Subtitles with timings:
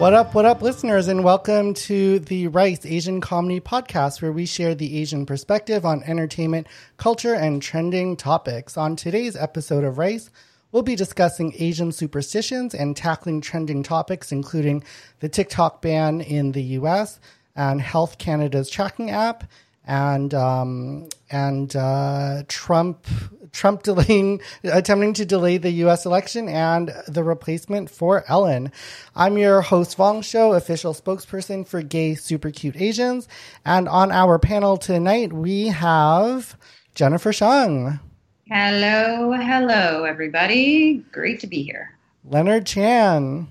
[0.00, 4.46] What up, what up, listeners, and welcome to the Rice Asian Comedy Podcast, where we
[4.46, 8.78] share the Asian perspective on entertainment, culture, and trending topics.
[8.78, 10.30] On today's episode of Rice,
[10.72, 14.82] we'll be discussing Asian superstitions and tackling trending topics, including
[15.18, 17.20] the TikTok ban in the US
[17.54, 19.44] and Health Canada's tracking app
[19.84, 23.06] and um, and uh, Trump
[23.52, 26.06] Trump delaying attempting to delay the U.S.
[26.06, 28.72] election and the replacement for Ellen.
[29.14, 33.28] I'm your host Vong Show, official spokesperson for Gay Super Cute Asians,
[33.64, 36.56] and on our panel tonight we have
[36.94, 38.00] Jennifer Shung.
[38.48, 41.04] Hello, hello, everybody.
[41.12, 41.96] Great to be here.
[42.24, 43.48] Leonard Chan.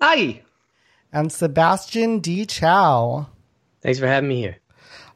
[0.00, 0.42] Hi.
[1.12, 2.44] And Sebastian D.
[2.44, 3.28] Chow.
[3.82, 4.56] Thanks for having me here.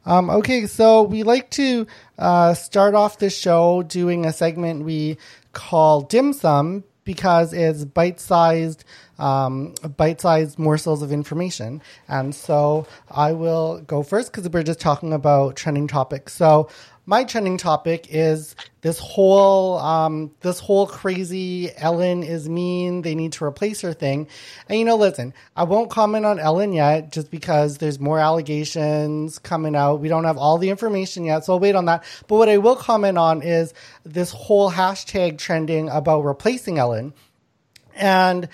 [0.05, 1.85] Um, okay, so we like to
[2.17, 5.17] uh, start off the show doing a segment we
[5.53, 8.83] call dim sum because it's bite-sized,
[9.19, 11.81] um, bite-sized morsels of information.
[12.07, 16.33] And so I will go first because we're just talking about trending topics.
[16.33, 16.69] So
[17.11, 23.01] my trending topic is this whole um, this whole crazy Ellen is mean.
[23.01, 24.29] They need to replace her thing.
[24.69, 29.39] And you know, listen, I won't comment on Ellen yet, just because there's more allegations
[29.39, 29.99] coming out.
[29.99, 32.05] We don't have all the information yet, so I'll wait on that.
[32.29, 33.73] But what I will comment on is
[34.05, 37.13] this whole hashtag trending about replacing Ellen.
[37.93, 38.47] And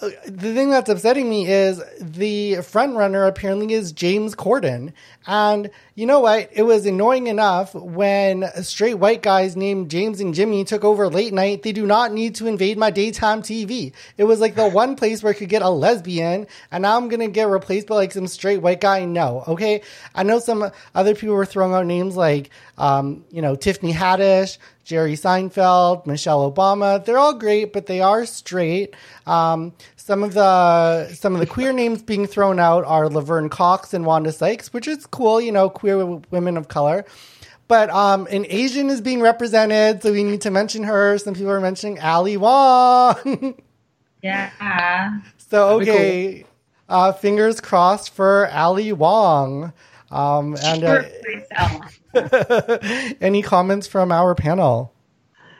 [0.00, 4.92] the thing that's upsetting me is the front runner apparently is James Corden.
[5.26, 6.50] And you know what?
[6.52, 11.34] It was annoying enough when straight white guys named James and Jimmy took over late
[11.34, 11.64] night.
[11.64, 13.92] They do not need to invade my daytime TV.
[14.16, 17.08] It was like the one place where I could get a lesbian, and now I'm
[17.08, 19.06] gonna get replaced by like some straight white guy.
[19.06, 19.82] No, okay.
[20.14, 24.58] I know some other people were throwing out names like, um, you know, Tiffany Haddish,
[24.84, 27.04] Jerry Seinfeld, Michelle Obama.
[27.04, 28.94] They're all great, but they are straight.
[29.26, 29.72] Um,
[30.08, 34.06] some of the some of the queer names being thrown out are Laverne Cox and
[34.06, 37.04] Wanda Sykes, which is cool, you know, queer women of color.
[37.68, 41.18] But um, an Asian is being represented, so we need to mention her.
[41.18, 43.60] Some people are mentioning Ali Wong.
[44.22, 45.20] yeah.
[45.36, 46.48] So okay, cool.
[46.88, 49.74] uh, fingers crossed for Ali Wong.
[50.10, 51.02] Um, and uh,
[53.20, 54.94] any comments from our panel?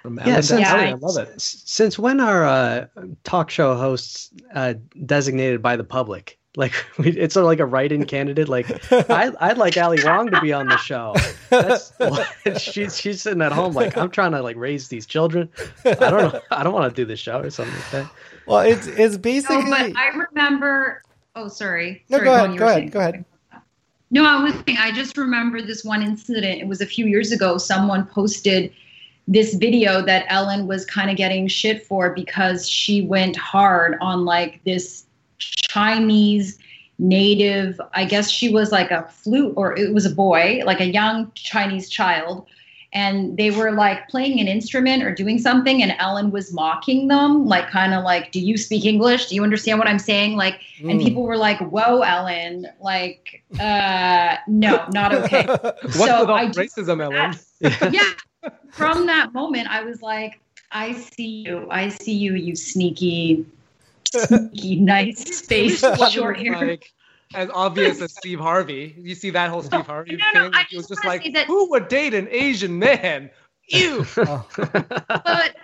[0.09, 1.39] From yeah, since, yeah, I love it.
[1.39, 2.87] Since when are uh,
[3.25, 4.73] talk show hosts uh,
[5.05, 6.39] designated by the public?
[6.57, 8.49] Like it's sort of like a write-in candidate.
[8.49, 8.67] Like
[9.11, 11.15] I, would like Ali Wong to be on the show.
[11.51, 11.93] That's,
[12.63, 15.51] she's she's sitting at home like I'm trying to like raise these children.
[15.85, 16.41] I don't know.
[16.51, 18.11] I don't want to do the show or something like that.
[18.47, 19.65] Well, it's it's basically.
[19.65, 21.03] No, but I remember.
[21.37, 22.03] Oh, sorry.
[22.09, 22.59] No, sorry, go ahead.
[22.59, 22.91] Go ahead.
[22.93, 23.25] Go ahead.
[24.11, 24.55] No, I was.
[24.79, 26.63] I just remember this one incident.
[26.63, 27.59] It was a few years ago.
[27.59, 28.73] Someone posted
[29.29, 34.25] this video that Ellen was kind of getting shit for because she went hard on
[34.25, 35.05] like this
[35.37, 36.59] Chinese
[36.99, 40.87] native, I guess she was like a flute or it was a boy, like a
[40.87, 42.47] young Chinese child.
[42.95, 47.45] And they were like playing an instrument or doing something, and Ellen was mocking them,
[47.45, 49.27] like kind of like, Do you speak English?
[49.27, 50.37] Do you understand what I'm saying?
[50.37, 50.91] Like, mm.
[50.91, 55.45] and people were like, Whoa, Ellen, like, uh, no, not okay.
[55.47, 57.39] What's so with all racism, Ellen?
[57.93, 58.11] yeah,
[58.71, 61.67] from that moment, I was like, I see you.
[61.71, 63.47] I see you, you sneaky,
[64.07, 66.67] sneaky, nice face, short hair.
[66.67, 66.93] Like,
[67.35, 68.95] as obvious as Steve Harvey.
[68.99, 70.67] You see that whole Steve Harvey no, no, thing?
[70.73, 71.47] No, was just like, that...
[71.47, 73.31] who would date an Asian man?
[73.69, 74.07] You.
[74.17, 74.45] Oh.
[74.57, 75.57] but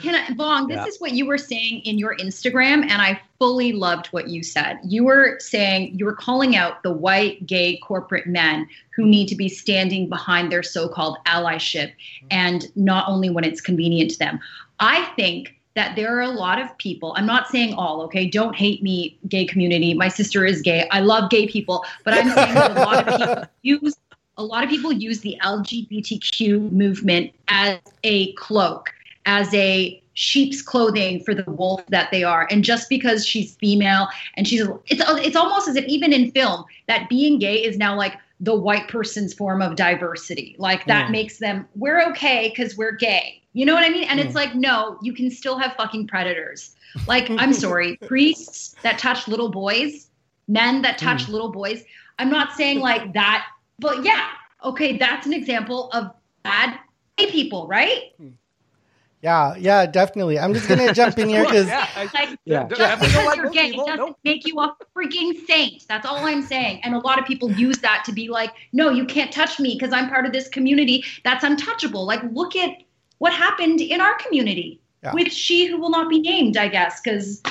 [0.00, 0.86] can I, Vong, this yeah.
[0.86, 4.78] is what you were saying in your Instagram, and I fully loved what you said.
[4.82, 9.36] You were saying you were calling out the white gay corporate men who need to
[9.36, 11.92] be standing behind their so-called allyship,
[12.30, 14.40] and not only when it's convenient to them.
[14.80, 18.28] I think that there are a lot of people, I'm not saying all, okay?
[18.28, 19.94] Don't hate me, gay community.
[19.94, 20.88] My sister is gay.
[20.90, 23.96] I love gay people, but I'm saying that a lot of people use
[24.38, 28.94] a lot of people use the LGBTQ movement as a cloak,
[29.26, 32.46] as a sheep's clothing for the wolf that they are.
[32.50, 36.64] And just because she's female and she's it's it's almost as if even in film
[36.86, 40.54] that being gay is now like the white person's form of diversity.
[40.58, 41.12] Like that mm.
[41.12, 43.42] makes them we're okay cuz we're gay.
[43.54, 44.04] You know what I mean?
[44.04, 44.24] And mm.
[44.24, 46.76] it's like no, you can still have fucking predators.
[47.08, 50.08] Like I'm sorry, priests that touch little boys,
[50.46, 51.30] men that touch mm.
[51.30, 51.84] little boys.
[52.20, 53.46] I'm not saying like that,
[53.78, 54.28] but yeah,
[54.64, 56.10] okay, that's an example of
[56.42, 56.78] bad
[57.16, 58.12] gay people, right?
[58.16, 58.30] Hmm.
[59.20, 60.38] Yeah, yeah, definitely.
[60.38, 62.68] I'm just gonna jump in here because yeah, like, yeah.
[62.68, 65.84] just because you're gay, it doesn't make you a freaking saint.
[65.88, 66.80] That's all I'm saying.
[66.84, 69.74] And a lot of people use that to be like, no, you can't touch me
[69.74, 72.06] because I'm part of this community that's untouchable.
[72.06, 72.70] Like, look at
[73.18, 75.12] what happened in our community yeah.
[75.12, 77.42] with she who will not be named, I guess, because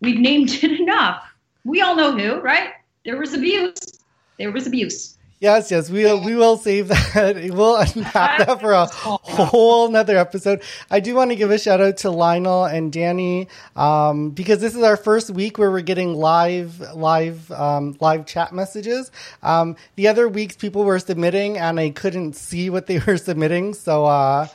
[0.00, 1.24] we've named it enough.
[1.64, 2.70] We all know who, right?
[3.04, 3.98] There was abuse.
[4.38, 5.18] There was abuse.
[5.40, 7.34] Yes, yes, we we will save that.
[7.54, 10.62] We'll unpack that for a whole nother episode.
[10.90, 14.76] I do want to give a shout out to Lionel and Danny, um, because this
[14.76, 19.10] is our first week where we're getting live, live, um, live chat messages.
[19.42, 23.72] Um, the other weeks people were submitting and I couldn't see what they were submitting.
[23.72, 24.46] So, uh,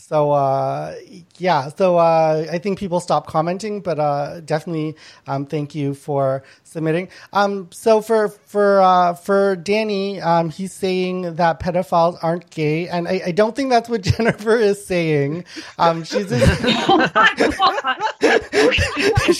[0.00, 0.94] so uh,
[1.38, 6.42] yeah, so uh, I think people stopped commenting, but uh, definitely um, thank you for
[6.64, 7.08] submitting.
[7.32, 13.06] Um, so for for uh, for Danny, um, he's saying that pedophiles aren't gay, and
[13.06, 15.44] I, I don't think that's what Jennifer is saying.
[15.78, 17.60] Um, she's it's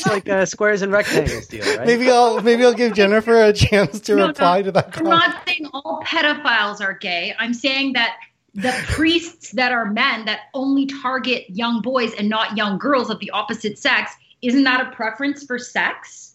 [0.07, 1.87] like uh, squares and rectangles deal, right?
[1.87, 4.99] Maybe I'll maybe I'll give Jennifer a chance to no, reply no, to that.
[4.99, 7.35] I'm not saying all pedophiles are gay.
[7.39, 8.17] I'm saying that
[8.55, 13.19] the priests that are men that only target young boys and not young girls of
[13.21, 14.13] the opposite sex
[14.43, 16.31] isn't that a preference for sex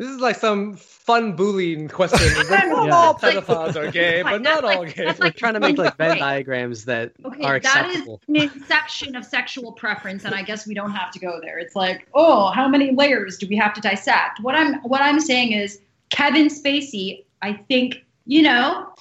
[0.00, 2.20] this is like some fun bullying question.
[2.50, 2.94] Like, yeah.
[2.94, 5.04] All pedophiles are gay, but not all gay.
[5.04, 8.18] We're like trying to make like Venn diagrams that okay, are acceptable.
[8.26, 11.38] That is an inception of sexual preference, and I guess we don't have to go
[11.42, 11.58] there.
[11.58, 14.40] It's like, oh, how many layers do we have to dissect?
[14.40, 17.24] What I'm what I'm saying is Kevin Spacey.
[17.42, 18.94] I think you know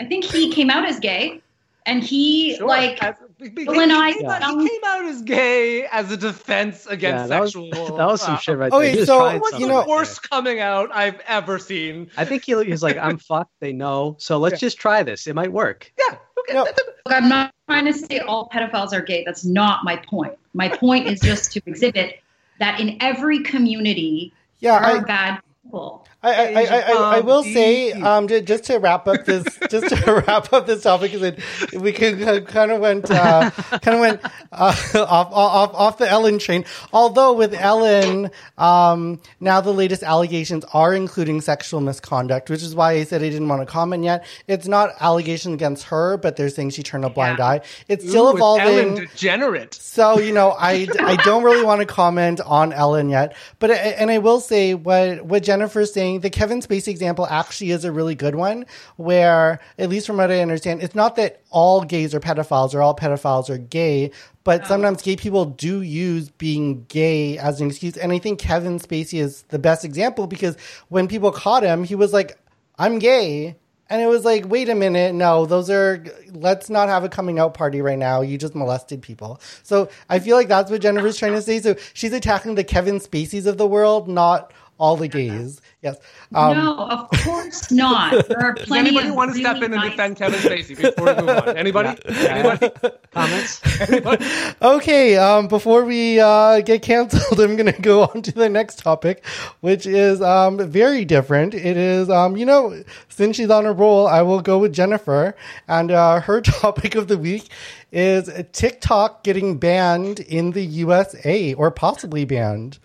[0.00, 1.42] I think he came out as gay,
[1.86, 2.68] and he sure.
[2.68, 4.14] like as, villainized.
[4.14, 4.60] He, yeah.
[4.60, 7.70] he came out as gay as a defense against yeah, that sexual.
[7.70, 8.80] Was, that was some uh, shit right there.
[8.80, 12.10] Okay, so what's you know, the worst coming out I've ever seen?
[12.16, 13.52] I think he, he's like, I'm fucked.
[13.60, 14.66] They know, so let's yeah.
[14.66, 15.26] just try this.
[15.26, 15.92] It might work.
[15.98, 16.16] Yeah.
[16.40, 16.54] Okay.
[16.54, 16.66] No.
[17.06, 19.24] I'm not trying to say all pedophiles are gay.
[19.24, 20.34] That's not my point.
[20.54, 22.20] My point is just to exhibit
[22.58, 26.06] that in every community, yeah, there I, are bad people.
[26.20, 30.52] I, I, I, I, will say, um, just to wrap up this, just to wrap
[30.52, 31.36] up this topic, because
[31.80, 34.20] we can kind of went, uh, kind of went
[34.50, 34.74] uh,
[35.08, 36.64] off, off, off the Ellen train.
[36.92, 42.94] Although with Ellen, um, now the latest allegations are including sexual misconduct, which is why
[42.94, 44.26] I said I didn't want to comment yet.
[44.48, 47.46] It's not allegations against her, but they're saying she turned a blind yeah.
[47.46, 47.60] eye.
[47.86, 48.66] It's Ooh, still evolving.
[48.66, 49.74] Ellen degenerate.
[49.74, 54.10] So you know, I, I don't really want to comment on Ellen yet, but and
[54.10, 57.92] I will say what what Jennifer's saying saying the Kevin Spacey example actually is a
[57.92, 58.66] really good one,
[58.96, 62.82] where, at least from what I understand, it's not that all gays are pedophiles or
[62.82, 64.10] all pedophiles are gay,
[64.44, 64.68] but no.
[64.68, 67.96] sometimes gay people do use being gay as an excuse.
[67.96, 70.56] And I think Kevin Spacey is the best example because
[70.88, 72.38] when people caught him, he was like,
[72.78, 73.56] I'm gay.
[73.90, 77.38] And it was like, wait a minute, no, those are, let's not have a coming
[77.38, 78.20] out party right now.
[78.20, 79.40] You just molested people.
[79.62, 81.58] So I feel like that's what Jennifer's trying to say.
[81.60, 85.60] So she's attacking the Kevin Spaceys of the world, not all the gays.
[85.82, 85.98] Yes.
[86.34, 88.28] Um, no, of course not.
[88.28, 88.90] There are plenty.
[88.90, 91.48] Does anybody want to really step in and defend Kevin Spacey before we move on?
[91.56, 92.00] Anybody?
[92.08, 92.34] Yeah.
[92.34, 92.90] Anybody?
[93.10, 93.80] Comments?
[93.88, 94.24] Anybody?
[94.62, 95.16] okay.
[95.16, 99.24] Um, before we uh, get canceled, I'm going to go on to the next topic,
[99.60, 101.54] which is um, very different.
[101.54, 105.34] It is, um, you know, since she's on a roll, I will go with Jennifer,
[105.66, 107.48] and uh, her topic of the week
[107.90, 112.78] is TikTok getting banned in the USA or possibly banned.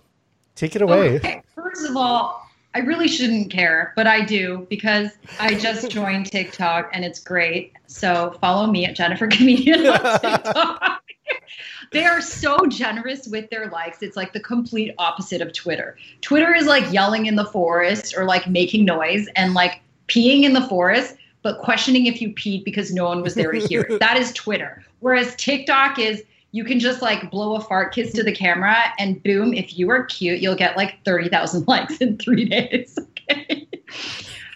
[0.56, 1.16] Take it away.
[1.16, 1.42] Okay.
[1.74, 5.10] First of all, I really shouldn't care, but I do because
[5.40, 7.74] I just joined TikTok and it's great.
[7.88, 11.02] So follow me at Jennifer Comedian on TikTok.
[11.92, 14.04] they are so generous with their likes.
[14.04, 15.98] It's like the complete opposite of Twitter.
[16.22, 20.54] Twitter is like yelling in the forest or like making noise and like peeing in
[20.54, 24.00] the forest, but questioning if you peed because no one was there to hear it.
[24.00, 24.84] That is Twitter.
[25.00, 29.22] Whereas TikTok is you can just like blow a fart kiss to the camera and
[29.24, 32.98] boom, if you are cute, you'll get like 30,000 likes in three days.
[33.32, 33.70] Okay.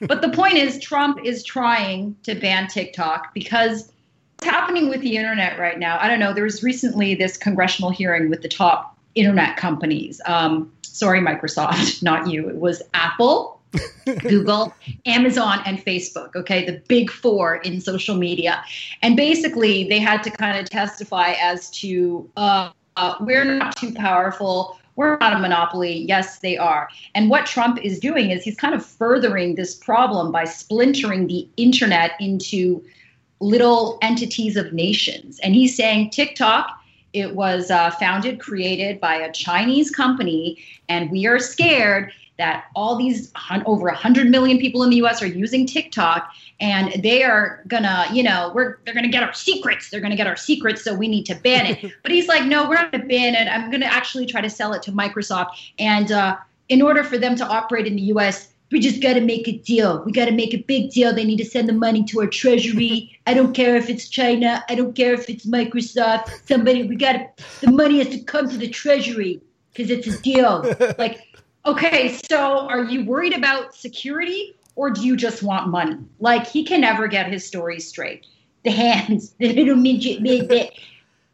[0.02, 3.90] but the point is, Trump is trying to ban TikTok because
[4.36, 5.98] what's happening with the internet right now?
[6.02, 6.34] I don't know.
[6.34, 10.20] There was recently this congressional hearing with the top internet companies.
[10.26, 12.50] Um, sorry, Microsoft, not you.
[12.50, 13.57] It was Apple,
[14.20, 14.74] Google,
[15.06, 18.64] Amazon, and Facebook, okay, the big four in social media.
[19.02, 23.94] And basically, they had to kind of testify as to uh, uh, we're not too
[23.94, 24.80] powerful.
[24.96, 26.06] We're not a monopoly.
[26.08, 26.90] Yes, they are.
[27.14, 31.48] And what Trump is doing is he's kind of furthering this problem by splintering the
[31.58, 32.84] internet into
[33.40, 35.40] little entities of nations.
[35.40, 36.72] And he's saying TikTok
[37.14, 40.58] it was uh, founded, created by a Chinese company,
[40.90, 43.32] and we are scared that all these
[43.66, 48.24] over 100 million people in the US are using TikTok and they are gonna, you
[48.24, 49.90] know, we're they're gonna get our secrets.
[49.90, 51.94] They're gonna get our secrets, so we need to ban it.
[52.04, 53.48] but he's like, no, we're not gonna ban it.
[53.48, 55.52] I'm gonna actually try to sell it to Microsoft.
[55.80, 56.38] And uh,
[56.70, 59.58] in order for them to operate in the US, we just got to make a
[59.58, 60.04] deal.
[60.04, 61.14] We got to make a big deal.
[61.14, 63.18] They need to send the money to our treasury.
[63.26, 64.64] I don't care if it's China.
[64.68, 66.30] I don't care if it's Microsoft.
[66.48, 69.42] Somebody, we got to, the money has to come to the treasury
[69.74, 70.76] because it's a deal.
[70.98, 71.27] like,
[71.68, 75.98] Okay, so are you worried about security or do you just want money?
[76.22, 78.26] Like he can never get his story straight.
[78.64, 80.72] The hands, the little midget, midget.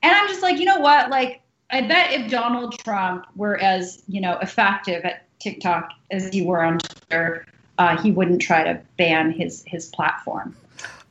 [0.01, 1.11] And I'm just like, you know what?
[1.11, 6.45] Like, I bet if Donald Trump were as, you know, effective at TikTok as you
[6.45, 7.45] were on Twitter,
[7.77, 10.55] uh, he wouldn't try to ban his his platform.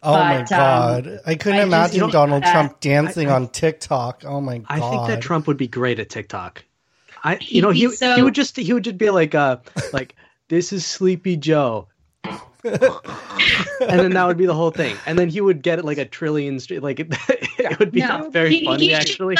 [0.03, 1.07] Oh but, my um, god!
[1.07, 4.25] Um, I couldn't I imagine just, Donald Trump dancing I, I, on TikTok.
[4.25, 4.67] Oh my god!
[4.69, 6.65] I think that Trump would be great at TikTok.
[7.25, 9.59] I, you know, he so, he would just he would just be like, uh,
[9.93, 10.17] like
[10.49, 11.89] this is Sleepy Joe.
[12.65, 12.81] and
[13.81, 14.97] then that would be the whole thing.
[15.07, 17.09] And then he would get like a trillion, like it,
[17.59, 19.37] it would be no, very he, funny he actually.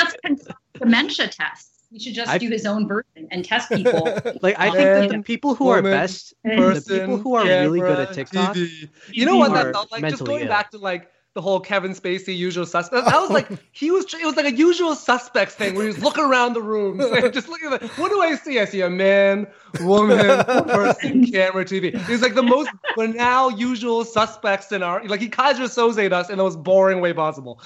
[0.79, 1.73] dementia tests.
[1.93, 4.09] He should just I, do his own version and test people.
[4.43, 7.45] Like I think that the people who woman, are best, person, the people who are
[7.45, 8.89] camera, really good at TikTok, TV.
[9.11, 10.09] you know what that felt like?
[10.09, 10.49] Just going Ill.
[10.49, 13.07] back to like the whole Kevin Spacey usual suspect.
[13.07, 14.05] I was like he was.
[14.13, 16.99] It was like a usual suspects thing where he was looking around the room,
[17.33, 17.83] just looking at.
[17.99, 18.59] what do I see?
[18.61, 19.47] I see a man,
[19.81, 21.97] woman, person, camera, TV.
[22.07, 25.05] He's like the most banal usual suspects in our.
[25.05, 27.61] Like he Keyser Söze'd us in the most boring way possible.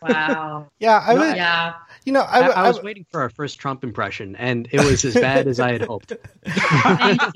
[0.00, 0.68] Wow.
[0.80, 1.36] yeah, I would.
[1.36, 1.74] Yeah.
[2.04, 4.80] You know, I, I, I was I, waiting for our first Trump impression, and it
[4.80, 6.12] was as bad as I had hoped.
[6.46, 7.28] I,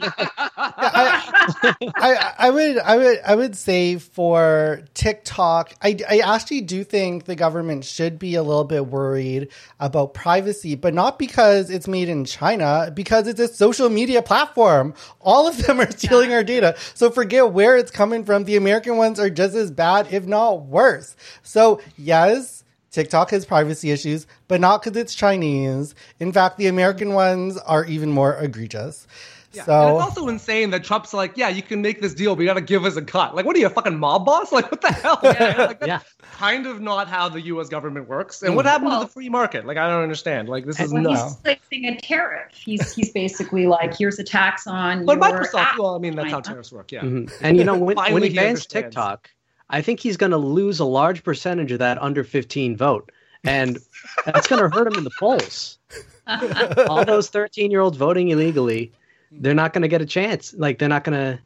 [2.38, 7.36] I, would, I would, I would say for TikTok, I, I actually do think the
[7.36, 12.24] government should be a little bit worried about privacy, but not because it's made in
[12.24, 14.94] China, because it's a social media platform.
[15.20, 18.42] All of them are stealing our data, so forget where it's coming from.
[18.44, 21.14] The American ones are just as bad, if not worse.
[21.44, 22.64] So yes
[22.96, 25.94] TikTok has privacy issues, but not because it's Chinese.
[26.18, 29.06] In fact, the American ones are even more egregious.
[29.52, 29.64] Yeah.
[29.64, 32.40] So and it's also insane that Trump's like, yeah, you can make this deal, but
[32.40, 33.34] you got to give us a cut.
[33.34, 34.50] Like, what are you, a fucking mob boss?
[34.56, 35.20] Like, what the hell?
[35.22, 36.00] Yeah, like, yeah.
[36.38, 37.68] kind of not how the U.S.
[37.68, 38.40] government works.
[38.40, 38.56] And mm.
[38.56, 39.66] what happened well, to the free market?
[39.66, 40.48] Like, I don't understand.
[40.48, 41.22] Like, this is well, nuts.
[41.22, 42.54] He's placing a tariff.
[42.54, 45.04] He's he's basically like, here's a tax on.
[45.04, 45.78] But Microsoft.
[45.78, 46.36] Well, I mean, that's China.
[46.36, 46.92] how tariffs work.
[46.92, 47.02] Yeah.
[47.02, 47.44] Mm-hmm.
[47.44, 49.28] And you know, when, when he bans TikTok,
[49.68, 53.10] I think he's going to lose a large percentage of that under 15 vote
[53.46, 53.78] and
[54.24, 55.78] that's going to hurt him in the polls.
[56.88, 58.92] All those 13 year olds voting illegally,
[59.30, 60.54] they're not going to get a chance.
[60.54, 61.40] Like, they're not going to.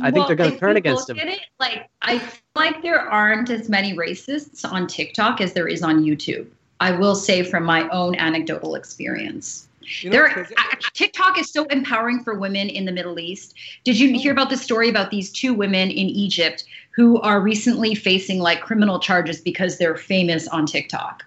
[0.00, 1.18] I think well, they're going to turn against him.
[1.18, 5.82] It, like, I feel like there aren't as many racists on TikTok as there is
[5.82, 6.46] on YouTube.
[6.80, 9.68] I will say from my own anecdotal experience.
[10.00, 10.48] You know, there,
[10.94, 13.54] TikTok is so empowering for women in the Middle East.
[13.84, 17.94] Did you hear about the story about these two women in Egypt who are recently
[17.94, 21.24] facing like criminal charges because they're famous on TikTok?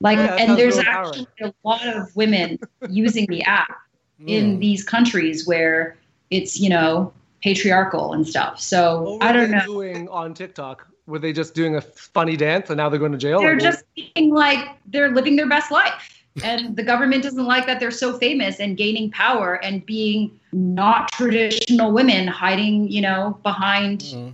[0.00, 3.76] Like, yeah, and there's really actually a lot of women using the app
[4.20, 4.28] mm.
[4.28, 5.96] in these countries where
[6.30, 7.12] it's you know
[7.42, 8.60] patriarchal and stuff.
[8.60, 9.66] So I don't know.
[9.66, 13.18] Doing on TikTok were they just doing a funny dance and now they're going to
[13.18, 13.40] jail?
[13.40, 17.78] They're just being like they're living their best life and the government doesn't like that
[17.78, 24.00] they're so famous and gaining power and being not traditional women hiding you know behind
[24.00, 24.30] mm-hmm.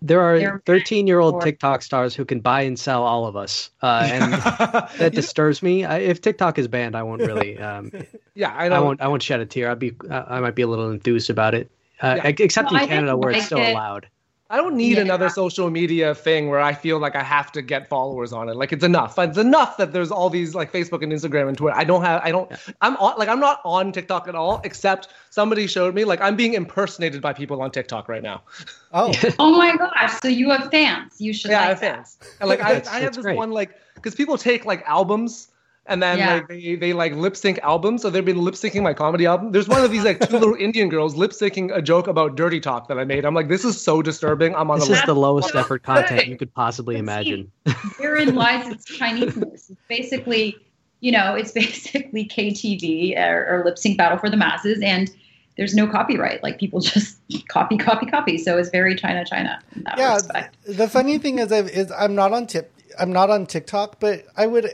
[0.00, 3.70] there are 13 year old tiktok stars who can buy and sell all of us
[3.82, 4.32] uh, and
[4.98, 7.92] that disturbs me I, if tiktok is banned i won't really um,
[8.34, 10.68] yeah I, I, won't i won't shed a tear i'll be i might be a
[10.68, 12.32] little enthused about it uh, yeah.
[12.38, 13.72] except well, in canada where it's still it.
[13.72, 14.08] allowed
[14.52, 15.00] I don't need yeah.
[15.00, 18.54] another social media thing where I feel like I have to get followers on it.
[18.54, 19.18] Like it's enough.
[19.18, 21.74] It's enough that there's all these like Facebook and Instagram and Twitter.
[21.74, 22.20] I don't have.
[22.22, 22.50] I don't.
[22.50, 22.58] Yeah.
[22.82, 24.60] I'm on, like I'm not on TikTok at all.
[24.62, 28.42] Except somebody showed me like I'm being impersonated by people on TikTok right now.
[28.94, 29.10] Oh.
[29.38, 30.20] oh my gosh!
[30.20, 31.18] So you have fans.
[31.18, 31.50] You should.
[31.50, 31.94] Yeah, like I have that.
[31.96, 32.18] fans.
[32.40, 33.38] And like I, I have this great.
[33.38, 35.48] one like because people take like albums
[35.86, 36.34] and then yeah.
[36.34, 38.02] like they, they like lip sync albums.
[38.02, 39.52] So they've been lip syncing my comedy album.
[39.52, 42.60] There's one of these like two little Indian girls lip syncing a joke about dirty
[42.60, 43.24] talk that I made.
[43.24, 44.54] I'm like, this is so disturbing.
[44.54, 44.78] I'm on.
[44.78, 47.50] This the is the lowest effort content you could possibly imagine.
[47.98, 49.70] Herein lies its Chineseness.
[49.70, 50.56] It's basically,
[51.00, 55.10] you know, it's basically KTV uh, or, or lip sync battle for the masses, and
[55.56, 56.44] there's no copyright.
[56.44, 58.38] Like people just copy, copy, copy.
[58.38, 59.60] So it's very China, China.
[59.96, 60.14] yeah.
[60.14, 60.56] Respect.
[60.64, 62.72] The funny thing is, I've, is I'm not on tip.
[63.00, 64.70] I'm not on TikTok, but I would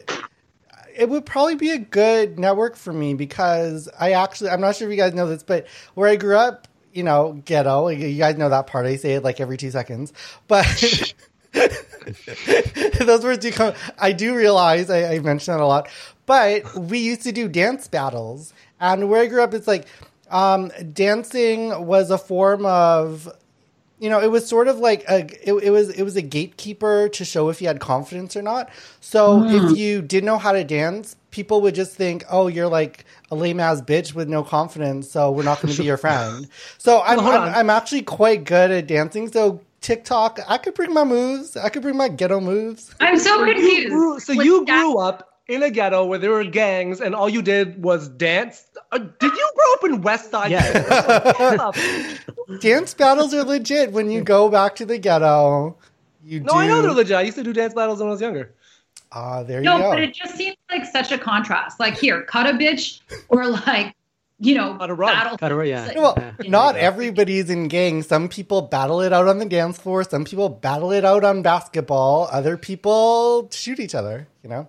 [0.98, 4.88] it would probably be a good network for me because I actually I'm not sure
[4.88, 7.88] if you guys know this, but where I grew up, you know, ghetto.
[7.88, 8.84] You guys know that part.
[8.84, 10.12] I say it like every two seconds,
[10.48, 10.66] but.
[13.00, 13.74] those words do come.
[13.98, 15.88] I do realize I, I mention that a lot,
[16.26, 19.86] but we used to do dance battles, and where I grew up, it's like
[20.30, 23.28] um, dancing was a form of
[23.98, 27.08] you know, it was sort of like a it, it, was it was a gatekeeper
[27.10, 28.70] to show if you had confidence or not.
[29.00, 29.70] So mm.
[29.72, 33.34] if you didn't know how to dance, people would just think, "Oh, you're like a
[33.34, 37.02] lame ass bitch with no confidence, so we're not going to be your friend." So
[37.02, 39.30] I'm, I'm, I'm actually quite good at dancing.
[39.30, 41.56] So TikTok, I could bring my moves.
[41.56, 42.94] I could bring my ghetto moves.
[43.00, 43.66] I'm so confused.
[43.66, 47.14] So you grew, so you grew up in a ghetto where there were gangs and
[47.14, 48.66] all you did was dance.
[48.92, 50.50] Uh, did you grow up in West Side?
[50.50, 51.72] Yeah.
[52.60, 55.76] dance battles are legit when you go back to the ghetto.
[56.22, 56.58] You no, do...
[56.58, 57.16] I know they're legit.
[57.16, 58.54] I used to do dance battles when I was younger.
[59.10, 59.78] Ah, uh, there you go.
[59.78, 61.80] No, but it just seems like such a contrast.
[61.80, 63.00] Like here, cut a bitch,
[63.30, 63.94] or like
[64.38, 65.14] you know, cut a run.
[65.14, 65.38] Battle.
[65.38, 65.92] Cut a run, yeah.
[65.96, 66.32] Well, yeah.
[66.46, 68.06] not everybody's in gangs.
[68.06, 70.04] Some people battle it out on the dance floor.
[70.04, 72.28] Some people battle it out on basketball.
[72.30, 74.28] Other people shoot each other.
[74.42, 74.68] You know.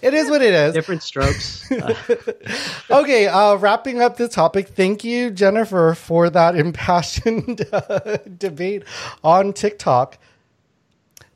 [0.00, 0.74] It is what it is.
[0.74, 1.70] Different strokes.
[2.90, 4.68] okay, uh, wrapping up the topic.
[4.68, 8.84] Thank you, Jennifer, for that impassioned uh, debate
[9.24, 10.18] on TikTok.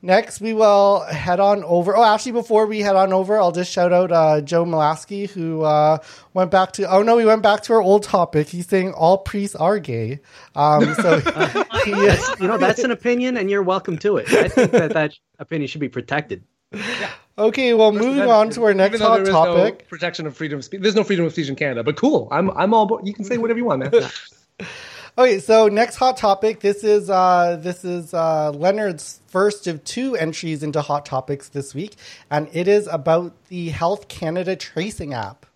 [0.05, 1.97] Next, we will head on over.
[1.97, 5.63] Oh, actually, before we head on over, I'll just shout out uh, Joe Malasky, who
[5.63, 5.99] uh,
[6.35, 6.91] went back to.
[6.91, 8.49] Oh no, we went back to our old topic.
[8.49, 10.19] He's saying all priests are gay.
[10.57, 11.21] Um, so
[11.85, 14.33] he, you know that's an opinion, and you're welcome to it.
[14.33, 16.43] I think that that opinion should be protected.
[16.73, 17.11] Yeah.
[17.39, 19.81] Okay, well, moving on to our next hot topic.
[19.81, 20.83] No protection of freedom of speech.
[20.83, 22.29] There's no freedom of speech in Canada, but cool.
[22.31, 23.01] I'm I'm all.
[23.03, 24.11] You can say whatever you want, man.
[25.19, 26.61] okay, so next hot topic.
[26.61, 31.75] This is uh, this is uh, Leonard's first of two entries into hot topics this
[31.75, 31.97] week,
[32.31, 35.47] and it is about the Health Canada tracing app.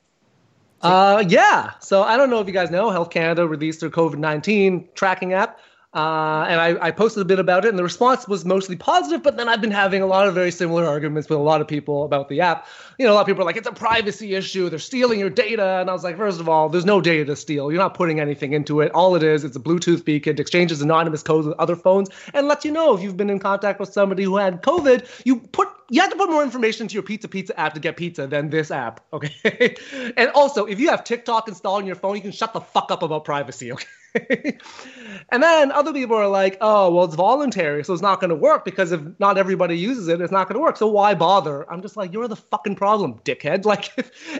[0.81, 1.73] Uh, yeah.
[1.81, 5.35] So I don't know if you guys know, Health Canada released their COVID nineteen tracking
[5.35, 5.61] app.
[5.97, 9.23] Uh, and I, I, posted a bit about it, and the response was mostly positive.
[9.23, 11.69] But then I've been having a lot of very similar arguments with a lot of
[11.69, 12.67] people about the app.
[12.99, 14.69] You know, a lot of people are like, it's a privacy issue.
[14.69, 15.79] They're stealing your data.
[15.81, 17.73] And I was like, first of all, there's no data to steal.
[17.73, 18.93] You're not putting anything into it.
[18.93, 22.47] All it is, it's a Bluetooth beacon, it exchanges anonymous codes with other phones, and
[22.47, 25.09] lets you know if you've been in contact with somebody who had COVID.
[25.25, 27.97] You put you have to put more information into your Pizza Pizza app to get
[27.97, 29.77] pizza than this app, okay?
[30.17, 32.91] and also, if you have TikTok installed on your phone, you can shut the fuck
[32.91, 33.87] up about privacy, okay?
[35.31, 38.37] and then other people are like, oh, well, it's voluntary, so it's not going to
[38.37, 40.77] work because if not everybody uses it, it's not going to work.
[40.77, 41.71] So why bother?
[41.71, 43.65] I'm just like, you're the fucking problem, dickhead.
[43.77, 43.91] Like,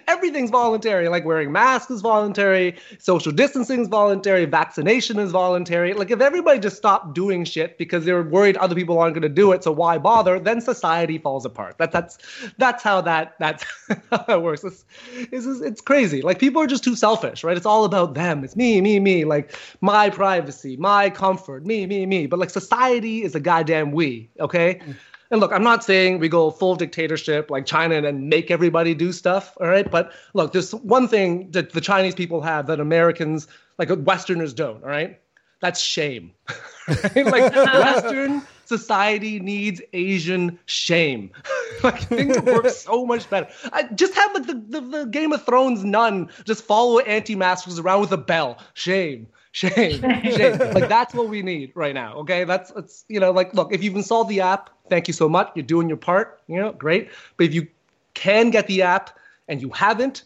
[0.07, 1.09] everything's voluntary.
[1.09, 5.93] Like, wearing masks is voluntary, social distancing is voluntary, vaccination is voluntary.
[5.95, 9.29] Like, if everybody just stopped doing shit because they're worried other people aren't going to
[9.29, 10.39] do it, so why bother?
[10.39, 11.77] Then society falls apart.
[11.79, 12.19] That, that's
[12.57, 13.65] that's how that that's
[14.11, 14.65] how that works.
[14.65, 14.85] It's,
[15.33, 16.23] it's, it's crazy.
[16.23, 17.57] Like, people are just too selfish, right?
[17.57, 18.45] It's all about them.
[18.45, 19.25] It's me, me, me.
[19.25, 22.27] Like, my privacy, my comfort, me, me, me.
[22.27, 24.81] But like society is a goddamn we, okay?
[24.85, 24.97] Mm.
[25.31, 29.13] And look, I'm not saying we go full dictatorship like China and make everybody do
[29.13, 29.91] stuff, all right?
[29.91, 33.49] But look, there's one thing that the Chinese people have that Americans,
[33.79, 35.21] like Westerners, don't, all right?
[35.61, 36.33] That's shame.
[37.17, 41.31] like Western society needs Asian shame.
[41.83, 43.49] like things work so much better.
[43.73, 48.03] I just have like the, the, the Game of Thrones nun just follow anti-maskers around
[48.03, 48.59] with a bell.
[48.75, 50.59] Shame shame, shame.
[50.75, 52.15] like that's what we need right now.
[52.17, 55.29] Okay, that's it's you know like look if you've installed the app, thank you so
[55.29, 55.51] much.
[55.55, 56.41] You're doing your part.
[56.47, 57.09] You know, great.
[57.37, 57.67] But if you
[58.15, 60.25] can get the app and you haven't,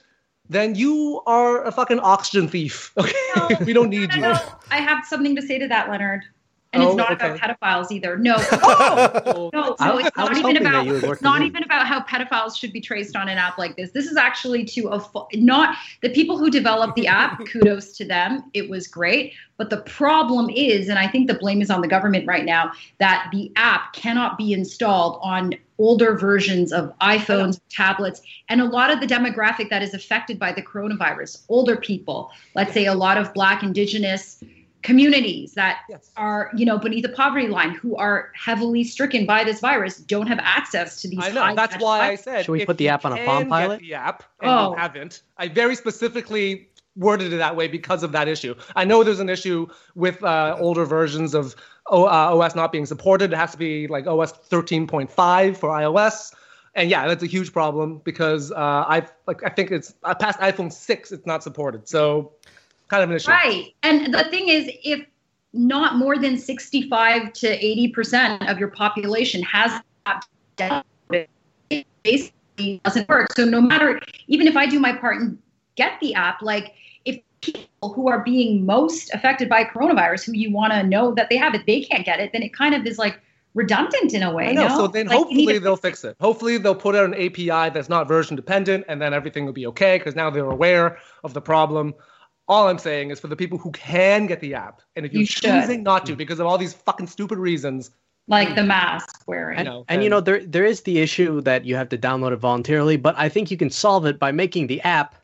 [0.48, 2.92] then you are a fucking oxygen thief.
[2.98, 4.24] Okay, no, we don't need you.
[4.70, 6.24] I have something to say to that, Leonard.
[6.72, 7.34] And oh, it's not okay.
[7.34, 8.16] about pedophiles either.
[8.16, 9.50] No, oh!
[9.52, 9.98] no, no.
[9.98, 10.86] It's not even about.
[10.86, 13.90] It's not even about how pedophiles should be traced on an app like this.
[13.90, 15.04] This is actually to a
[15.34, 17.40] not the people who developed the app.
[17.50, 18.44] kudos to them.
[18.54, 21.88] It was great, but the problem is, and I think the blame is on the
[21.88, 28.22] government right now, that the app cannot be installed on older versions of iPhones, tablets,
[28.48, 32.30] and a lot of the demographic that is affected by the coronavirus, older people.
[32.54, 34.44] Let's say a lot of Black, Indigenous
[34.82, 36.10] communities that yes.
[36.16, 40.26] are you know beneath the poverty line who are heavily stricken by this virus don't
[40.26, 43.04] have access to these I know that's why I said should we put the app
[43.04, 44.70] on a Palm Pilot the app and oh.
[44.70, 49.04] you haven't I very specifically worded it that way because of that issue I know
[49.04, 51.54] there's an issue with uh, older versions of
[51.86, 56.32] o- uh, OS not being supported it has to be like OS 13.5 for iOS
[56.74, 60.38] and yeah, that's a huge problem because uh, I like I think it's uh, past
[60.38, 61.88] iPhone six, it's not supported.
[61.88, 62.32] So
[62.90, 63.30] kind of an issue.
[63.30, 63.74] Right.
[63.82, 65.06] And the thing is, if
[65.52, 69.80] not more than 65 to 80% of your population has
[71.70, 73.32] it basically doesn't work.
[73.34, 75.38] So no matter, even if I do my part and
[75.76, 76.74] get the app, like
[77.04, 81.30] if people who are being most affected by coronavirus, who you want to know that
[81.30, 83.18] they have it, they can't get it, then it kind of is like
[83.54, 84.48] redundant in a way.
[84.48, 84.68] I know.
[84.68, 84.76] No?
[84.76, 86.16] So then like hopefully they'll fix it.
[86.20, 89.66] Hopefully they'll put out an API that's not version dependent and then everything will be
[89.68, 91.94] okay because now they're aware of the problem.
[92.50, 95.20] All I'm saying is for the people who can get the app, and if you're
[95.20, 97.92] you choosing not to because of all these fucking stupid reasons,
[98.26, 99.58] like the mask wearing.
[99.58, 102.32] And, and, and, you know, there there is the issue that you have to download
[102.32, 105.14] it voluntarily, but I think you can solve it by making the app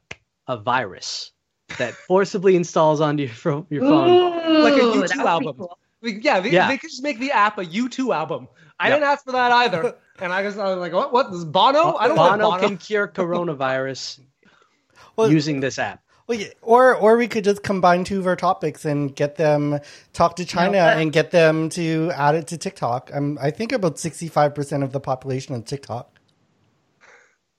[0.47, 1.33] a virus
[1.79, 4.09] that forcibly installs onto your, your phone.
[4.09, 5.57] Ooh, like a U2 album.
[5.57, 5.79] Cool.
[6.03, 6.69] Yeah, they, yeah.
[6.69, 8.47] they could just make the app a U2 album.
[8.79, 8.99] I yep.
[8.99, 9.97] didn't ask for that either.
[10.19, 11.13] And I guess I was like, what?
[11.13, 11.31] What?
[11.31, 11.95] This Bono?
[11.97, 14.21] I don't Bono, Bono can cure coronavirus
[15.17, 16.03] well, using this app.
[16.27, 19.79] Well, yeah, or or we could just combine two of our topics and get them
[20.13, 23.13] talk to China and get them to add it to TikTok.
[23.15, 26.19] I'm I think about sixty five percent of the population on TikTok.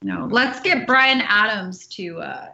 [0.01, 2.47] No, let's get Bryan Adams to uh,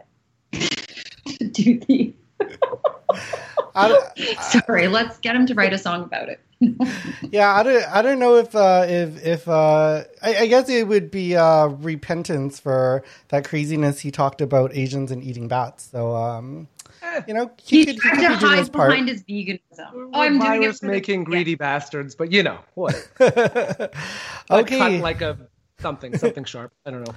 [0.52, 2.14] to do the.
[4.40, 6.40] Sorry, let's get him to write a song about it.
[7.30, 10.86] Yeah, I don't, I don't know if uh, if if uh, I, I, guess it
[10.86, 15.88] would be uh, repentance for that craziness he talked about Asians and eating bats.
[15.90, 16.68] So um,
[17.02, 17.22] eh.
[17.26, 19.60] you know, he, he could, he could to hide behind his veganism.
[19.78, 21.56] oh, I'm virus making the, greedy yeah.
[21.56, 22.94] bastards, but you know what?
[24.50, 25.38] okay, like a
[25.80, 26.72] something something sharp.
[26.86, 27.14] I don't know.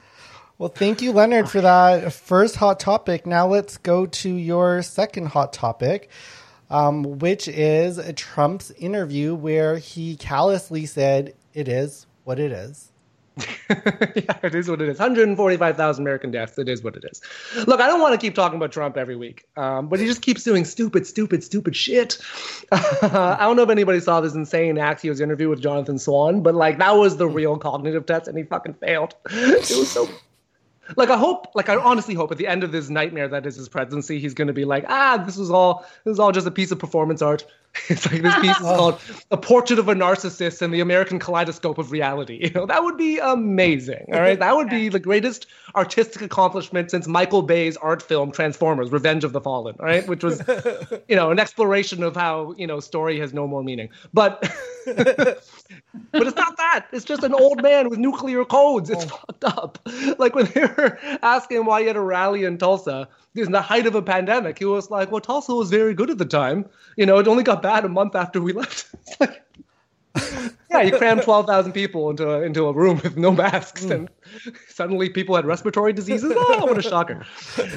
[0.57, 3.27] Well, thank you, Leonard, for that first hot topic.
[3.27, 6.09] Now let's go to your second hot topic
[6.69, 12.91] um, which is Trump's interview where he callously said, It is what it is.
[13.69, 14.97] yeah, it is what it is.
[14.97, 16.57] 145,000 American deaths.
[16.57, 17.21] It is what it is.
[17.67, 20.21] Look, I don't want to keep talking about Trump every week, um, but he just
[20.21, 22.17] keeps doing stupid, stupid, stupid shit.
[22.71, 26.79] I don't know if anybody saw this insane Axios interview with Jonathan Swan, but like
[26.79, 29.15] that was the real cognitive test, and he fucking failed.
[29.29, 30.09] It was so
[30.95, 33.55] like I hope, like I honestly hope at the end of this nightmare that is
[33.55, 36.47] his presidency, he's going to be like, ah, this was all, this is all just
[36.47, 37.45] a piece of performance art.
[37.89, 41.77] It's like this piece is called "A Portrait of a Narcissist and the American Kaleidoscope
[41.77, 44.05] of Reality." You know, that would be amazing.
[44.13, 45.45] All right, that would be the greatest
[45.75, 49.75] artistic accomplishment since Michael Bay's art film Transformers: Revenge of the Fallen.
[49.79, 50.41] All right, which was,
[51.07, 53.89] you know, an exploration of how you know story has no more meaning.
[54.13, 54.49] But
[54.95, 56.87] but it's not that.
[56.91, 58.89] It's just an old man with nuclear codes.
[58.89, 59.07] It's oh.
[59.07, 59.79] fucked up.
[60.17, 63.85] Like when they were asking why he had a rally in Tulsa in the height
[63.85, 66.65] of a pandemic, he was like, "Well, Tulsa was very good at the time.
[66.95, 68.87] You know, it only got bad a month after we left."
[69.19, 69.43] Like,
[70.71, 73.91] yeah, you crammed twelve thousand people into a, into a room with no masks, mm.
[73.91, 74.09] and
[74.69, 76.33] suddenly people had respiratory diseases.
[76.35, 77.25] Oh, what a shocker!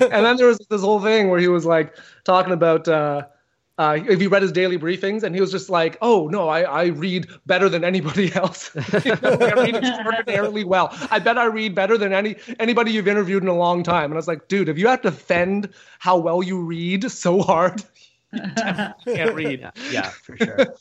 [0.00, 1.94] And then there was this whole thing where he was like
[2.24, 2.88] talking about.
[2.88, 3.26] Uh,
[3.80, 6.60] uh, if you read his daily briefings, and he was just like, "Oh no, I,
[6.60, 8.70] I read better than anybody else.
[9.04, 10.94] you know, I read extraordinarily well.
[11.10, 14.14] I bet I read better than any anybody you've interviewed in a long time." And
[14.14, 17.82] I was like, "Dude, if you have to fend how well you read so hard,
[18.34, 20.74] you can't read." Yeah, yeah, for sure.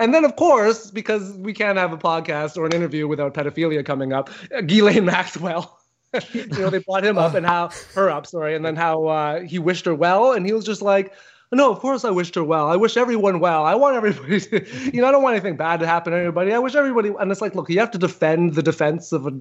[0.00, 3.86] and then, of course, because we can't have a podcast or an interview without pedophilia
[3.86, 5.78] coming up, uh, Ghislaine Maxwell.
[6.32, 9.40] you know, they brought him up and how her up, sorry, and then how uh,
[9.42, 11.12] he wished her well, and he was just like
[11.52, 12.68] no, of course I wished her well.
[12.68, 13.64] I wish everyone well.
[13.64, 16.52] I want everybody to, you know, I don't want anything bad to happen to anybody.
[16.52, 19.32] I wish everybody, and it's like, look, you have to defend the defense of a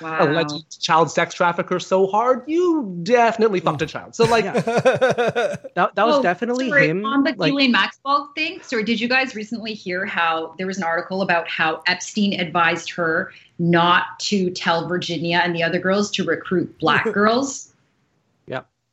[0.00, 0.18] wow.
[0.20, 2.42] alleged child sex trafficker so hard.
[2.46, 4.14] You definitely fucked a child.
[4.14, 7.04] So, like, that, that was definitely sorry, him.
[7.04, 10.78] On the like, Ghislaine Maxwell thing, so did you guys recently hear how there was
[10.78, 16.10] an article about how Epstein advised her not to tell Virginia and the other girls
[16.12, 17.72] to recruit black girls?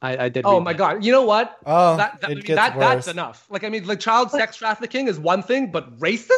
[0.03, 0.45] I, I did.
[0.45, 0.77] Oh my that.
[0.77, 1.03] god!
[1.03, 1.57] You know what?
[1.65, 3.47] Oh, that, that, I mean, that that's enough.
[3.49, 6.29] Like I mean, like child sex trafficking is one thing, but racism.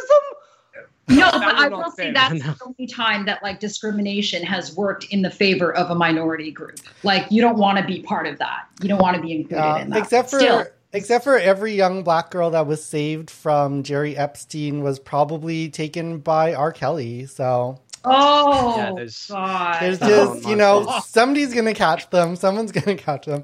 [1.07, 2.53] No, but I will say that's no.
[2.53, 6.79] the only time that like discrimination has worked in the favor of a minority group.
[7.03, 8.67] Like you don't want to be part of that.
[8.81, 9.99] You don't want to be included uh, in that.
[9.99, 10.65] Except for Still.
[10.93, 16.19] except for every young black girl that was saved from Jerry Epstein was probably taken
[16.19, 16.71] by R.
[16.71, 17.27] Kelly.
[17.27, 19.81] So Oh, yeah, there's, God.
[19.81, 22.35] There's just, you know, somebody's going to catch them.
[22.35, 23.43] Someone's going to catch them.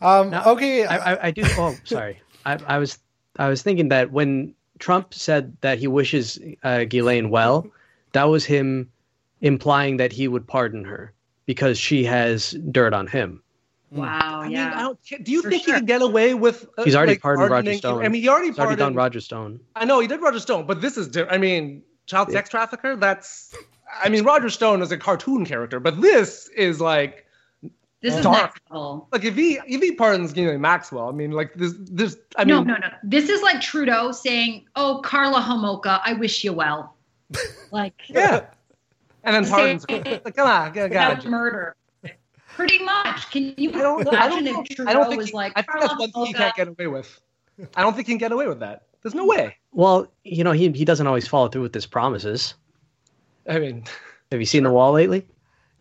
[0.00, 0.84] Um, now, okay.
[0.84, 1.42] I, I, I, do.
[1.44, 2.20] Oh, sorry.
[2.44, 2.98] I, I, was
[3.38, 7.66] I was thinking that when Trump said that he wishes uh, Ghislaine well,
[8.12, 8.90] that was him
[9.40, 11.12] implying that he would pardon her
[11.46, 13.42] because she has dirt on him.
[13.90, 14.42] Wow.
[14.42, 14.94] I yeah.
[15.10, 15.74] Mean, do you For think sure.
[15.74, 16.66] he could get away with?
[16.78, 18.04] Uh, He's already like, pardoned Roger Stone.
[18.04, 19.60] I mean, he already He's pardoned already done Roger Stone.
[19.74, 21.16] I know he did Roger Stone, but this is.
[21.28, 22.96] I mean, child sex trafficker.
[22.96, 23.54] That's
[24.02, 27.26] I mean, Roger Stone is a cartoon character, but this is like
[28.02, 28.54] this is dark.
[28.54, 29.08] Maxwell.
[29.12, 32.16] Like if he if he pardons Ghislaine Maxwell, I mean, like this this.
[32.36, 32.88] I mean, no, no, no.
[33.02, 36.96] This is like Trudeau saying, "Oh, Karla Homolka, I wish you well."
[37.72, 38.46] Like yeah,
[39.22, 39.86] and then pardons.
[39.88, 41.76] like, come on, get, got murder.
[42.48, 43.30] Pretty much.
[43.30, 45.52] Can you I don't, imagine I don't, if Trudeau I don't think was he, like?
[45.54, 47.20] I think that's one thing he can't get away with.
[47.76, 48.86] I don't think he can get away with that.
[49.02, 49.28] There's no mm.
[49.28, 49.56] way.
[49.72, 52.54] Well, you know, he he doesn't always follow through with his promises.
[53.48, 53.84] I mean,
[54.30, 55.26] have you seen the wall lately?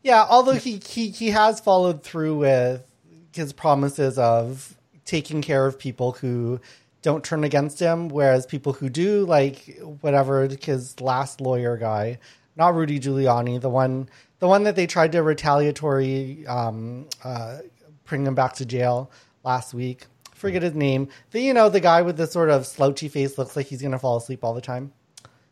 [0.04, 2.86] Yeah, although he he he has followed through with
[3.34, 6.60] his promises of taking care of people who
[7.02, 12.20] don't turn against him, whereas people who do, like whatever his last lawyer guy,
[12.56, 17.60] not Rudy Giuliani, the one the one that they tried to retaliatory um, uh,
[18.06, 19.12] bring him back to jail
[19.44, 20.06] last week
[20.40, 21.10] forget his name.
[21.32, 24.00] The you know the guy with the sort of slouchy face looks like he's gonna
[24.00, 24.92] fall asleep all the time.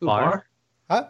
[0.02, 0.48] Barr.
[0.90, 1.08] Huh?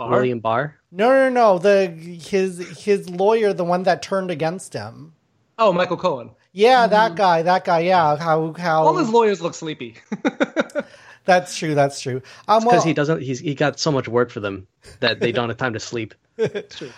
[0.00, 0.10] Barr?
[0.12, 0.76] William Barr.
[0.90, 1.58] No, no, no.
[1.58, 5.12] The his his lawyer, the one that turned against him.
[5.58, 6.30] Oh, Michael Cohen.
[6.52, 6.92] Yeah, mm-hmm.
[6.92, 7.42] that guy.
[7.42, 7.80] That guy.
[7.80, 8.16] Yeah.
[8.16, 9.96] How how all his lawyers look sleepy.
[11.26, 11.74] that's true.
[11.74, 12.22] That's true.
[12.48, 13.20] Um, because well, he doesn't.
[13.20, 14.66] He's he got so much work for them
[15.00, 16.14] that they don't have time to sleep.
[16.70, 16.90] true.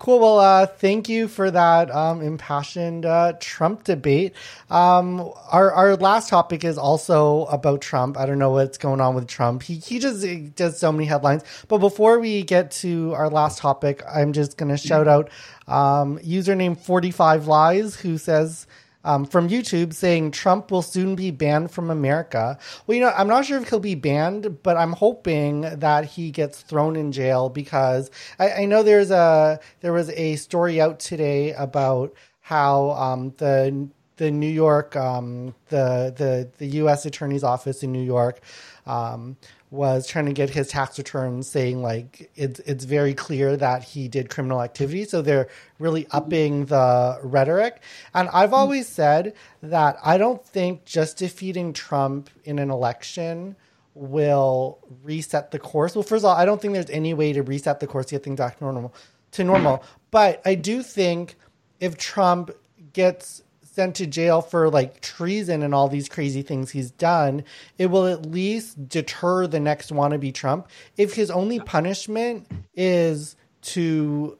[0.00, 0.18] Cool.
[0.20, 4.34] Well, uh, thank you for that um, impassioned uh, Trump debate.
[4.70, 8.16] Um, our our last topic is also about Trump.
[8.18, 9.62] I don't know what's going on with Trump.
[9.62, 11.44] He he just he does so many headlines.
[11.68, 15.28] But before we get to our last topic, I'm just going to shout out
[15.68, 18.66] um, username forty five lies who says
[19.04, 22.58] um, from YouTube saying Trump will soon be banned from America.
[22.86, 26.30] Well, you know, I'm not sure if he'll be banned, but I'm hoping that he
[26.30, 31.00] gets thrown in jail because I, I know there's a there was a story out
[31.00, 37.06] today about how um, the the New York um, the the the U.S.
[37.06, 38.40] Attorney's Office in New York
[38.86, 39.36] um,
[39.70, 44.08] was trying to get his tax returns saying like it's it's very clear that he
[44.08, 47.80] did criminal activity so they're really upping the rhetoric.
[48.12, 53.56] And i've always said that i don't think just defeating trump in an election
[53.94, 55.94] will reset the course.
[55.94, 58.16] Well first of all i don't think there's any way to reset the course to
[58.16, 58.92] get things back normal
[59.32, 59.84] to normal.
[60.10, 61.36] But i do think
[61.78, 62.50] if trump
[62.92, 67.44] gets sent to jail for like treason and all these crazy things he's done,
[67.78, 70.68] it will at least deter the next wannabe Trump.
[70.96, 74.36] If his only punishment is to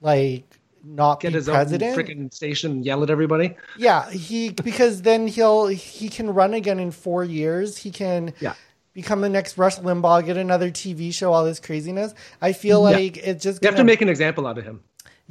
[0.00, 0.44] like
[0.82, 3.56] not get his president, own freaking station and yell at everybody.
[3.76, 7.76] Yeah, he because then he'll he can run again in four years.
[7.76, 8.54] He can yeah
[8.92, 12.14] become the next Rush Limbaugh, get another TV show, all this craziness.
[12.40, 12.94] I feel mm-hmm.
[12.94, 13.22] like yeah.
[13.24, 14.82] it's just you have to make an example out of him.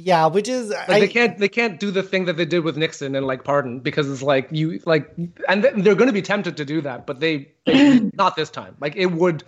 [0.02, 2.64] Yeah, which is like I, they can't they can't do the thing that they did
[2.64, 5.12] with Nixon and like pardon because it's like you like
[5.48, 8.76] and they're going to be tempted to do that, but they, they not this time.
[8.80, 9.44] Like it would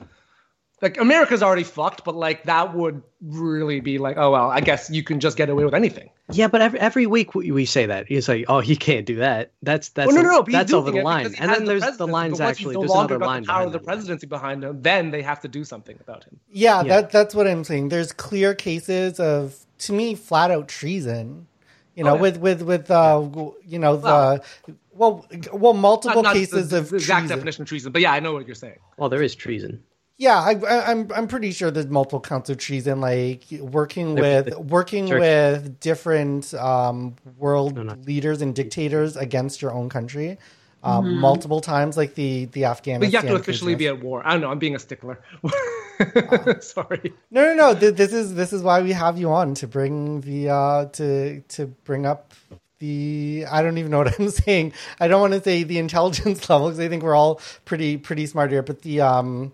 [0.83, 4.91] like America's already fucked, but like that would really be like, oh well, I guess
[4.91, 6.11] you can just get away with anything.
[6.33, 9.17] Yeah, but every every week we, we say that he's like, oh, he can't do
[9.17, 9.53] that.
[9.63, 11.35] That's that's oh, no, no, no, that's over the line.
[11.39, 12.75] And then the there's the lines actually.
[12.75, 13.43] No there's another line.
[13.43, 16.41] The power of the presidency behind him, then they have to do something about him.
[16.51, 17.89] Yeah, yeah, that that's what I'm saying.
[17.89, 21.47] There's clear cases of to me flat out treason.
[21.95, 22.21] You know, oh, yeah.
[22.21, 23.29] with with with uh,
[23.67, 24.43] you know the
[24.95, 27.37] well, well, multiple not, not cases the, the of exact treason.
[27.37, 28.79] definition of treason, but yeah, I know what you're saying.
[28.97, 29.83] Well, there is treason.
[30.19, 34.55] Yeah, I, am I'm, I'm pretty sure there's multiple counts of treason, like working with
[34.57, 35.21] working Church.
[35.21, 40.39] with different um, world no, leaders and dictators against your own country.
[40.85, 41.21] Um, mm-hmm.
[41.21, 43.01] multiple times, like the the Afghanistan.
[43.01, 44.23] But you have to officially be at war.
[44.25, 44.51] I don't know.
[44.51, 45.21] I'm being a stickler.
[46.03, 47.15] uh, Sorry.
[47.31, 47.75] No, no, no.
[47.75, 51.67] This is this is why we have you on to bring the uh, to to
[51.85, 52.35] bring up
[52.81, 54.73] the I don't even know what I'm saying.
[55.01, 58.27] I don't want to say the intelligence level because I think we're all pretty pretty
[58.27, 59.53] smart here, but the um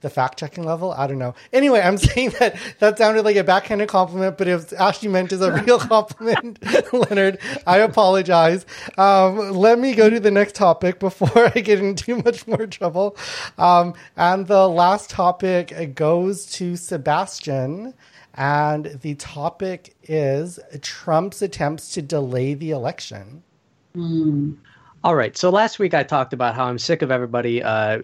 [0.00, 0.92] the fact checking level.
[0.92, 1.34] I don't know.
[1.52, 5.40] Anyway, I'm saying that that sounded like a backhanded compliment, but if actually meant as
[5.40, 6.58] a real compliment,
[6.92, 8.66] Leonard, I apologize.
[8.98, 12.66] Um, let me go to the next topic before I get in too much more
[12.66, 13.16] trouble.
[13.58, 17.94] Um, and the last topic goes to Sebastian.
[18.34, 23.42] And the topic is Trump's attempts to delay the election.
[23.96, 24.56] Mm.
[25.02, 25.36] All right.
[25.36, 28.02] So last week I talked about how I'm sick of everybody uh,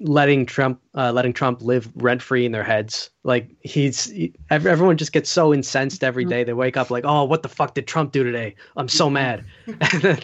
[0.00, 3.10] letting Trump uh, letting Trump live rent free in their heads.
[3.24, 6.44] Like he's he, everyone just gets so incensed every day.
[6.44, 8.54] They wake up like, "Oh, what the fuck did Trump do today?
[8.76, 9.44] I'm so mad."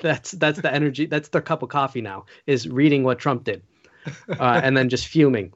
[0.02, 1.06] that's that's the energy.
[1.06, 3.62] That's their cup of coffee now is reading what Trump did,
[4.28, 5.52] uh, and then just fuming.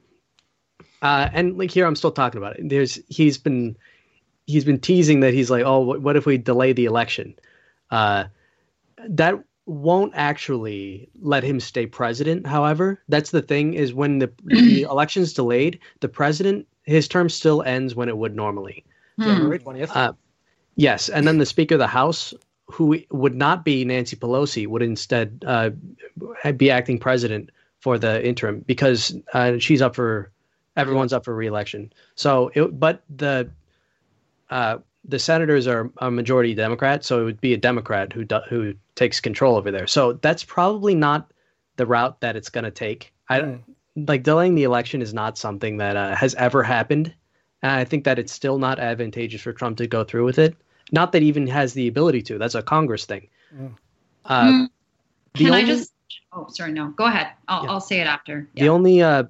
[1.01, 2.69] Uh, and like here, I'm still talking about it.
[2.69, 3.77] There's he's been
[4.47, 7.35] he's been teasing that he's like, "Oh, what, what if we delay the election?"
[7.91, 8.25] Uh,
[8.97, 9.35] that
[9.67, 12.47] won't actually let him stay president.
[12.47, 17.61] However, that's the thing is when the, the election's delayed, the president his term still
[17.61, 18.85] ends when it would normally.
[19.19, 19.95] January twentieth.
[19.95, 20.13] Uh,
[20.75, 22.33] yes, and then the Speaker of the House,
[22.67, 25.71] who would not be Nancy Pelosi, would instead uh,
[26.55, 27.49] be acting president
[27.79, 30.31] for the interim because uh, she's up for
[30.77, 31.91] everyone's up for reelection.
[32.15, 33.49] So, it, but the
[34.49, 38.39] uh, the senators are a majority Democrat, so it would be a Democrat who do,
[38.49, 39.87] who takes control over there.
[39.87, 41.31] So that's probably not
[41.77, 43.13] the route that it's going to take.
[43.29, 43.59] I mm.
[43.95, 47.13] like delaying the election is not something that uh, has ever happened,
[47.61, 50.55] and I think that it's still not advantageous for Trump to go through with it.
[50.91, 52.37] Not that he even has the ability to.
[52.37, 53.27] That's a Congress thing.
[53.55, 53.75] Mm.
[54.25, 54.69] Uh, mm.
[55.35, 55.93] Can only, I just?
[56.33, 56.73] Oh, sorry.
[56.73, 57.27] No, go ahead.
[57.47, 57.71] I'll, yeah.
[57.71, 58.49] I'll say it after.
[58.53, 58.63] Yeah.
[58.63, 59.23] The only uh,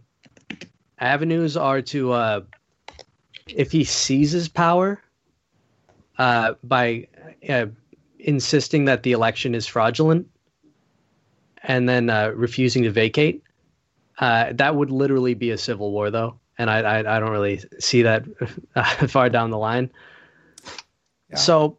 [1.00, 2.42] avenues are to uh,
[3.48, 5.02] if he seizes power
[6.18, 7.08] uh, by
[7.50, 7.68] uh,
[8.20, 10.28] insisting that the election is fraudulent
[11.64, 13.44] and then uh, refusing to vacate.
[14.20, 17.62] Uh, that would literally be a civil war, though, and I I, I don't really
[17.80, 18.26] see that
[19.10, 19.92] far down the line.
[21.30, 21.36] Yeah.
[21.36, 21.78] So,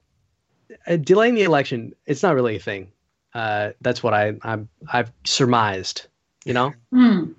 [0.86, 2.92] uh, delaying the election, it's not really a thing.
[3.34, 6.06] Uh, that's what I I'm, I've surmised.
[6.44, 7.32] You know, hmm.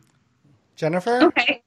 [0.76, 1.24] Jennifer.
[1.24, 1.64] Okay.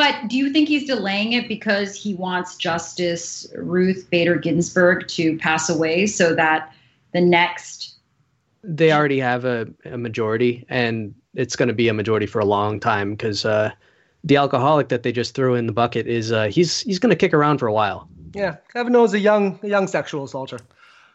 [0.00, 5.36] But do you think he's delaying it because he wants Justice Ruth Bader Ginsburg to
[5.36, 6.72] pass away so that
[7.12, 7.96] the next.
[8.64, 12.46] They already have a, a majority, and it's going to be a majority for a
[12.46, 13.72] long time because uh,
[14.24, 17.14] the alcoholic that they just threw in the bucket is uh, he's he's going to
[17.16, 18.08] kick around for a while.
[18.32, 20.60] Yeah, Kavanaugh is a young a young sexual assaulter.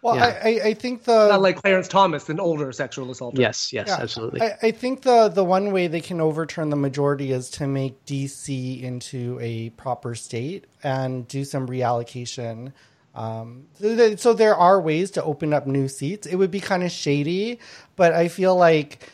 [0.05, 0.39] Well, yeah.
[0.43, 3.41] I, I think the not like Clarence Thomas, an older sexual assaulter.
[3.41, 3.97] Yes, yes, yeah.
[3.99, 4.39] absolutely.
[4.39, 8.05] I, I, think the the one way they can overturn the majority is to make
[8.05, 12.71] DC into a proper state and do some reallocation.
[13.15, 16.27] Um, so, so there are ways to open up new seats.
[16.27, 17.57] It would be kind of shady,
[17.95, 19.09] but I feel like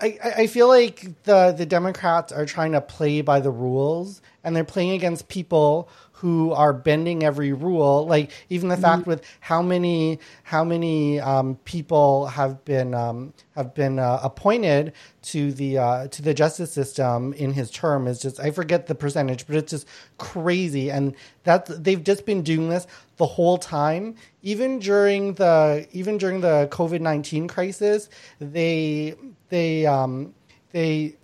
[0.00, 4.56] I, I feel like the the Democrats are trying to play by the rules, and
[4.56, 5.88] they're playing against people
[6.24, 8.06] who are bending every rule.
[8.06, 8.82] Like even the mm-hmm.
[8.82, 14.94] fact with how many how many um, people have been um, have been uh, appointed
[15.24, 18.94] to the uh, to the justice system in his term is just I forget the
[18.94, 20.90] percentage, but it's just crazy.
[20.90, 22.86] And that they've just been doing this
[23.18, 28.08] the whole time, even during the even during the COVID nineteen crisis.
[28.40, 29.14] They
[29.50, 30.32] they um,
[30.72, 31.16] they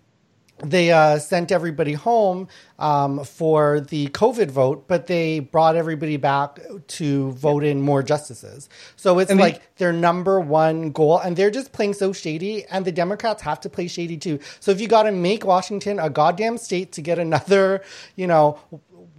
[0.62, 6.58] they uh, sent everybody home um, for the COVID vote, but they brought everybody back
[6.88, 8.68] to vote in more justices.
[8.96, 12.64] So it's and like the- their number one goal, and they're just playing so shady.
[12.66, 14.38] And the Democrats have to play shady too.
[14.60, 17.82] So if you got to make Washington a goddamn state to get another,
[18.16, 18.58] you know,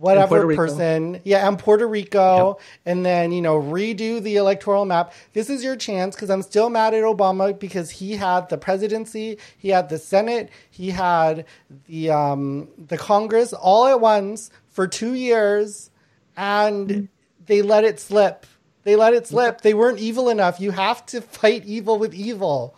[0.02, 1.22] whatever person.
[1.24, 2.48] Yeah, and Puerto Rico.
[2.48, 2.68] Yep.
[2.86, 5.14] And then, you know, redo the electoral map.
[5.34, 9.38] This is your chance because I'm still mad at Obama because he had the presidency,
[9.58, 11.46] he had the Senate, he had
[11.86, 15.92] the um, the Congress all at once for two years
[16.36, 17.06] and mm-hmm.
[17.46, 18.46] they let it slip.
[18.84, 19.62] They let it slip.
[19.62, 20.60] They weren't evil enough.
[20.60, 22.76] You have to fight evil with evil.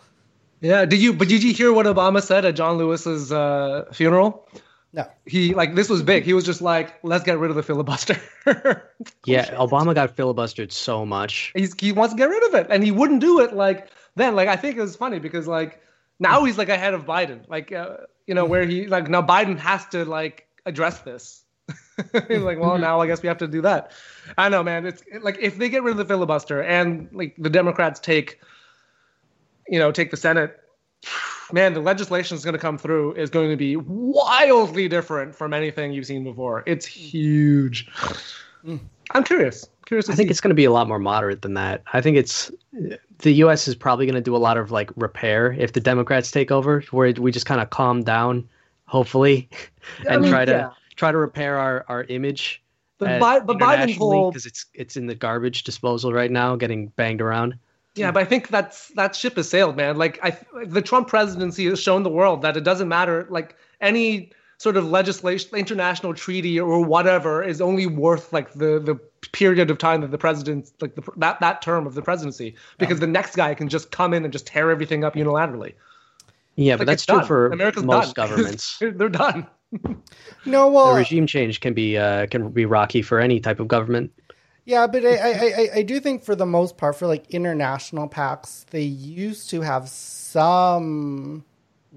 [0.60, 0.84] Yeah.
[0.84, 1.14] Did you?
[1.14, 4.46] But did you hear what Obama said at John Lewis's uh, funeral?
[4.94, 5.04] No.
[5.26, 6.22] He like this was big.
[6.22, 8.14] He was just like, let's get rid of the filibuster.
[9.26, 11.50] yeah, Obama got filibustered so much.
[11.56, 13.52] He's, he wants to get rid of it, and he wouldn't do it.
[13.52, 15.82] Like then, like I think it was funny because like
[16.20, 17.40] now he's like ahead of Biden.
[17.48, 17.96] Like uh,
[18.28, 21.42] you know where he like now Biden has to like address this.
[22.28, 23.90] he's like, well, now I guess we have to do that.
[24.38, 24.86] I know, man.
[24.86, 28.38] It's like if they get rid of the filibuster and like the Democrats take,
[29.66, 30.60] you know, take the Senate
[31.52, 35.52] man, the legislation is going to come through is going to be wildly different from
[35.52, 36.62] anything you've seen before.
[36.66, 37.88] It's huge.
[38.64, 38.76] Hmm.
[39.10, 39.68] I'm curious.
[39.86, 40.08] Curious.
[40.08, 41.82] I think it's going to be a lot more moderate than that.
[41.92, 42.50] I think it's
[43.18, 43.68] the U.S.
[43.68, 46.82] is probably going to do a lot of like repair if the Democrats take over,
[46.90, 48.48] where we just kind of calm down,
[48.86, 49.48] hopefully,
[50.06, 50.70] and I mean, try to yeah.
[50.96, 52.62] try to repair our our image.
[52.96, 56.56] But, uh, Bi- but Biden's whole because it's it's in the garbage disposal right now,
[56.56, 57.58] getting banged around.
[57.96, 59.96] Yeah, but I think that's that ship has sailed, man.
[59.96, 63.26] Like I, the Trump presidency has shown the world that it doesn't matter.
[63.30, 68.98] Like any sort of legislation, international treaty or whatever is only worth like the the
[69.32, 72.98] period of time that the president, like the, that that term of the presidency, because
[72.98, 73.06] yeah.
[73.06, 75.74] the next guy can just come in and just tear everything up unilaterally.
[76.56, 77.26] Yeah, like but that's true done.
[77.26, 78.28] for America's most done.
[78.28, 78.78] governments.
[78.80, 79.46] They're done.
[80.46, 83.68] no, well, the regime change can be uh, can be rocky for any type of
[83.68, 84.12] government.
[84.64, 88.64] Yeah, but I, I, I, do think for the most part, for like international pacts,
[88.70, 91.44] they used to have some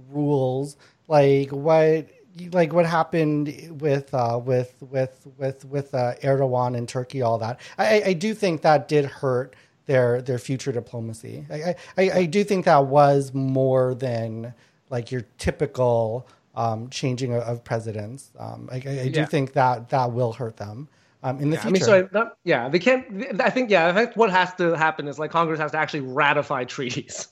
[0.09, 0.75] rules,
[1.07, 2.09] like what
[2.51, 7.59] like what happened with uh, with with with with uh, Erdogan and Turkey, all that.
[7.77, 11.45] I, I do think that did hurt their their future diplomacy.
[11.49, 14.53] I, I, I do think that was more than
[14.89, 18.31] like your typical um, changing of, presidents.
[18.37, 19.25] Um, I, I, I do yeah.
[19.25, 20.89] think that that will hurt them
[21.27, 21.67] um, in the yeah, future.
[21.67, 23.41] I mean, sorry, not, yeah, they can't.
[23.41, 26.01] I think, yeah, I think what has to happen is like Congress has to actually
[26.01, 27.27] ratify treaties.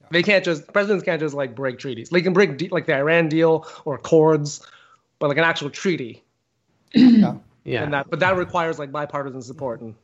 [0.00, 0.08] Yeah.
[0.10, 2.10] They can't just presidents can't just like break treaties.
[2.10, 4.66] They can break de- like the Iran deal or accords,
[5.18, 6.22] but like an actual treaty.
[6.92, 7.34] yeah,
[7.64, 7.82] yeah.
[7.82, 9.94] And that, but that requires like bipartisan support and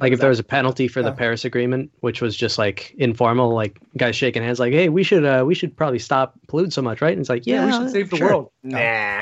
[0.00, 3.54] like if there was a penalty for the Paris Agreement, which was just like informal,
[3.54, 6.82] like guys shaking hands, like, "Hey, we should uh, we should probably stop polluting so
[6.82, 8.28] much, right?" And it's like, "Yeah, yeah we should save the sure.
[8.28, 9.20] world." Nah.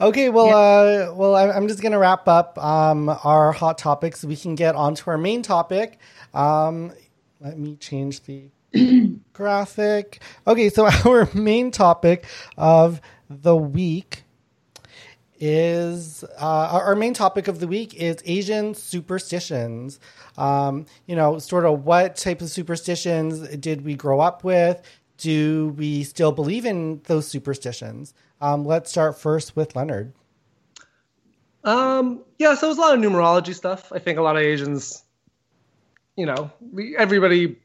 [0.08, 1.10] okay, well, yeah.
[1.10, 4.24] uh, well, I'm just gonna wrap up um, our hot topics.
[4.24, 5.98] We can get on to our main topic.
[6.34, 6.92] Um,
[7.40, 8.48] let me change the
[9.32, 10.20] graphic.
[10.46, 12.24] Okay, so our main topic
[12.56, 14.21] of the week
[15.44, 19.98] is uh, our, main topic of the week is Asian superstitions.
[20.38, 24.80] Um, you know, sort of what type of superstitions did we grow up with?
[25.18, 28.14] Do we still believe in those superstitions?
[28.40, 30.12] Um, let's start first with Leonard.
[31.64, 33.92] Um, yeah, so it was a lot of numerology stuff.
[33.92, 35.02] I think a lot of Asians,
[36.14, 37.58] you know, we, everybody,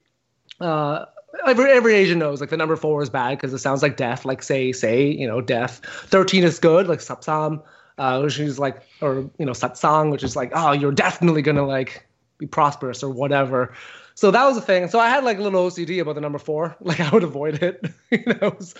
[0.59, 1.05] uh,
[1.45, 4.25] every every Asian knows like the number four is bad because it sounds like death.
[4.25, 5.81] Like say say you know death.
[6.07, 7.61] Thirteen is good, like sapsam,
[7.97, 11.65] uh, which is like or you know satsang, which is like oh you're definitely gonna
[11.65, 12.05] like
[12.37, 13.73] be prosperous or whatever.
[14.15, 14.87] So that was a thing.
[14.87, 16.75] So I had like a little OCD about the number four.
[16.81, 17.85] Like I would avoid it.
[18.11, 18.73] you know, it was,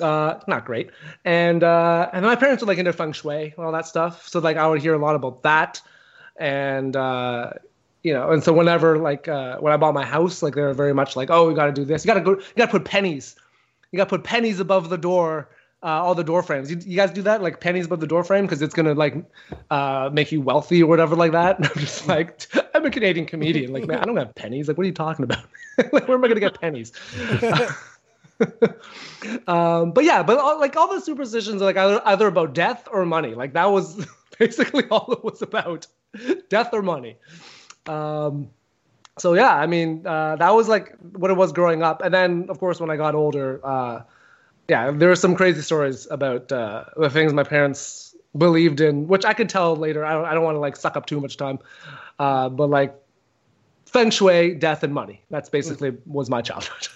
[0.00, 0.90] uh, not great.
[1.24, 4.26] And uh, and my parents were like into feng shui and all that stuff.
[4.26, 5.80] So like I would hear a lot about that.
[6.36, 7.52] And uh,
[8.02, 10.74] you know, and so whenever like uh, when I bought my house, like they were
[10.74, 12.04] very much like, oh, we got to do this.
[12.04, 12.32] You got to go.
[12.32, 13.36] You got to put pennies.
[13.92, 15.48] You got to put pennies above the door.
[15.82, 16.70] Uh, all the door frames.
[16.70, 19.16] You, you, guys do that, like pennies above the door frame, because it's gonna like
[19.70, 21.56] uh, make you wealthy or whatever like that.
[21.56, 23.72] And I'm just like, I'm a Canadian comedian.
[23.72, 24.68] Like, man, I don't have pennies.
[24.68, 25.44] Like, what are you talking about?
[25.92, 26.92] like, where am I gonna get pennies?
[29.46, 32.86] um, but yeah, but all, like all the superstitions are like either, either about death
[32.92, 33.34] or money.
[33.34, 34.06] Like that was
[34.38, 35.86] basically all it was about,
[36.50, 37.16] death or money.
[37.90, 38.50] Um,
[39.18, 42.02] so yeah, I mean, uh, that was like what it was growing up.
[42.02, 44.02] And then, of course, when I got older, uh,
[44.68, 49.24] yeah, there were some crazy stories about uh, the things my parents believed in, which
[49.24, 50.04] I could tell later.
[50.04, 51.58] I don't, I don't want to like suck up too much time,
[52.18, 52.94] uh, but like
[53.86, 55.22] feng shui, death, and money.
[55.28, 56.88] That's basically was my childhood.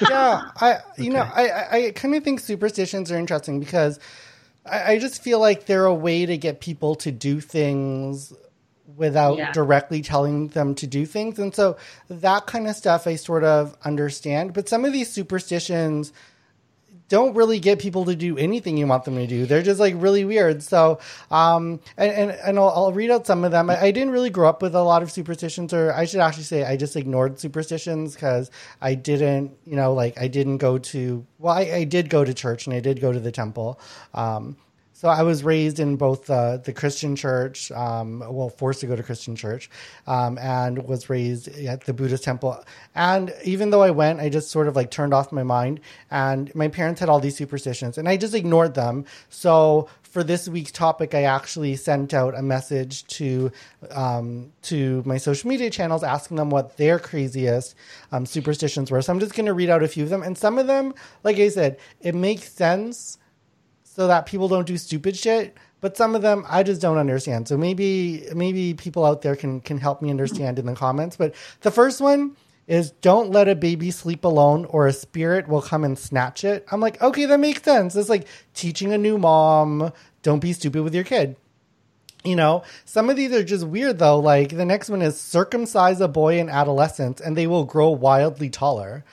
[0.10, 1.08] yeah, I you okay.
[1.10, 4.00] know I I kind of think superstitions are interesting because
[4.66, 8.32] I, I just feel like they're a way to get people to do things
[8.96, 9.52] without yeah.
[9.52, 11.38] directly telling them to do things.
[11.38, 11.76] And so
[12.08, 14.52] that kind of stuff I sort of understand.
[14.52, 16.12] But some of these superstitions
[17.12, 19.44] don't really get people to do anything you want them to do.
[19.44, 20.62] They're just like really weird.
[20.62, 20.98] So,
[21.30, 23.68] um, and, and, and I'll, I'll, read out some of them.
[23.68, 26.44] I, I, didn't really grow up with a lot of superstitions, or I should actually
[26.44, 31.26] say I just ignored superstitions because I didn't, you know, like I didn't go to,
[31.38, 33.78] well, I, I, did go to church and I did go to the temple.
[34.14, 34.56] Um,
[35.02, 38.94] so I was raised in both uh, the Christian church, um, well, forced to go
[38.94, 39.68] to Christian church,
[40.06, 42.64] um, and was raised at the Buddhist temple.
[42.94, 45.80] And even though I went, I just sort of like turned off my mind.
[46.12, 49.04] And my parents had all these superstitions, and I just ignored them.
[49.28, 53.50] So for this week's topic, I actually sent out a message to
[53.90, 57.74] um, to my social media channels asking them what their craziest
[58.12, 59.02] um, superstitions were.
[59.02, 60.94] So I'm just going to read out a few of them, and some of them,
[61.24, 63.18] like I said, it makes sense
[63.94, 65.56] so that people don't do stupid shit.
[65.80, 67.48] But some of them I just don't understand.
[67.48, 71.16] So maybe maybe people out there can can help me understand in the comments.
[71.16, 72.36] But the first one
[72.68, 76.64] is don't let a baby sleep alone or a spirit will come and snatch it.
[76.70, 77.96] I'm like, okay, that makes sense.
[77.96, 81.36] It's like teaching a new mom, don't be stupid with your kid.
[82.24, 84.20] You know, some of these are just weird though.
[84.20, 88.48] Like the next one is circumcise a boy in adolescence and they will grow wildly
[88.48, 89.04] taller.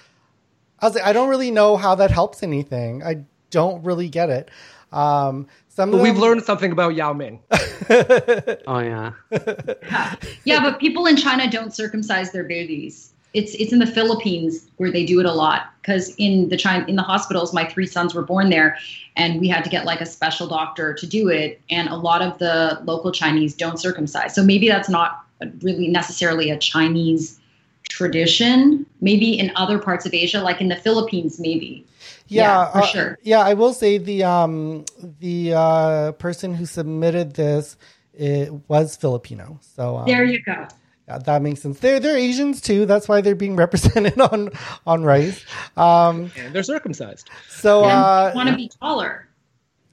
[0.80, 3.04] I was like, I don't really know how that helps anything.
[3.04, 4.50] I don't really get it.
[4.92, 6.02] Um, some them...
[6.02, 7.40] we've learned something about Yao Ming.
[7.52, 9.14] oh yeah.
[9.32, 10.16] yeah.
[10.44, 13.14] yeah, but people in China don't circumcise their babies.
[13.34, 16.86] It's it's in the Philippines where they do it a lot because in the China
[16.88, 18.78] in the hospitals, my three sons were born there,
[19.16, 21.62] and we had to get like a special doctor to do it.
[21.70, 25.24] And a lot of the local Chinese don't circumcise, so maybe that's not
[25.62, 27.40] really necessarily a Chinese
[27.88, 28.86] tradition.
[29.00, 31.86] Maybe in other parts of Asia, like in the Philippines, maybe.
[32.30, 33.20] Yeah, yeah for uh, sure.
[33.24, 34.86] Yeah, I will say the um
[35.20, 37.76] the uh, person who submitted this
[38.14, 39.60] it was Filipino.
[39.76, 40.68] So um, there you go.
[41.08, 41.80] Yeah, that makes sense.
[41.80, 42.86] They're they're Asians too.
[42.86, 44.52] That's why they're being represented on
[44.86, 45.44] on rice.
[45.78, 47.30] Um, and they're circumcised.
[47.48, 49.28] So uh, want to be taller.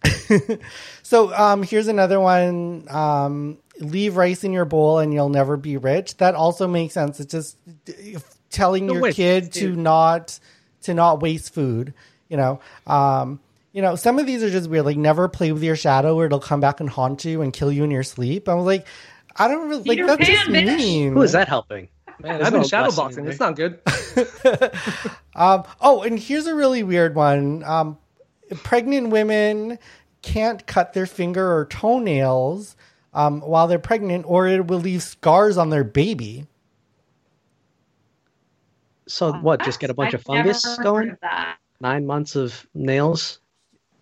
[1.02, 2.86] so um, here's another one.
[2.90, 6.16] Um, leave rice in your bowl and you'll never be rich.
[6.18, 7.20] That also makes sense.
[7.20, 7.56] It's just
[8.50, 10.38] telling your kid to not
[10.82, 11.94] to not waste food.
[12.28, 13.40] You know, um,
[13.72, 14.84] you know, some of these are just weird.
[14.84, 17.70] Like, never play with your shadow, or it'll come back and haunt you and kill
[17.70, 18.48] you in your sleep.
[18.48, 18.86] I was like,
[19.36, 20.76] I don't really Peter like that's Pan, just bitch.
[20.78, 21.12] mean.
[21.12, 21.88] Who is that helping?
[22.22, 23.26] Man, I've been shadow boxing.
[23.26, 23.78] It's not good.
[25.34, 27.62] um, oh, and here's a really weird one.
[27.64, 27.98] Um,
[28.62, 29.78] pregnant women
[30.22, 32.76] can't cut their finger or toenails
[33.12, 36.46] um, while they're pregnant, or it will leave scars on their baby.
[39.06, 39.62] So what?
[39.62, 41.16] Just get a bunch I've of fungus going?
[41.80, 43.38] Nine months of nails.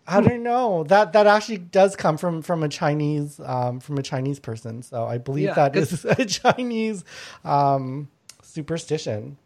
[0.06, 4.02] I don't know that that actually does come from from a Chinese um, from a
[4.02, 4.82] Chinese person.
[4.82, 7.04] So I believe yeah, that is a Chinese
[7.44, 8.08] um,
[8.42, 9.38] superstition.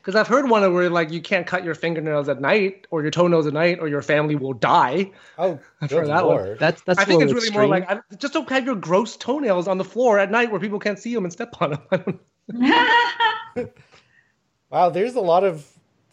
[0.00, 3.10] Because I've heard one where like you can't cut your fingernails at night or your
[3.10, 5.10] toenails at night or your family will die.
[5.36, 6.48] Oh, I've heard that Lord.
[6.48, 6.56] one.
[6.58, 6.98] That's that's.
[6.98, 7.68] I think it's really extreme.
[7.68, 10.60] more like I, just don't have your gross toenails on the floor at night where
[10.60, 12.20] people can't see them and step on them.
[14.70, 15.66] wow, there's a lot of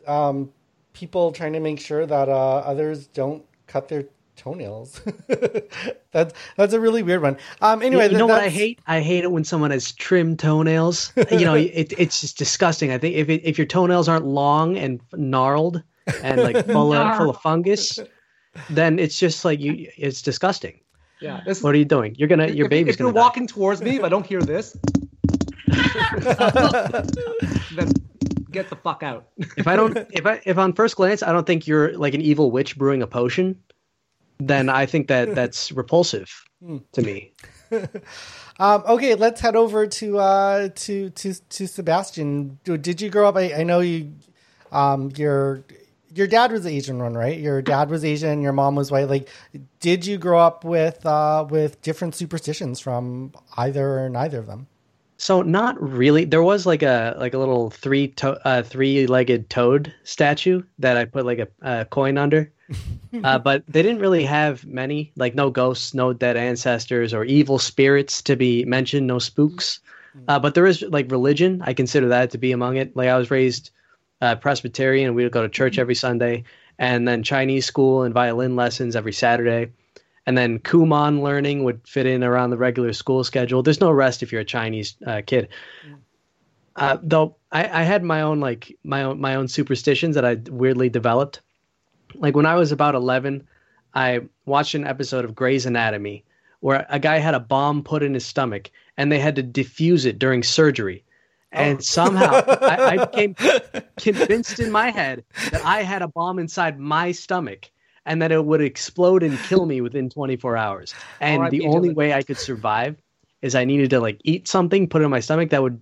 [0.05, 0.51] um,
[0.95, 5.01] people trying to make sure that uh, others don't cut their toenails.
[6.11, 7.37] that's that's a really weird one.
[7.61, 8.79] Um, anyway, you know what I hate?
[8.87, 11.13] I hate it when someone has trimmed toenails.
[11.31, 12.91] you know, it, it's just disgusting.
[12.91, 15.83] I think if it, if your toenails aren't long and gnarled
[16.23, 17.99] and like full of full of fungus,
[18.69, 19.89] then it's just like you.
[19.97, 20.79] It's disgusting.
[21.21, 21.41] Yeah.
[21.45, 22.15] This, what are you doing?
[22.17, 23.09] You're gonna your if, baby's if gonna.
[23.09, 23.27] If you're die.
[23.27, 24.77] walking towards me, if I don't hear this,
[27.75, 27.91] then
[28.55, 29.27] get the fuck out.
[29.57, 32.21] if I don't, if I if on first glance I don't think you're like an
[32.21, 33.61] evil witch brewing a potion,
[34.39, 36.77] then I think that that's repulsive hmm.
[36.93, 37.33] to me.
[38.59, 42.59] um, okay, let's head over to uh, to to to Sebastian.
[42.63, 43.35] Did you grow up?
[43.35, 44.13] I, I know you.
[44.71, 45.63] Um, your
[46.13, 47.37] your dad was Asian one, right?
[47.37, 48.41] Your dad was Asian.
[48.41, 49.09] Your mom was white.
[49.09, 49.29] Like,
[49.79, 54.67] did you grow up with uh, with different superstitions from either or neither of them?
[55.17, 56.25] So not really.
[56.25, 60.97] There was like a like a little three to- uh, three legged toad statue that
[60.97, 62.51] I put like a, a coin under,
[63.23, 65.11] uh, but they didn't really have many.
[65.15, 69.07] Like no ghosts, no dead ancestors, or evil spirits to be mentioned.
[69.07, 69.79] No spooks.
[70.29, 71.61] Uh, but there is like religion.
[71.65, 72.95] I consider that to be among it.
[72.95, 73.71] Like I was raised
[74.21, 75.13] uh, Presbyterian.
[75.13, 76.43] We would go to church every Sunday,
[76.79, 79.71] and then Chinese school and violin lessons every Saturday
[80.25, 83.61] and then Kumon learning would fit in around the regular school schedule.
[83.61, 85.49] There's no rest if you're a Chinese uh, kid.
[86.75, 90.35] Uh, though I, I, had my own like my own my own superstitions that I
[90.49, 91.39] weirdly developed.
[92.15, 93.47] Like when I was about 11,
[93.93, 96.25] I watched an episode of Grey's Anatomy
[96.59, 100.05] where a guy had a bomb put in his stomach and they had to defuse
[100.05, 101.03] it during surgery.
[101.51, 101.81] And oh.
[101.81, 103.35] somehow I, I became
[103.97, 107.69] convinced in my head that I had a bomb inside my stomach
[108.05, 110.93] and that it would explode and kill me within 24 hours.
[111.21, 112.95] And the only way I could survive
[113.41, 115.79] is I needed to like eat something, put it in my stomach that would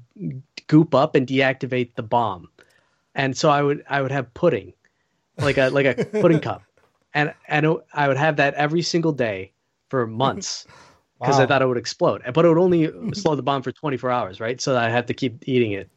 [0.67, 2.49] goop up and deactivate the bomb.
[3.15, 4.73] And so I would I would have pudding,
[5.37, 6.63] like a like a pudding cup,
[7.13, 9.51] and and I would have that every single day
[9.89, 10.65] for months
[11.19, 11.43] because wow.
[11.43, 12.21] I thought it would explode.
[12.33, 14.59] But it would only slow the bomb for 24 hours, right?
[14.59, 15.89] So I had to keep eating it.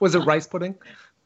[0.00, 0.76] Was it rice pudding?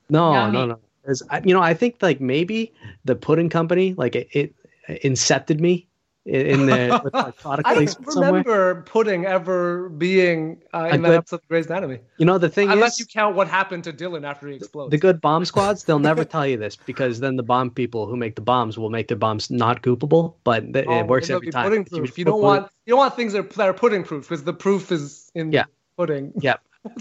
[0.08, 0.52] No, Yummy.
[0.52, 0.80] no, no.
[1.04, 2.72] Is you know, I think like maybe
[3.04, 4.54] the pudding company like it, it
[4.88, 5.88] incepted me
[6.28, 7.96] in the product place.
[7.96, 8.74] I don't remember somewhere.
[8.82, 12.00] pudding ever being uh, in that episode of Grey's Anatomy.
[12.18, 14.90] You know the thing unless is, you count what happened to Dylan after he explodes.
[14.90, 18.16] The good bomb squads, they'll never tell you this because then the bomb people who
[18.16, 21.50] make the bombs will make their bombs not goopable, but th- oh, it works every
[21.50, 21.64] time.
[21.68, 22.18] Pudding proof.
[22.18, 24.44] You, you don't want you don't want things that are, that are pudding proof because
[24.44, 25.64] the proof is in yeah.
[25.96, 26.32] pudding.
[26.40, 26.56] Yeah.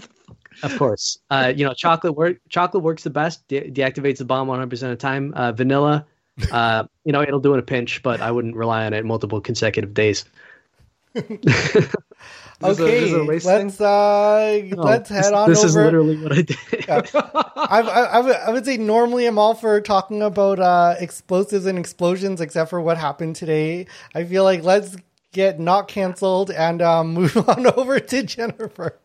[0.62, 2.38] Of course, uh, you know chocolate work.
[2.48, 3.46] Chocolate works the best.
[3.48, 5.32] De- deactivates the bomb 100 percent of the time.
[5.34, 6.06] Uh, vanilla,
[6.52, 9.40] uh, you know, it'll do in a pinch, but I wouldn't rely on it multiple
[9.40, 10.24] consecutive days.
[11.16, 15.48] okay, a, let's uh, no, let's head on.
[15.48, 15.66] This over.
[15.66, 16.58] is literally what I did.
[16.86, 17.02] yeah.
[17.14, 22.40] I, I, I, would say normally I'm all for talking about uh, explosives and explosions,
[22.40, 23.86] except for what happened today.
[24.14, 24.96] I feel like let's
[25.32, 28.98] get not canceled and um, move on over to Jennifer.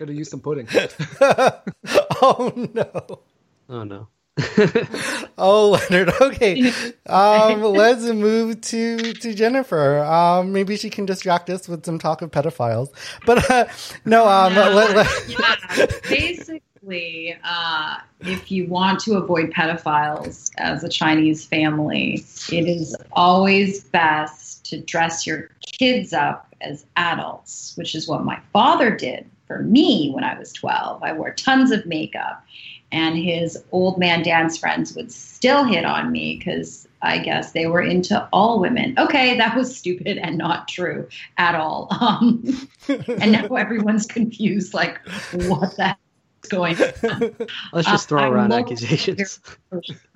[0.00, 0.66] They could have used some pudding.
[1.20, 3.20] oh no.
[3.68, 4.08] Oh no.
[5.36, 6.10] oh Leonard.
[6.18, 6.72] Okay.
[7.04, 9.98] Um, let's move to to Jennifer.
[9.98, 12.88] Um, maybe she can distract us with some talk of pedophiles.
[13.26, 13.66] But uh,
[14.06, 14.26] no.
[14.26, 14.68] Um, yeah.
[14.68, 15.86] Let, let, yeah.
[16.08, 23.84] Basically, uh, if you want to avoid pedophiles as a Chinese family, it is always
[23.84, 29.62] best to dress your kids up as adults, which is what my father did for
[29.64, 31.02] me when I was 12.
[31.02, 32.46] I wore tons of makeup,
[32.92, 37.66] and his old man dance friends would still hit on me because I guess they
[37.66, 38.94] were into all women.
[38.96, 41.88] Okay, that was stupid and not true at all.
[42.00, 44.98] Um, and now everyone's confused like,
[45.32, 45.96] what the
[46.44, 47.36] is going on?
[47.72, 49.40] Let's just throw uh, around accusations.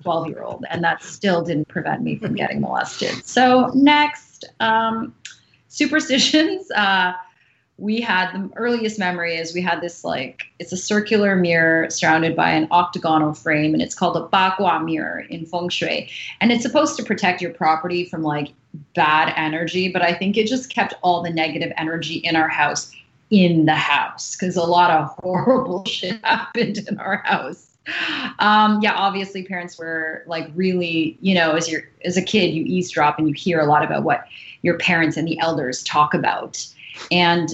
[0.03, 3.25] 12 year old, and that still didn't prevent me from getting molested.
[3.25, 5.13] So, next, um,
[5.67, 6.71] superstitions.
[6.75, 7.13] Uh,
[7.77, 12.35] we had the earliest memory is we had this like it's a circular mirror surrounded
[12.35, 16.09] by an octagonal frame and it's called a bagua mirror in feng shui.
[16.39, 18.53] And it's supposed to protect your property from like
[18.93, 22.91] bad energy but i think it just kept all the negative energy in our house
[23.29, 27.71] in the house because a lot of horrible shit happened in our house.
[28.39, 32.63] Um, yeah obviously parents were like really you know as you're as a kid you
[32.63, 34.25] eavesdrop and you hear a lot about what
[34.63, 36.65] your parents and the elders talk about
[37.11, 37.49] and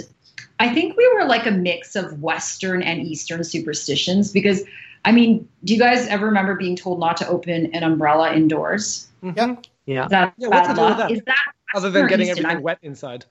[0.60, 4.64] I think we were like a mix of Western and Eastern superstitions because
[5.04, 9.08] I mean, do you guys ever remember being told not to open an umbrella indoors?
[9.24, 9.62] Mm-hmm.
[9.86, 10.08] Yeah.
[10.08, 10.48] That yeah.
[10.50, 11.12] What's bad to do that?
[11.12, 12.46] Is that Other than getting Easton?
[12.46, 13.26] everything wet inside.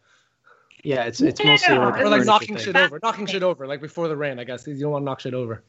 [0.83, 2.99] Yeah, it's it's Yeah, mostly like, or like knocking shit over.
[3.03, 3.67] Knocking shit over.
[3.67, 4.67] Like before the rain, I guess.
[4.67, 5.63] You don't want to knock shit over.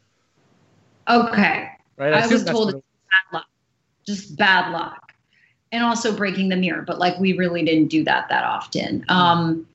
[1.08, 1.70] Okay.
[1.98, 2.14] Right?
[2.14, 3.48] I assume was told it's bad luck,
[4.06, 5.14] just bad luck,
[5.72, 6.82] and also breaking the mirror.
[6.82, 9.06] But like, we really didn't do that that often.
[9.10, 9.68] Um,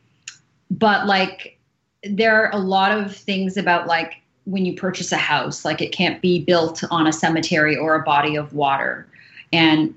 [0.71, 1.59] but like,
[2.05, 4.15] there are a lot of things about like
[4.45, 8.03] when you purchase a house, like it can't be built on a cemetery or a
[8.03, 9.07] body of water,
[9.53, 9.95] and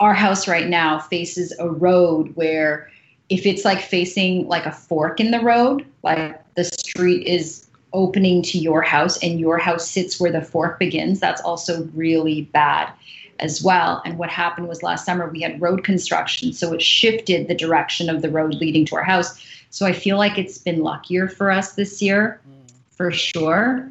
[0.00, 2.90] our house right now faces a road where
[3.28, 8.42] if it's like facing like a fork in the road, like the street is opening
[8.42, 12.90] to your house and your house sits where the fork begins, that's also really bad
[13.40, 14.02] as well.
[14.04, 18.08] And what happened was last summer we had road construction, so it shifted the direction
[18.08, 19.42] of the road leading to our house.
[19.70, 22.40] So I feel like it's been luckier for us this year,
[22.90, 23.88] for sure.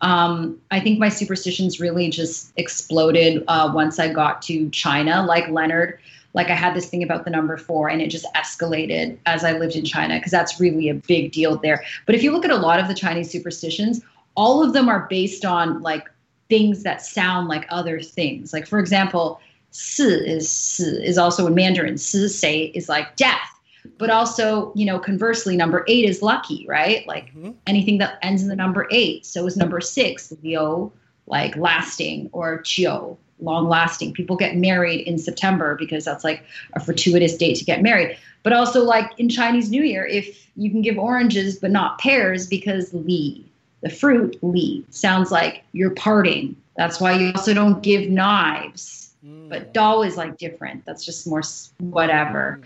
[0.00, 5.24] Um, I think my superstitions really just exploded uh, once I got to China.
[5.26, 5.98] Like Leonard,
[6.32, 9.52] like I had this thing about the number four, and it just escalated as I
[9.52, 11.84] lived in China because that's really a big deal there.
[12.06, 14.00] But if you look at a lot of the Chinese superstitions,
[14.36, 16.08] all of them are based on like
[16.48, 18.52] things that sound like other things.
[18.52, 19.40] Like for example,
[19.70, 21.98] si is si is also in Mandarin.
[21.98, 23.59] Si say is like death.
[24.00, 27.06] But also, you know, conversely, number eight is lucky, right?
[27.06, 27.54] Like Mhm.
[27.66, 29.26] anything that ends in the number eight.
[29.26, 30.90] So is number six, Leo,
[31.26, 34.14] like lasting, or Chio, long lasting.
[34.14, 36.42] People get married in September because that's like
[36.72, 38.16] a fortuitous date to get married.
[38.42, 42.46] But also, like in Chinese New Year, if you can give oranges but not pears
[42.46, 43.44] because Li,
[43.82, 46.56] the fruit Li, sounds like you're parting.
[46.76, 49.10] That's why you also don't give knives.
[49.50, 50.86] But Dao is like different.
[50.86, 51.42] That's just more
[51.78, 52.60] whatever.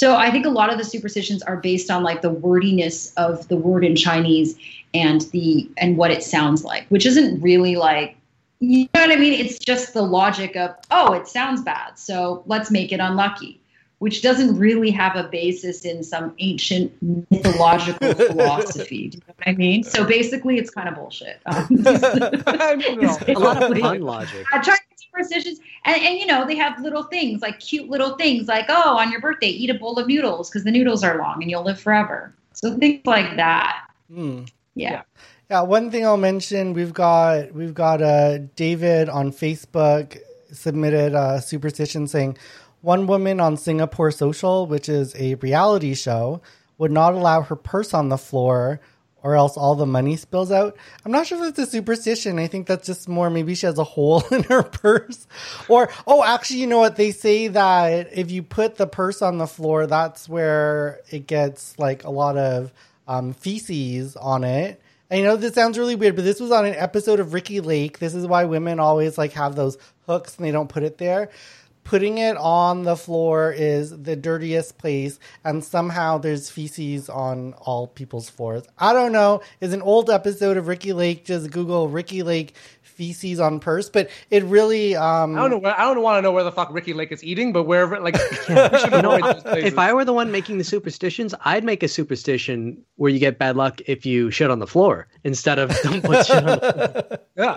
[0.00, 3.46] So I think a lot of the superstitions are based on like the wordiness of
[3.48, 4.56] the word in Chinese
[4.94, 8.16] and the and what it sounds like, which isn't really like
[8.60, 9.34] you know what I mean?
[9.34, 13.60] It's just the logic of, oh, it sounds bad, so let's make it unlucky,
[13.98, 16.90] which doesn't really have a basis in some ancient
[17.30, 19.08] mythological philosophy.
[19.08, 19.84] Do you know what I mean?
[19.84, 21.42] So basically, it's kind of bullshit.
[21.46, 21.66] Um.
[21.86, 24.46] A lot of logic.
[24.50, 24.80] uh, Chinese
[25.10, 28.96] superstitions, and, and you know they have little things like cute little things like oh
[28.96, 31.64] on your birthday eat a bowl of noodles because the noodles are long and you'll
[31.64, 32.34] live forever.
[32.52, 33.88] So things like that.
[34.12, 34.44] Hmm.
[34.74, 35.02] Yeah.
[35.50, 40.16] Yeah, one thing I'll mention we've got we've got uh, David on Facebook
[40.52, 42.38] submitted a superstition saying
[42.82, 46.40] one woman on Singapore Social, which is a reality show,
[46.78, 48.80] would not allow her purse on the floor
[49.22, 50.76] or else all the money spills out.
[51.04, 52.38] I'm not sure if it's a superstition.
[52.38, 55.26] I think that's just more maybe she has a hole in her purse.
[55.68, 56.96] Or oh, actually, you know what?
[56.96, 61.78] They say that if you put the purse on the floor, that's where it gets
[61.78, 62.72] like a lot of
[63.06, 64.80] um, feces on it.
[65.12, 67.98] I know, this sounds really weird, but this was on an episode of Ricki Lake.
[67.98, 71.30] This is why women always like have those hooks and they don't put it there.
[71.90, 77.88] Putting it on the floor is the dirtiest place, and somehow there's feces on all
[77.88, 78.62] people's floors.
[78.78, 79.42] I don't know.
[79.60, 81.24] It's an old episode of Ricki Lake.
[81.24, 82.54] Just Google Ricki Lake
[83.00, 84.94] feces on purse, but it really.
[84.94, 85.58] Um, I don't know.
[85.58, 87.98] Where, I don't want to know where the fuck Ricki Lake is eating, but wherever,
[87.98, 88.14] like,
[88.50, 89.72] You know, avoid those places.
[89.72, 93.38] if I were the one making the superstitions, I'd make a superstition where you get
[93.38, 97.06] bad luck if you shit on the floor instead of don't put shit on the
[97.08, 97.18] floor.
[97.36, 97.56] yeah,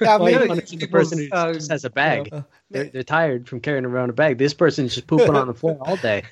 [0.00, 2.32] Yeah, Well, you maybe- the person who Uh, just has a bag.
[2.70, 4.38] They're, they're tired from carrying around a bag.
[4.38, 6.22] This person's just pooping on the floor all day.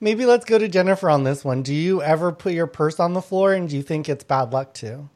[0.00, 1.62] Maybe let's go to Jennifer on this one.
[1.62, 4.52] Do you ever put your purse on the floor, and do you think it's bad
[4.52, 5.08] luck too?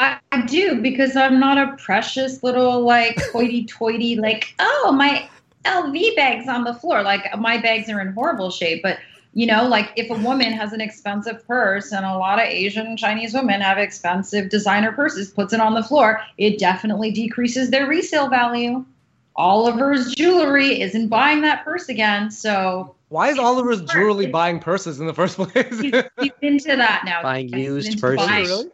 [0.00, 5.28] I, I do because I'm not a precious little like hoity-toity like oh my
[5.66, 8.98] LV bags on the floor like my bags are in horrible shape but
[9.34, 12.96] you know like if a woman has an expensive purse and a lot of Asian
[12.96, 17.86] Chinese women have expensive designer purses puts it on the floor it definitely decreases their
[17.86, 18.82] resale value
[19.36, 25.06] Oliver's jewelry isn't buying that purse again so why is Oliver's jewelry buying purses in
[25.06, 25.78] the first place?
[25.80, 28.26] he's, he's into that now Buying He's used purses.
[28.26, 28.70] buying- really?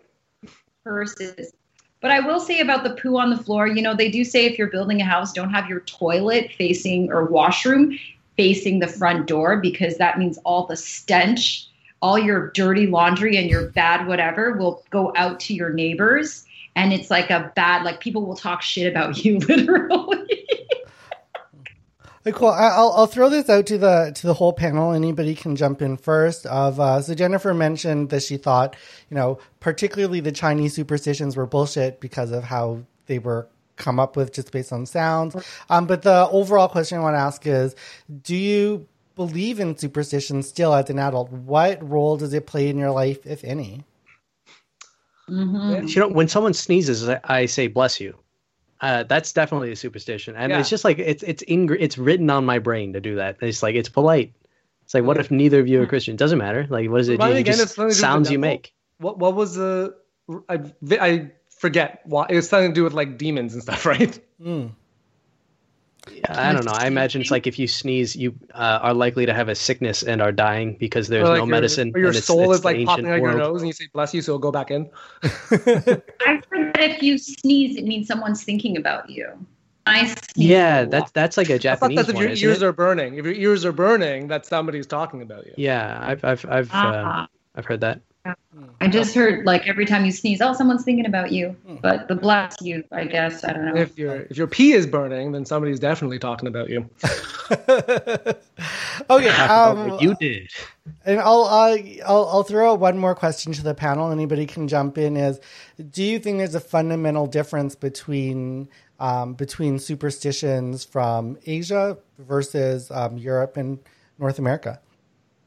[0.86, 1.52] Purses.
[2.00, 4.46] But I will say about the poo on the floor, you know, they do say
[4.46, 7.98] if you're building a house, don't have your toilet facing or washroom
[8.36, 11.66] facing the front door because that means all the stench,
[12.02, 16.44] all your dirty laundry and your bad whatever will go out to your neighbors.
[16.76, 20.35] And it's like a bad, like people will talk shit about you literally.
[22.26, 22.48] Okay, cool.
[22.48, 24.92] I- I'll I'll throw this out to the to the whole panel.
[24.92, 26.44] Anybody can jump in first.
[26.46, 28.74] Of uh, so Jennifer mentioned that she thought
[29.10, 34.16] you know particularly the Chinese superstitions were bullshit because of how they were come up
[34.16, 35.36] with just based on sounds.
[35.70, 37.76] Um, but the overall question I want to ask is,
[38.22, 41.30] do you believe in superstitions still as an adult?
[41.30, 43.84] What role does it play in your life, if any?
[45.30, 45.86] Mm-hmm.
[45.86, 48.16] You know, when someone sneezes, I say "bless you."
[48.80, 50.60] Uh, that's definitely a superstition, and yeah.
[50.60, 53.38] it's just like it's it's in, it's written on my brain to do that.
[53.40, 54.34] It's like it's polite.
[54.86, 56.14] It's like, what if neither of you are Christian?
[56.14, 56.66] Doesn't matter.
[56.70, 57.20] Like, what is it?
[57.20, 58.72] Again, just sounds you make.
[58.98, 59.96] What what was the?
[60.48, 60.60] I
[60.90, 62.02] I forget.
[62.04, 64.18] Why it was something to do with like demons and stuff, right?
[64.40, 64.70] Mm.
[66.10, 66.72] Yeah, I don't know.
[66.72, 70.02] I imagine it's like if you sneeze, you uh, are likely to have a sickness
[70.02, 71.92] and are dying because there's like no your, medicine.
[71.94, 74.14] Or your soul it's, it's is like popping out your nose and you say "bless
[74.14, 74.88] you," so it'll go back in.
[75.22, 79.46] I've heard that if you sneeze, it means someone's thinking about you.
[79.86, 81.96] I yeah, that's that's like a Japanese.
[81.96, 82.66] that's if your ears it?
[82.66, 83.18] are burning.
[83.18, 85.52] If your ears are burning, that somebody's talking about you.
[85.56, 87.26] Yeah, I've I've I've uh, uh-huh.
[87.54, 88.00] I've heard that.
[88.80, 91.56] I just heard like every time you sneeze, oh, someone's thinking about you.
[91.66, 91.76] Hmm.
[91.82, 93.76] But the bless you, I guess, I don't know.
[93.76, 96.88] If your if your pee is burning, then somebody's definitely talking about you.
[99.10, 100.50] okay, um, you did.
[101.04, 104.10] And I'll, uh, I'll I'll throw one more question to the panel.
[104.10, 105.16] Anybody can jump in.
[105.16, 105.40] Is
[105.90, 108.68] do you think there's a fundamental difference between
[109.00, 113.78] um, between superstitions from Asia versus um, Europe and
[114.18, 114.80] North America?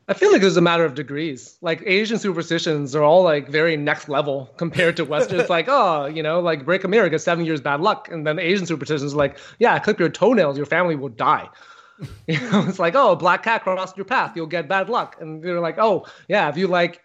[0.09, 1.59] I feel like it's a matter of degrees.
[1.61, 5.39] Like Asian superstitions are all like very next level compared to Western.
[5.39, 8.09] it's like, oh, you know, like break a mirror, get seven years bad luck.
[8.11, 11.47] And then the Asian superstitions like, yeah, clip your toenails, your family will die.
[12.27, 15.17] You know, it's like, oh, a black cat crossed your path, you'll get bad luck.
[15.19, 17.01] And they're like, oh, yeah, if you like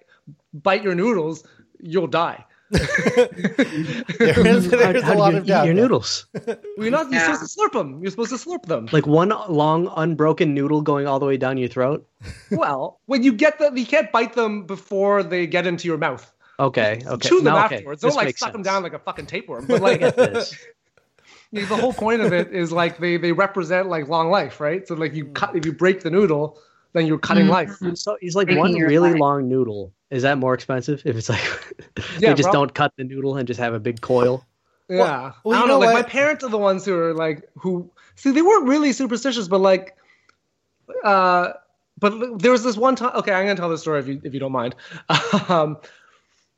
[0.52, 1.42] bite your noodles,
[1.80, 5.66] you'll die there is, there's how, a lot you of doubt.
[5.66, 6.26] Your noodles.
[6.46, 7.10] well, you're not.
[7.10, 7.34] You're yeah.
[7.34, 8.00] supposed to slurp them.
[8.00, 8.88] You're supposed to slurp them.
[8.90, 12.06] Like one long unbroken noodle going all the way down your throat.
[12.50, 16.32] well, when you get them, you can't bite them before they get into your mouth.
[16.58, 17.02] Okay.
[17.06, 17.28] Okay.
[17.28, 18.02] Chew them no, afterwards.
[18.02, 18.10] Okay.
[18.10, 18.52] Don't like suck sense.
[18.52, 19.66] them down like a fucking tapeworm.
[19.68, 20.56] But like this.
[21.52, 24.86] the whole point of it is like they they represent like long life, right?
[24.86, 26.58] So like you cut if you break the noodle,
[26.92, 27.86] then you're cutting mm-hmm.
[27.86, 27.98] life.
[27.98, 29.20] So he's like Breaking one really life.
[29.20, 31.42] long noodle is that more expensive if it's like
[32.20, 34.44] yeah, they just don't cut the noodle and just have a big coil?
[34.88, 35.80] Yeah, well, I don't know.
[35.80, 38.92] know like my parents are the ones who are like who see they weren't really
[38.92, 39.96] superstitious, but like,
[41.02, 41.54] uh,
[41.98, 43.10] but there was this one time.
[43.16, 44.76] Okay, I'm gonna tell the story if you if you don't mind.
[45.48, 45.78] um,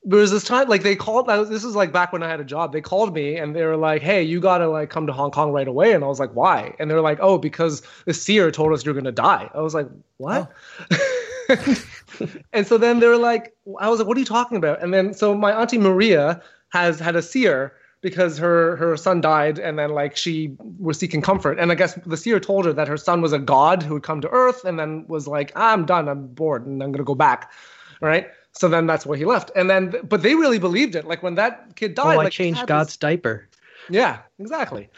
[0.03, 2.45] there was this time like they called this is like back when i had a
[2.45, 5.31] job they called me and they were like hey you gotta like come to hong
[5.31, 8.49] kong right away and i was like why and they're like oh because the seer
[8.49, 10.49] told us you're gonna die i was like what
[10.91, 10.97] oh.
[12.53, 14.81] and so then they were like, I was like, what are you talking about?
[14.81, 19.59] And then so my auntie Maria has had a seer because her her son died
[19.59, 21.59] and then like she was seeking comfort.
[21.59, 24.03] And i guess the seer told her that her son was a god who had
[24.03, 26.07] come to earth and then was like ah, i'm done.
[26.07, 27.51] I'm bored and i'm going to go back.
[28.01, 28.27] Right?
[28.51, 29.51] So then that's where he left.
[29.55, 31.05] And then but they really believed it.
[31.05, 33.47] Like when that kid died oh, I like changed god's this, diaper.
[33.89, 34.89] Yeah exactly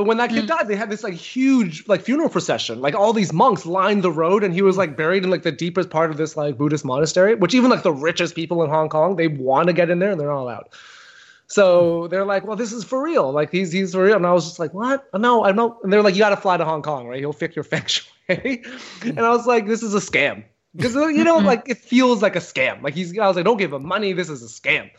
[0.00, 0.48] but when that kid mm.
[0.48, 2.80] died, they had this like huge like funeral procession.
[2.80, 5.52] Like all these monks lined the road, and he was like buried in like the
[5.52, 8.88] deepest part of this like Buddhist monastery, which even like the richest people in Hong
[8.88, 10.68] Kong they want to get in there, and they're not allowed.
[11.48, 13.30] So they're like, well, this is for real.
[13.30, 14.16] Like he's he's for real.
[14.16, 15.04] And I was just like, what?
[15.12, 15.68] No, I'm not.
[15.68, 15.80] Know.
[15.82, 17.18] And they're like, you got to fly to Hong Kong, right?
[17.18, 18.64] He'll fix your feng shui.
[19.02, 20.44] and I was like, this is a scam
[20.74, 22.80] because you know, like it feels like a scam.
[22.80, 23.18] Like he's.
[23.18, 24.14] I was like, don't give him money.
[24.14, 24.90] This is a scam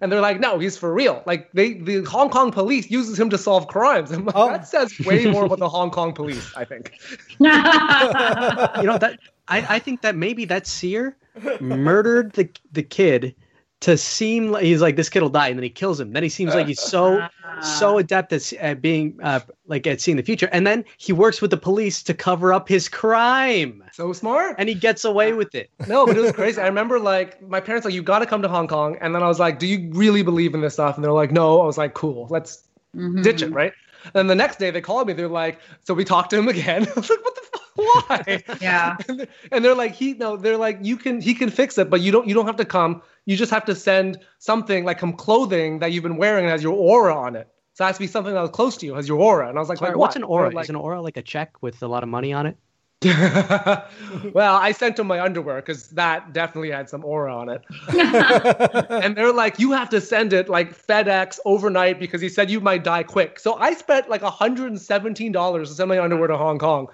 [0.00, 1.22] and they're like, no, he's for real.
[1.26, 4.10] Like they, the Hong Kong police uses him to solve crimes.
[4.20, 4.48] Like, oh.
[4.48, 6.92] That says way more about the Hong Kong police, I think.
[7.38, 11.16] you know that I, I think that maybe that seer
[11.60, 13.34] murdered the the kid
[13.80, 16.12] to seem like he's like this kid will die and then he kills him.
[16.12, 17.26] Then he seems like he's so
[17.62, 20.48] so adept at, at being uh, like at seeing the future.
[20.52, 23.82] And then he works with the police to cover up his crime.
[23.92, 24.56] So smart.
[24.58, 25.70] And he gets away with it.
[25.88, 26.60] No but it was crazy.
[26.60, 28.98] I remember like my parents like you got to come to hong kong.
[29.00, 30.96] And then i was like do you really believe in this stuff?
[30.96, 31.62] And they're like no.
[31.62, 32.26] I was like cool.
[32.30, 33.22] Let's mm-hmm.
[33.22, 33.72] ditch it right
[34.14, 36.86] and the next day they called me they're like so we talked to him again
[36.96, 38.96] i was like what the fuck why yeah
[39.52, 42.12] and they're like he no they're like you can he can fix it but you
[42.12, 45.78] don't you don't have to come you just have to send something like some clothing
[45.78, 47.48] that you've been wearing and has your aura on it.
[47.74, 49.48] So it has to be something that was close to you, has your aura.
[49.48, 50.50] And I was like, Sorry, like what's an aura?
[50.50, 52.56] Like, Is an aura like a check with a lot of money on it?
[54.34, 57.64] well, I sent them my underwear because that definitely had some aura on it.
[58.90, 62.60] and they're like, you have to send it like FedEx overnight because he said you
[62.60, 63.40] might die quick.
[63.40, 66.88] So I spent like $117 to send my underwear to Hong Kong.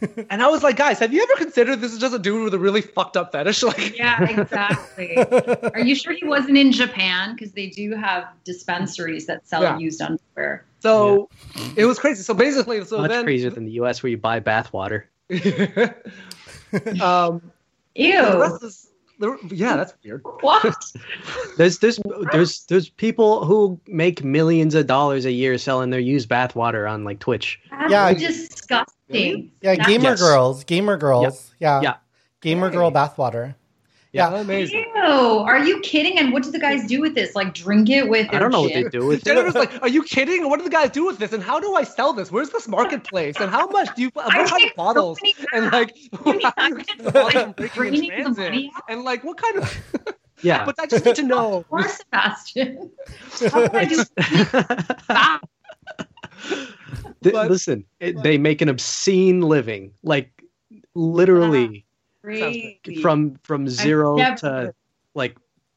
[0.30, 2.54] and I was like, guys, have you ever considered this is just a dude with
[2.54, 3.62] a really fucked up fetish?
[3.62, 5.14] Like, yeah, exactly.
[5.74, 7.34] Are you sure he wasn't in Japan?
[7.34, 9.76] Because they do have dispensaries that sell yeah.
[9.76, 10.64] used underwear.
[10.80, 11.68] So yeah.
[11.76, 12.22] it was crazy.
[12.22, 14.02] So basically, so much then, crazier than the U.S.
[14.02, 15.06] where you buy bath water.
[17.02, 17.42] um,
[17.94, 18.12] Ew.
[19.50, 20.22] yeah, that's weird.
[20.40, 20.74] What?
[21.56, 21.98] there's there's
[22.32, 26.86] there's there's people who make millions of dollars a year selling their used bath water
[26.86, 27.60] on like Twitch.
[27.70, 29.50] That's yeah, disgusting.
[29.60, 30.20] Yeah, gamer yes.
[30.20, 31.22] girls, gamer girls.
[31.24, 31.34] Yep.
[31.60, 31.96] Yeah, yeah,
[32.40, 33.54] gamer girl bathwater.
[34.12, 34.90] Yeah, amazing.
[34.96, 36.18] Ew, are you kidding?
[36.18, 37.34] And what do the guys do with this?
[37.34, 38.26] Like drink it with?
[38.32, 38.84] I don't know gin?
[38.84, 39.24] what they do with it.
[39.26, 40.48] Jennifer's like, are you kidding?
[40.48, 41.34] What do the guys do with this?
[41.34, 42.32] And how do I sell this?
[42.32, 43.36] Where's this marketplace?
[43.38, 44.10] And how much do you?
[44.14, 45.18] What kind of bottles?
[45.20, 45.94] So and like,
[48.88, 49.82] and like, what kind of?
[50.40, 51.64] Yeah, but I just need to know.
[51.68, 52.90] Poor Sebastian.
[53.52, 54.04] How do I do?
[57.32, 60.30] but, Listen, but, they make an obscene living, like
[60.94, 61.84] literally
[63.00, 64.74] from from zero never, to
[65.14, 65.36] like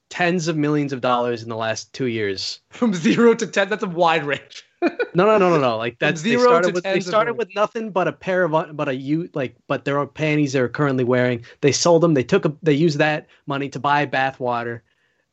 [0.10, 2.60] tens of millions of dollars in the last two years.
[2.70, 4.64] From zero to ten, that's a wide range.
[4.82, 5.78] no, no, no, no, no.
[5.78, 8.96] Like that's they started with they started with nothing but a pair of but a
[8.96, 11.44] you like but there are panties they're currently wearing.
[11.62, 12.14] They sold them.
[12.14, 14.84] They took a they used that money to buy bath water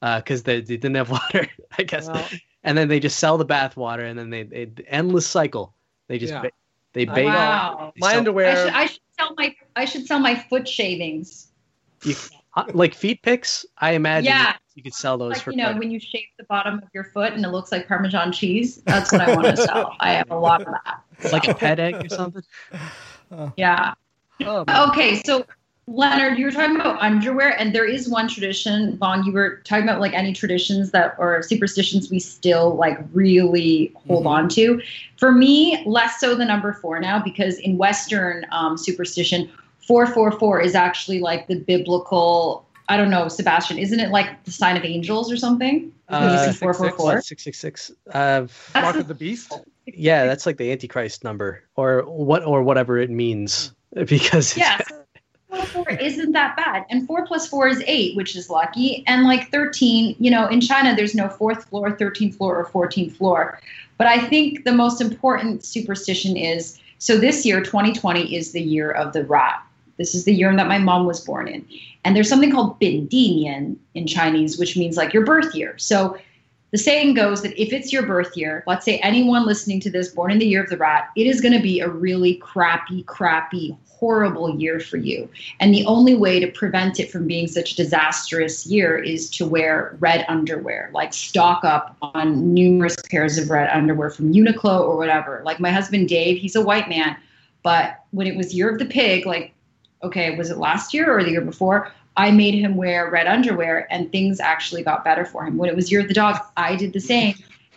[0.01, 2.09] because uh, they, they didn't have water, I guess.
[2.09, 2.29] Well,
[2.64, 5.75] and then they just sell the bath water, and then they, they endless cycle.
[6.09, 6.43] They just yeah.
[6.43, 6.51] ba-
[6.93, 7.27] they bait.
[7.27, 7.93] Wow.
[7.99, 8.51] My underwear.
[8.51, 11.49] I should, I should sell my I should sell my foot shavings.
[12.05, 12.14] You,
[12.55, 14.26] uh, like feet picks, I imagine.
[14.26, 14.55] Yeah.
[14.74, 15.79] You could sell those like, for you know credit.
[15.81, 18.76] when you shave the bottom of your foot and it looks like Parmesan cheese.
[18.85, 19.97] That's what I want to sell.
[19.99, 21.03] I have a lot of that.
[21.20, 21.31] So.
[21.31, 22.43] Like a pet egg or something.
[23.59, 23.93] Yeah.
[24.41, 25.45] Oh, okay, so
[25.89, 28.99] Leonard, you were talking about underwear, and there is one tradition.
[28.99, 33.93] Vaughn, you were talking about like any traditions that or superstitions we still like really
[34.07, 34.29] hold mm-hmm.
[34.29, 34.83] on to.
[35.16, 39.51] For me, less so the number four now, because in Western um, superstition,
[39.89, 42.64] four four four is actually like the biblical.
[42.91, 43.78] I don't know, Sebastian.
[43.78, 45.93] Isn't it like the sign of angels or something?
[46.09, 47.20] Uh, four four four.
[47.20, 47.91] Six six six.
[48.12, 49.53] Uh, Mark of the beast.
[49.86, 53.72] Yeah, that's like the Antichrist number, or what, or whatever it means,
[54.07, 54.78] because yeah
[55.68, 56.84] four isn't that bad.
[56.91, 59.05] And four plus four is eight, which is lucky.
[59.07, 63.16] And like 13, you know, in China, there's no fourth floor, 13th floor, or 14th
[63.16, 63.61] floor.
[63.97, 68.91] But I think the most important superstition is so this year, 2020, is the year
[68.91, 69.62] of the rat.
[69.99, 71.66] This is the year that my mom was born in.
[72.05, 75.76] And there's something called Benmingnian in Chinese, which means like your birth year.
[75.76, 76.16] So
[76.70, 80.11] the saying goes that if it's your birth year, let's say anyone listening to this
[80.11, 83.03] born in the year of the rat, it is going to be a really crappy,
[83.05, 85.28] crappy, horrible year for you.
[85.61, 89.46] And the only way to prevent it from being such a disastrous year is to
[89.46, 94.96] wear red underwear, like stock up on numerous pairs of red underwear from Uniqlo or
[94.96, 95.42] whatever.
[95.44, 97.16] Like my husband Dave, he's a white man,
[97.62, 99.53] but when it was year of the pig, like
[100.03, 101.92] okay, was it last year or the year before?
[102.16, 105.57] I made him wear red underwear and things actually got better for him.
[105.57, 107.34] When it was year of the dog, I did the same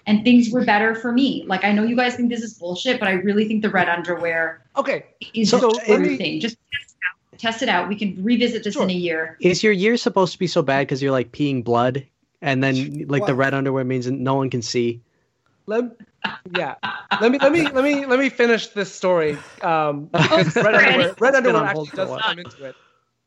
[0.07, 1.43] and things were better for me.
[1.47, 3.89] Like I know you guys think this is bullshit, but I really think the red
[3.89, 6.39] underwear okay is so, just everything.
[6.39, 7.39] Just test it, out.
[7.39, 7.87] test it out.
[7.87, 8.83] We can revisit this sure.
[8.83, 9.37] in a year.
[9.41, 12.05] Is your year supposed to be so bad because you're like peeing blood,
[12.41, 15.01] and then like the red underwear means no one can see?
[15.67, 15.85] Let,
[16.51, 16.75] yeah.
[17.19, 19.37] Let me let me let me let me finish this story.
[19.61, 22.75] Um, because red underwear, red underwear actually does come into it.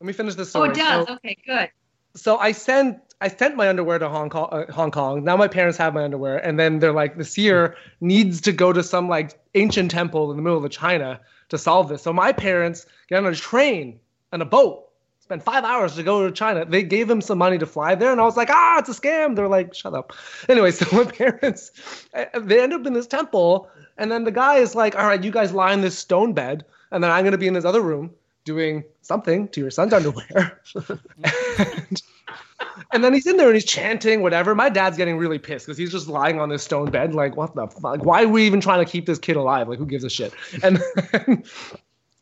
[0.01, 0.68] Let me finish this story.
[0.68, 1.07] Oh, it does.
[1.07, 1.70] So, okay, good.
[2.16, 4.49] So I sent I sent my underwear to Hong Kong.
[4.51, 5.24] Uh, Hong Kong.
[5.24, 8.72] Now my parents have my underwear, and then they're like, this year needs to go
[8.72, 12.03] to some like ancient temple in the middle of China to solve this.
[12.03, 14.01] So my parents get on a train
[14.32, 14.88] and a boat,
[15.25, 16.66] spend five hours to go to China.
[16.66, 18.93] They gave him some money to fly there, and I was like, ah, it's a
[18.93, 19.35] scam.
[19.35, 20.12] They're like, shut up.
[20.51, 21.70] Anyway, so my parents,
[22.12, 25.25] uh, they end up in this temple, and then the guy is like, all right,
[25.25, 27.81] you guys lie in this stone bed, and then I'm gonna be in this other
[27.81, 28.11] room
[28.45, 30.61] doing something to your son's underwear.
[30.77, 32.03] and,
[32.93, 34.55] and then he's in there and he's chanting whatever.
[34.55, 37.55] My dad's getting really pissed because he's just lying on this stone bed, like, what
[37.55, 38.05] the fuck?
[38.05, 39.70] Why are we even trying to keep this kid alive?
[39.70, 40.35] Like, who gives a shit?
[40.62, 41.45] And then,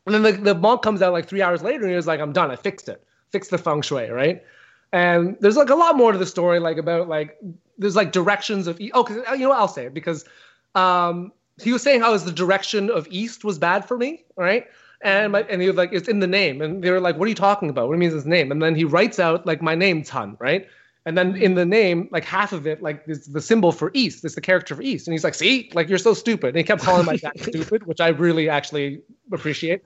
[0.06, 2.20] and then the, the monk comes out like three hours later and he was like,
[2.20, 2.50] I'm done.
[2.50, 3.04] I fixed it.
[3.30, 4.42] Fixed the feng shui, right?
[4.92, 7.38] And there's like a lot more to the story, like about like
[7.78, 9.58] there's like directions of oh, cause, you know what?
[9.58, 10.24] I'll say it because
[10.74, 11.32] um,
[11.62, 14.66] he was saying how is the direction of east was bad for me, right?
[15.00, 16.60] And my, and he was like, it's in the name.
[16.60, 17.88] And they were like, what are you talking about?
[17.88, 18.52] What means his name?
[18.52, 20.66] And then he writes out like my name, Tan, right?
[21.04, 24.24] And then in the name, like half of it, like is the symbol for East.
[24.24, 25.08] It's the character for East.
[25.08, 26.48] And he's like, see, like you're so stupid.
[26.48, 29.82] And he kept calling my dad stupid, which I really actually appreciate.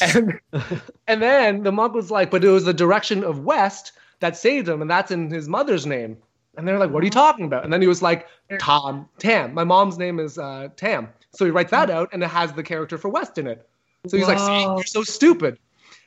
[0.00, 0.38] And
[1.08, 4.68] and then the monk was like, but it was the direction of West that saved
[4.68, 6.16] him, and that's in his mother's name.
[6.56, 7.64] And they're like, what are you talking about?
[7.64, 8.26] And then he was like,
[8.58, 9.52] Tom, Tam.
[9.52, 11.08] My mom's name is uh, Tam.
[11.34, 13.68] So he writes that out, and it has the character for West in it.
[14.06, 14.32] So he's Whoa.
[14.32, 15.58] like, See, you're so stupid.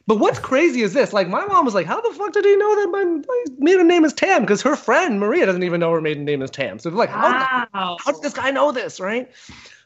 [0.10, 2.56] But what's crazy is this: like, my mom was like, "How the fuck did he
[2.56, 5.92] know that my, my maiden name is Tam?" Because her friend Maria doesn't even know
[5.92, 6.80] her maiden name is Tam.
[6.80, 7.98] So they're like, how, wow.
[8.04, 9.30] how did this guy know this, right?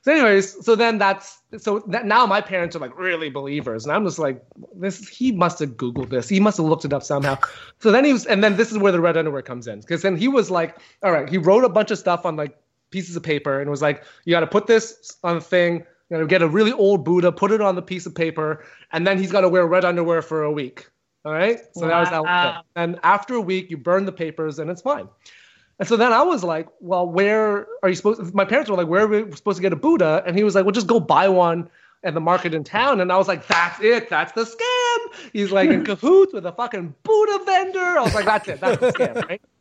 [0.03, 3.91] So, anyways, so then that's so that now my parents are like really believers, and
[3.93, 4.41] I'm just like,
[4.73, 5.09] this.
[5.09, 6.29] He must have googled this.
[6.29, 7.37] He must have looked it up somehow.
[7.79, 10.03] so then he was, and then this is where the red underwear comes in, because
[10.03, 12.57] then he was like, all right, he wrote a bunch of stuff on like
[12.91, 16.19] pieces of paper and was like, you got to put this on the thing you
[16.19, 19.17] know, get a really old Buddha, put it on the piece of paper, and then
[19.17, 20.87] he's got to wear red underwear for a week.
[21.25, 21.59] All right.
[21.73, 22.03] So wow.
[22.03, 22.61] that was how.
[22.75, 25.09] And after a week, you burn the papers, and it's fine.
[25.79, 28.19] And so then I was like, well, where are you supposed?
[28.19, 30.21] To, my parents were like, where are we supposed to get a Buddha?
[30.27, 31.67] And he was like, well, just go buy one
[32.03, 33.01] at the market in town.
[33.01, 34.07] And I was like, that's it.
[34.07, 35.31] That's the scam.
[35.33, 37.79] He's like in cahoots with a fucking Buddha vendor.
[37.79, 38.59] I was like, that's it.
[38.59, 39.41] That's the scam, right?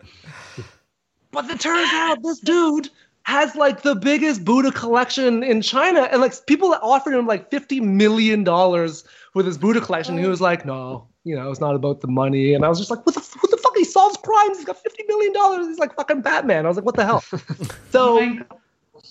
[1.31, 2.91] But it turns out this dude
[3.25, 7.81] has like the biggest Buddha collection in China, and like people offered him like fifty
[7.81, 10.19] million dollars for his Buddha collection.
[10.19, 10.31] He oh.
[10.31, 12.55] was like, no, you know, it's not about the money.
[12.55, 13.77] And I was just like, what the, what the fuck?
[13.77, 14.59] He solves crimes.
[14.59, 15.67] He's got fifty million dollars.
[15.67, 16.65] He's like fucking Batman.
[16.65, 17.21] I was like, what the hell?
[17.91, 18.39] so oh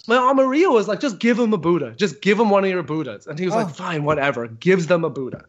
[0.07, 1.93] my aunt Maria was like, just give him a Buddha.
[1.95, 3.27] Just give him one of your Buddhas.
[3.27, 3.59] And he was oh.
[3.59, 4.47] like, fine, whatever.
[4.47, 5.45] Gives them a Buddha.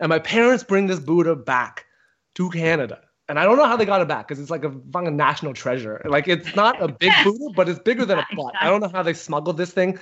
[0.00, 1.86] And my parents bring this Buddha back
[2.34, 4.72] to Canada and I don't know how they got it back because it's like a
[4.92, 6.00] fucking national treasure.
[6.04, 8.54] Like it's not a big Buddha, but it's bigger than a butt.
[8.60, 9.98] I don't know how they smuggled this thing.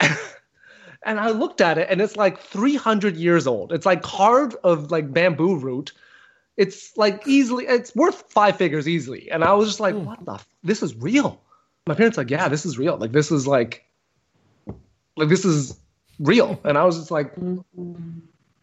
[0.00, 3.72] and I looked at it, and it's like 300 years old.
[3.72, 5.92] It's like carved of like bamboo root.
[6.56, 9.30] It's like easily, it's worth five figures easily.
[9.30, 10.04] And I was just like, hmm.
[10.04, 10.34] what the?
[10.34, 11.40] F- this is real.
[11.86, 12.96] My parents like, yeah, this is real.
[12.96, 13.84] Like this is like,
[15.16, 15.78] like this is
[16.18, 16.60] real.
[16.64, 17.34] And I was just like,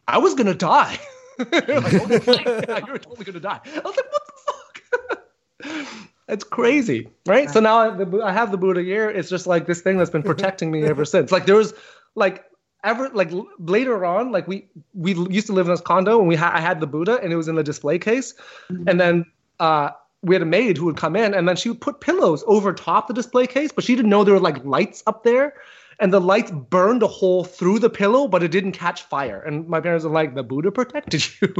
[0.07, 0.99] I was gonna die.
[1.39, 3.59] like, oh you're totally gonna die.
[3.65, 5.87] I was like, what the fuck?
[6.29, 7.49] It's crazy, right?
[7.49, 9.09] So now I, I have the Buddha gear.
[9.09, 11.31] It's just like this thing that's been protecting me ever since.
[11.31, 11.73] Like there was
[12.13, 12.45] like
[12.83, 16.35] ever like later on, like we we used to live in this condo and we
[16.35, 18.35] ha- I had the Buddha and it was in the display case,
[18.69, 18.87] mm-hmm.
[18.87, 19.25] and then
[19.59, 19.89] uh,
[20.21, 22.73] we had a maid who would come in and then she would put pillows over
[22.73, 25.55] top the display case, but she didn't know there were like lights up there
[25.99, 29.41] and the lights burned a hole through the pillow, but it didn't catch fire.
[29.41, 31.53] And my parents are like, the Buddha protected you.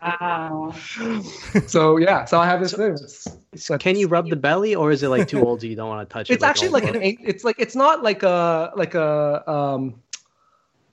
[0.00, 0.74] wow.
[1.66, 2.92] so yeah, so I have this so, thing.
[2.92, 5.76] It's, it's, can you rub the belly, or is it like too old so you
[5.76, 6.34] don't want to touch it?
[6.34, 6.96] It's like actually like an.
[7.02, 10.02] It's like it's not like a like a um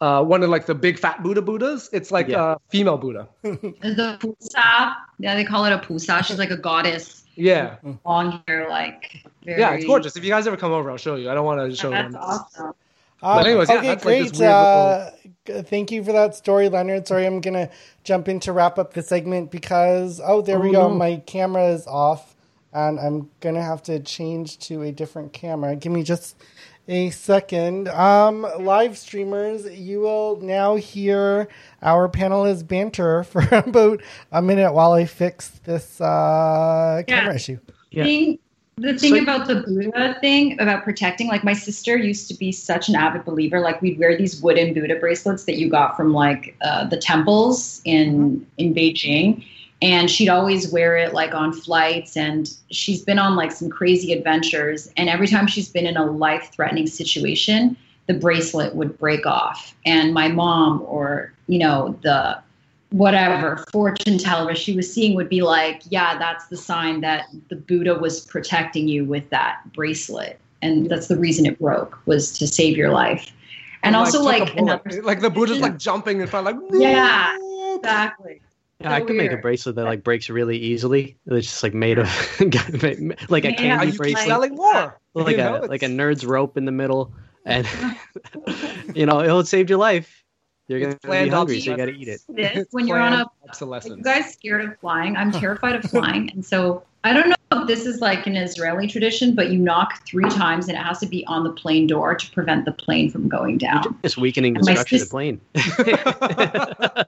[0.02, 1.90] uh, one of like the big fat Buddha Buddhas.
[1.92, 2.54] It's like yeah.
[2.54, 3.28] a female Buddha.
[3.42, 4.96] the Pusa.
[5.18, 6.24] Yeah, they call it a Pusa.
[6.24, 7.24] She's like a goddess.
[7.40, 7.78] Yeah.
[8.06, 9.24] Long hair, like.
[9.44, 9.60] Very...
[9.60, 10.16] Yeah, it's gorgeous.
[10.16, 11.30] If you guys ever come over, I'll show you.
[11.30, 12.12] I don't want to show that's them.
[12.14, 12.74] That's awesome.
[13.22, 14.40] but anyways, okay, yeah, great.
[14.40, 15.10] Like uh,
[15.64, 17.08] thank you for that story, Leonard.
[17.08, 17.70] Sorry, I'm gonna
[18.04, 20.90] jump in to wrap up the segment because oh, there oh, we go.
[20.90, 20.96] No.
[20.96, 22.36] My camera is off,
[22.74, 25.76] and I'm gonna have to change to a different camera.
[25.76, 26.36] Give me just
[26.90, 27.88] a second.
[27.88, 31.48] Um, live streamers, you will now hear
[31.82, 37.36] our panelists banter for about a minute while I fix this uh, camera yeah.
[37.36, 37.60] issue.
[37.92, 38.04] Yeah.
[38.04, 38.40] Thing,
[38.78, 42.52] the thing so, about the Buddha thing about protecting, like my sister used to be
[42.52, 43.60] such an avid believer.
[43.60, 47.82] Like we'd wear these wooden Buddha bracelets that you got from like uh, the temples
[47.86, 48.44] in mm-hmm.
[48.58, 49.46] in Beijing
[49.82, 54.12] and she'd always wear it like on flights and she's been on like some crazy
[54.12, 54.92] adventures.
[54.98, 57.78] And every time she's been in a life threatening situation
[58.10, 59.76] the bracelet would break off.
[59.86, 62.40] And my mom or you know the
[62.90, 67.56] whatever fortune teller she was seeing would be like yeah that's the sign that the
[67.56, 70.40] buddha was protecting you with that bracelet.
[70.64, 73.32] And that's the reason it broke was to save your life.
[73.84, 77.38] And, and also like, like, like the buddha's like jumping in front like yeah
[77.76, 78.42] exactly
[78.82, 79.32] yeah, I could weird.
[79.32, 81.18] make a bracelet that like breaks really easily.
[81.26, 82.08] It's just like made of
[83.30, 84.26] like a candy yeah, bracelet.
[84.26, 84.98] selling more.
[85.14, 87.14] Like you a know, like a nerd's rope in the middle,
[87.46, 87.68] and
[88.96, 90.24] you know it'll save your life.
[90.68, 92.22] You're gonna be hungry, so you gotta eat it.
[92.30, 93.98] This when you're on a obsolescence.
[93.98, 95.18] you guys scared of flying?
[95.18, 98.88] I'm terrified of flying, and so I don't know if this is like an Israeli
[98.88, 102.14] tradition, but you knock three times and it has to be on the plane door
[102.14, 103.98] to prevent the plane from going down.
[104.04, 107.06] It's weakening the structure of the plane.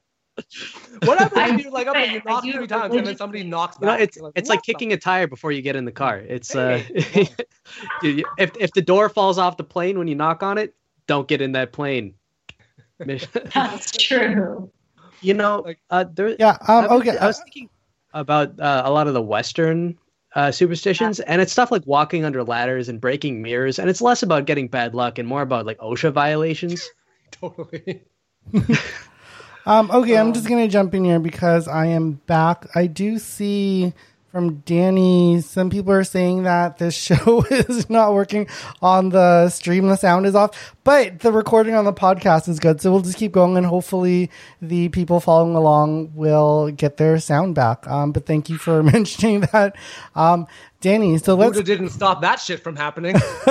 [1.05, 3.77] what happens if you like up and you knock three times and then somebody knocks
[3.77, 3.87] back?
[3.87, 6.17] No, it's like, it's like kicking a tire before you get in the car.
[6.17, 6.83] It's uh,
[8.03, 10.75] if if the door falls off the plane when you knock on it,
[11.07, 12.15] don't get in that plane.
[12.99, 14.69] That's true.
[15.21, 16.35] You know, uh, there.
[16.37, 16.57] Yeah.
[16.67, 17.17] Um, I okay.
[17.17, 17.69] I was thinking
[18.13, 19.97] about uh, a lot of the Western
[20.35, 21.25] uh, superstitions, yeah.
[21.27, 24.67] and it's stuff like walking under ladders and breaking mirrors, and it's less about getting
[24.67, 26.89] bad luck and more about like OSHA violations.
[27.31, 28.03] totally.
[29.65, 32.67] Um, okay, um, I'm just gonna jump in here because I am back.
[32.75, 33.93] I do see
[34.31, 38.47] from Danny, some people are saying that this show is not working
[38.81, 39.87] on the stream.
[39.87, 42.79] The sound is off, but the recording on the podcast is good.
[42.79, 44.31] So we'll just keep going, and hopefully,
[44.61, 47.85] the people following along will get their sound back.
[47.87, 49.75] Um, but thank you for mentioning that.
[50.15, 50.47] Um,
[50.81, 51.51] Danny, so let's.
[51.51, 53.15] Buddha didn't stop that shit from happening.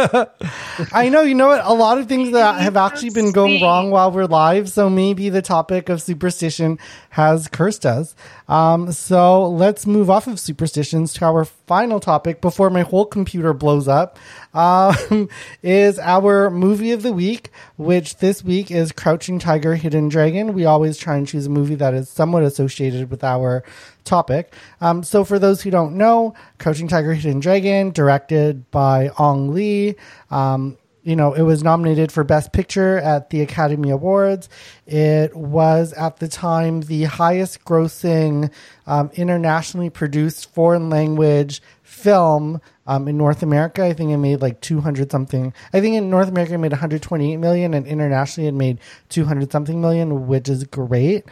[0.92, 1.64] I know, you know what?
[1.64, 4.68] A lot of things that have actually been going wrong while we're live.
[4.68, 8.16] So maybe the topic of superstition has cursed us.
[8.48, 13.52] Um, so let's move off of superstitions to our final topic before my whole computer
[13.52, 14.18] blows up.
[14.52, 15.28] Um,
[15.62, 20.52] is our movie of the week, which this week is Crouching Tiger, Hidden Dragon.
[20.52, 23.62] We always try and choose a movie that is somewhat associated with our
[24.02, 24.52] topic.
[24.80, 29.94] Um, so for those who don't know, Crouching Tiger, Hidden Dragon, directed by Ang Lee.
[30.32, 34.48] Um, you know, it was nominated for Best Picture at the Academy Awards.
[34.86, 38.50] It was at the time the highest grossing
[38.86, 43.84] um, internationally produced foreign language film um, in North America.
[43.84, 45.54] I think it made like 200 something.
[45.72, 48.78] I think in North America it made 128 million and internationally it made
[49.08, 51.24] 200 something million, which is great.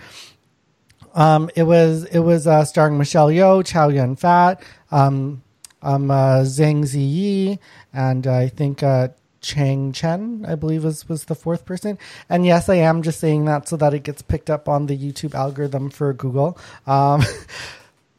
[1.14, 5.42] Um, it was it was uh, starring Michelle Yeoh, Chow Yun Fat, um,
[5.82, 7.58] um, uh, Zhang Ziyi,
[7.92, 9.08] and uh, I think uh,
[9.40, 11.98] Chang Chen, I believe was was the fourth person.
[12.28, 14.96] And yes, I am just saying that so that it gets picked up on the
[14.96, 16.58] YouTube algorithm for Google.
[16.86, 17.22] Um,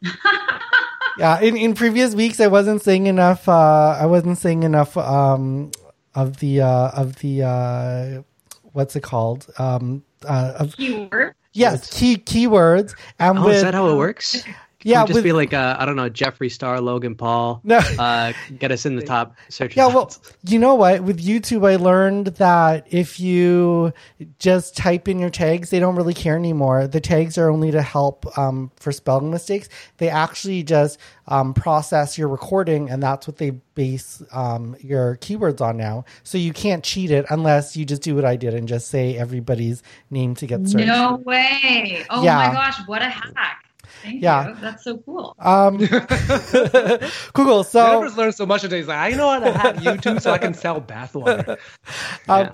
[1.18, 3.48] yeah, in, in previous weeks I wasn't saying enough.
[3.48, 5.70] Uh, I wasn't saying enough um,
[6.14, 8.22] of the uh, of the uh,
[8.72, 9.46] what's it called?
[9.58, 11.34] Um, uh, of keyword.
[11.52, 12.94] Yes, key keywords.
[13.18, 14.42] And oh, with, is that how it works?
[14.82, 17.60] Yeah, just with, be like uh, I don't know Jeffree Star, Logan Paul.
[17.64, 19.76] No, uh, get us in the top search.
[19.76, 20.12] Yeah, well,
[20.46, 21.02] you know what?
[21.02, 23.92] With YouTube, I learned that if you
[24.38, 26.86] just type in your tags, they don't really care anymore.
[26.86, 29.68] The tags are only to help um, for spelling mistakes.
[29.98, 35.60] They actually just um, process your recording, and that's what they base um, your keywords
[35.60, 36.04] on now.
[36.22, 39.16] So you can't cheat it unless you just do what I did and just say
[39.16, 40.86] everybody's name to get searched.
[40.86, 42.04] No way!
[42.08, 42.36] Oh yeah.
[42.36, 43.69] my gosh, what a hack!
[44.02, 44.48] Thank yeah.
[44.48, 44.54] You.
[44.60, 45.34] That's so cool.
[45.38, 45.78] Um,
[47.34, 47.64] cool.
[47.64, 48.78] So Jennifer's learned so much today.
[48.78, 51.58] He's like, I know how to hack YouTube so I can sell bathwater.
[52.28, 52.50] Um,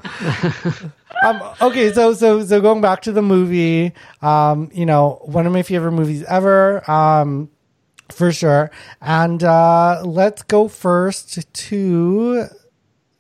[1.23, 5.53] um, okay, so so so going back to the movie, um, you know, one of
[5.53, 6.89] my favorite movies ever.
[6.91, 7.51] Um,
[8.11, 8.71] for sure.
[9.01, 12.47] And uh, let's go first to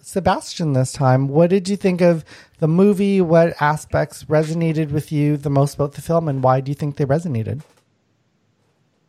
[0.00, 1.28] Sebastian this time.
[1.28, 2.24] What did you think of
[2.58, 3.20] the movie?
[3.20, 6.96] What aspects resonated with you the most about the film, and why do you think
[6.96, 7.62] they resonated?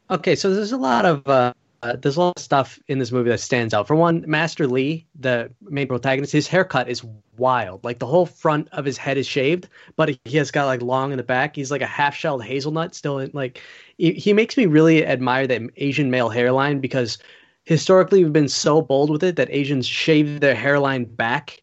[0.10, 1.54] Okay, so there's a lot of uh,
[2.02, 3.88] there's a lot of stuff in this movie that stands out.
[3.88, 7.04] For one, Master Lee, the main protagonist, his haircut is
[7.38, 7.84] wild.
[7.84, 11.12] Like the whole front of his head is shaved, but he has got like long
[11.12, 11.56] in the back.
[11.56, 13.20] He's like a half-shelled hazelnut still.
[13.20, 13.62] In, like
[13.98, 17.18] he, he makes me really admire that Asian male hairline because
[17.66, 21.62] historically we've been so bold with it that Asians shave their hairline back.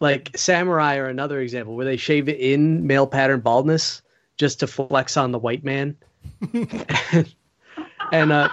[0.00, 4.02] Like samurai are another example where they shave it in male pattern baldness
[4.38, 5.96] just to flex on the white man.
[8.12, 8.48] and uh,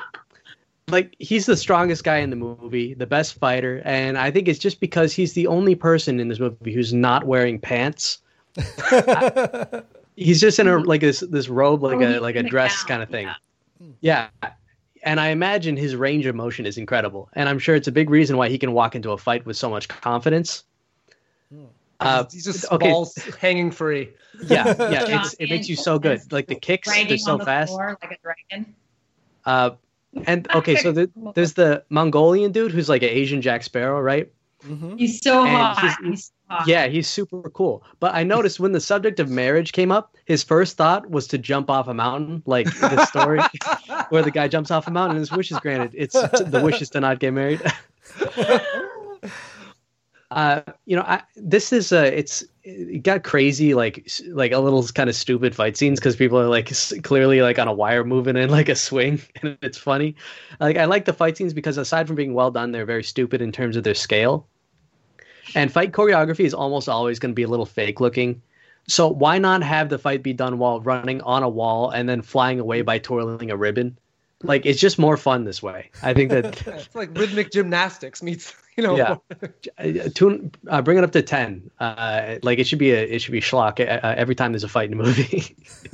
[0.89, 4.59] like he's the strongest guy in the movie, the best fighter, and I think it's
[4.59, 8.19] just because he's the only person in this movie who's not wearing pants.
[8.57, 9.83] I,
[10.15, 13.09] he's just in a like this this robe, like a like a dress kind of
[13.09, 13.29] thing.
[14.01, 14.29] Yeah.
[15.03, 18.09] And I imagine his range of motion is incredible, and I'm sure it's a big
[18.09, 20.65] reason why he can walk into a fight with so much confidence.
[22.01, 22.89] Uh, he's just okay.
[22.89, 24.09] balls hanging free.
[24.43, 26.31] Yeah, yeah, it makes you so good.
[26.31, 27.73] Like the kicks, they're so the fast.
[27.73, 28.75] like a dragon.
[29.45, 29.71] Uh,
[30.25, 34.31] and okay, so the, there's the Mongolian dude who's like an Asian Jack Sparrow, right?
[34.65, 34.97] Mm-hmm.
[34.97, 35.79] He's so hot.
[35.79, 36.67] He's, he's hot.
[36.67, 37.83] Yeah, he's super cool.
[37.99, 41.37] But I noticed when the subject of marriage came up, his first thought was to
[41.37, 43.39] jump off a mountain, like the story
[44.09, 45.91] where the guy jumps off a mountain and his wish is granted.
[45.95, 47.61] It's the wish is to not get married.
[50.31, 54.83] uh, you know, I, this is a it's it got crazy like like a little
[54.89, 56.71] kind of stupid fight scenes because people are like
[57.03, 60.15] clearly like on a wire moving in like a swing and it's funny.
[60.59, 63.41] Like I like the fight scenes because aside from being well done, they're very stupid
[63.41, 64.47] in terms of their scale.
[65.55, 68.39] And fight choreography is almost always going to be a little fake looking.
[68.87, 72.21] So why not have the fight be done while running on a wall and then
[72.21, 73.97] flying away by twirling a ribbon?
[74.43, 75.89] Like it's just more fun this way.
[76.03, 78.97] I think that it's like rhythmic gymnastics meets you know.
[78.97, 79.15] Yeah.
[79.77, 81.69] Uh, tune, uh, bring it up to ten.
[81.79, 84.63] Uh, like it should be a it should be schlock uh, uh every time there's
[84.63, 85.55] a fight in a movie.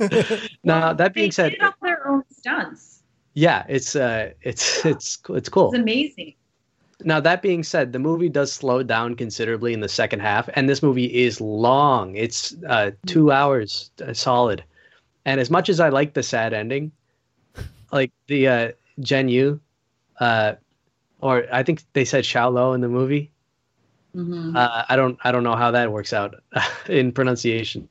[0.64, 3.02] now well, that being said, all their own stunts.
[3.34, 5.68] Yeah, it's uh, it's it's it's cool.
[5.68, 6.34] It's amazing.
[7.04, 10.68] Now that being said, the movie does slow down considerably in the second half, and
[10.68, 12.16] this movie is long.
[12.16, 14.64] It's uh, two hours solid.
[15.24, 16.90] And as much as I like the sad ending,
[17.92, 19.60] like the uh, Jen Yu,
[20.18, 20.54] uh,
[21.20, 23.30] or I think they said Xiao in the movie.
[24.14, 24.56] Mm-hmm.
[24.56, 26.36] Uh, I don't I don't know how that works out
[26.88, 27.88] in pronunciation.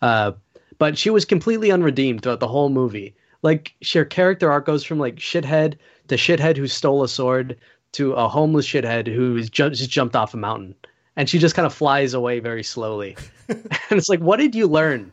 [0.00, 0.32] Uh,
[0.78, 3.14] but she was completely unredeemed throughout the whole movie.
[3.42, 5.76] Like her character arc goes from like shithead
[6.08, 7.56] to shithead who stole a sword
[7.92, 10.74] to a homeless shithead who's ju- just jumped off a mountain,
[11.16, 13.16] and she just kind of flies away very slowly.
[13.48, 15.12] and it's like, what did you learn?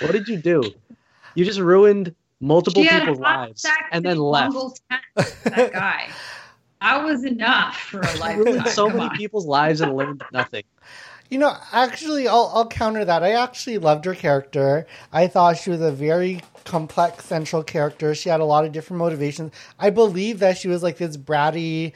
[0.00, 0.62] What did you do?
[1.34, 4.80] You just ruined multiple people's lives and then left.
[5.44, 6.08] that guy.
[6.82, 8.66] That was enough for a lifetime.
[8.66, 9.16] so Come many on.
[9.16, 10.64] people's lives and learned nothing.
[11.30, 13.22] You know, actually, I'll, I'll counter that.
[13.22, 14.86] I actually loved her character.
[15.12, 18.14] I thought she was a very complex central character.
[18.14, 19.52] She had a lot of different motivations.
[19.78, 21.94] I believe that she was like this bratty,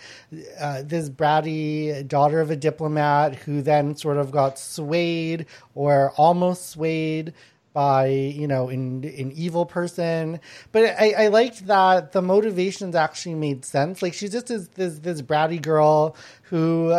[0.58, 6.70] uh, this bratty daughter of a diplomat who then sort of got swayed or almost
[6.70, 7.34] swayed
[7.76, 10.40] by you know an an evil person.
[10.72, 14.00] But I, I liked that the motivations actually made sense.
[14.00, 16.98] Like she's just this this, this bratty girl who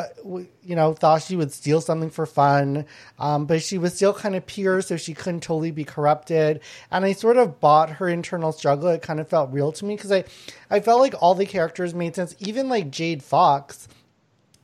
[0.61, 2.85] you know thought she would steal something for fun.
[3.17, 6.61] Um, but she was still kind of pure so she couldn't totally be corrupted.
[6.91, 8.89] And i sort of bought her internal struggle.
[8.89, 10.25] It kind of felt real to me because i
[10.69, 12.35] i felt like all the characters made sense.
[12.37, 13.87] Even like jade fox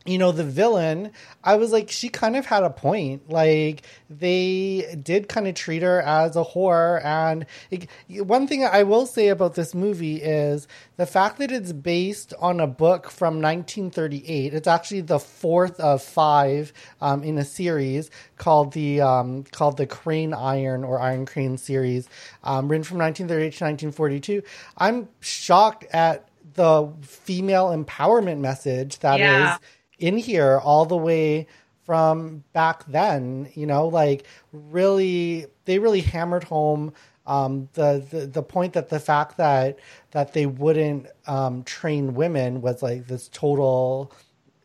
[0.05, 1.11] you know, the villain,
[1.43, 3.29] I was like, she kind of had a point.
[3.29, 7.03] Like, they did kind of treat her as a whore.
[7.05, 10.67] And it, one thing I will say about this movie is
[10.97, 14.53] the fact that it's based on a book from 1938.
[14.53, 19.87] It's actually the fourth of five um, in a series called the um, called the
[19.87, 22.09] Crane Iron or Iron Crane series,
[22.43, 24.43] um, written from 1938 to 1942.
[24.77, 29.55] I'm shocked at the female empowerment message that yeah.
[29.55, 29.59] is
[30.03, 31.47] in here all the way
[31.85, 36.93] from back then, you know, like really, they really hammered home
[37.25, 39.79] um, the, the the point that the fact that
[40.11, 44.11] that they wouldn't um, train women was like this total,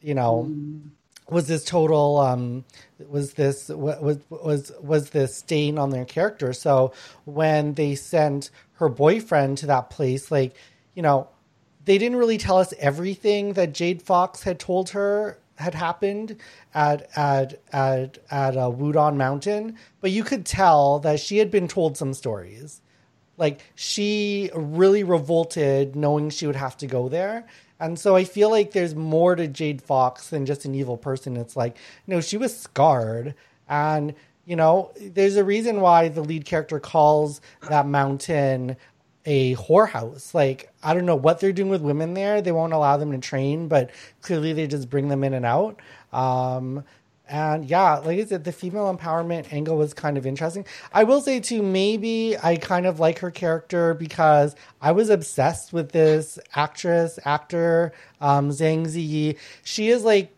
[0.00, 0.90] you know, mm.
[1.30, 2.64] was this total um,
[3.08, 6.52] was this was was was this stain on their character.
[6.52, 6.92] So
[7.26, 10.56] when they sent her boyfriend to that place, like
[10.96, 11.28] you know,
[11.88, 16.36] they didn't really tell us everything that Jade Fox had told her had happened
[16.74, 21.66] at at at at uh, Wudang Mountain, but you could tell that she had been
[21.66, 22.82] told some stories.
[23.38, 27.46] Like she really revolted knowing she would have to go there.
[27.80, 31.38] And so I feel like there's more to Jade Fox than just an evil person.
[31.38, 33.34] It's like, no, she was scarred.
[33.66, 37.40] And, you know, there's a reason why the lead character calls
[37.70, 38.76] that mountain
[39.28, 40.32] a whorehouse.
[40.32, 42.40] Like, I don't know what they're doing with women there.
[42.40, 43.90] They won't allow them to train, but
[44.22, 45.78] clearly they just bring them in and out.
[46.14, 46.82] Um,
[47.28, 50.64] and yeah, like I said, the female empowerment angle was kind of interesting.
[50.94, 55.74] I will say too, maybe I kind of like her character because I was obsessed
[55.74, 57.92] with this actress, actor,
[58.22, 59.36] um, Zhang Ziyi.
[59.62, 60.34] She is like,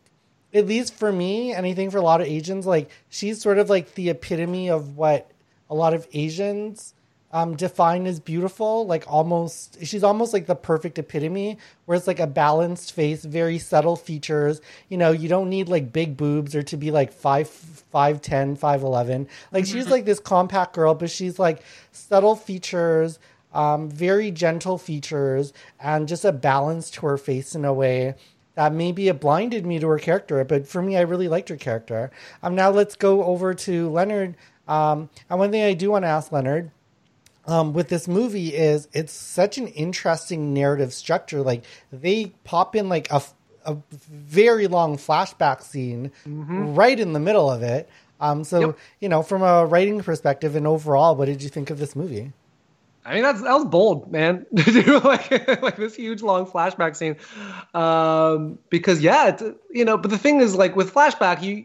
[0.53, 3.59] at least for me, and I think for a lot of Asians, like she's sort
[3.59, 5.31] of like the epitome of what
[5.69, 6.93] a lot of Asians
[7.32, 12.19] um, defined as beautiful, like almost she's almost like the perfect epitome, where it's like
[12.19, 14.61] a balanced face, very subtle features.
[14.89, 18.57] You know, you don't need like big boobs or to be like five five ten,
[18.57, 19.28] five eleven.
[19.52, 21.62] Like she's like this compact girl, but she's like
[21.93, 23.20] subtle features,
[23.55, 28.16] um, very gentle features, and just a balance to her face in a way
[28.57, 31.57] that maybe it blinded me to her character, but for me, I really liked her
[31.57, 32.11] character.
[32.43, 34.35] Um, now let's go over to Leonard.
[34.66, 36.73] Um, and one thing I do want to ask Leonard
[37.51, 41.43] um, with this movie is it's such an interesting narrative structure.
[41.43, 43.23] Like they pop in like a,
[43.67, 46.75] a very long flashback scene mm-hmm.
[46.75, 47.89] right in the middle of it.
[48.21, 48.79] Um, so yep.
[49.01, 52.33] you know, from a writing perspective and overall, what did you think of this movie?
[53.05, 55.31] I mean, that's that was bold, man, to do like
[55.63, 57.17] like this huge long flashback scene,
[57.75, 59.37] um, because yeah,
[59.71, 59.97] you know.
[59.97, 61.65] But the thing is, like with flashback, you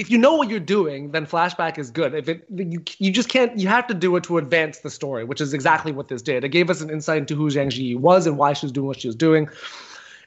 [0.00, 2.14] if you know what you're doing, then flashback is good.
[2.14, 5.24] If it you you just can't you have to do it to advance the story,
[5.24, 6.42] which is exactly what this did.
[6.42, 8.86] It gave us an insight into who Zhang Ziyi was and why she was doing
[8.86, 9.50] what she was doing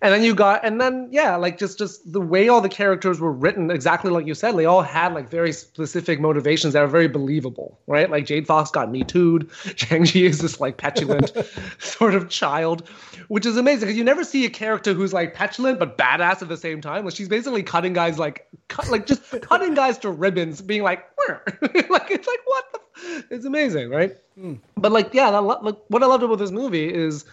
[0.03, 3.21] and then you got and then yeah like just just the way all the characters
[3.21, 6.87] were written exactly like you said they all had like very specific motivations that are
[6.87, 11.31] very believable right like jade fox got me tooed Zhang Ziyi is this like petulant
[11.79, 12.87] sort of child
[13.29, 16.49] which is amazing because you never see a character who's like petulant but badass at
[16.49, 20.11] the same time like she's basically cutting guys like cut, like just cutting guys to
[20.11, 23.23] ribbons being like like it's like what the f-?
[23.31, 24.59] it's amazing right mm.
[24.75, 27.23] but like yeah that, like, what i loved about this movie is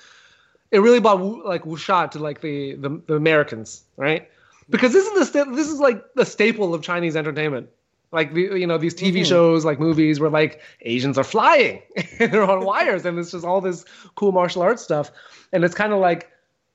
[0.71, 4.29] it really brought like wuxia to like the, the, the Americans, right?
[4.69, 7.69] Because this is the this is like the staple of Chinese entertainment.
[8.13, 9.25] Like the you know these TV mm-hmm.
[9.25, 11.83] shows, like movies, where like Asians are flying,
[12.19, 13.85] they're on wires, and it's just all this
[14.15, 15.11] cool martial arts stuff,
[15.53, 16.31] and it's kind of like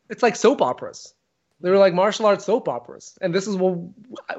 [0.09, 1.13] it's like soap operas.
[1.61, 3.77] They were like martial arts soap operas, and this is what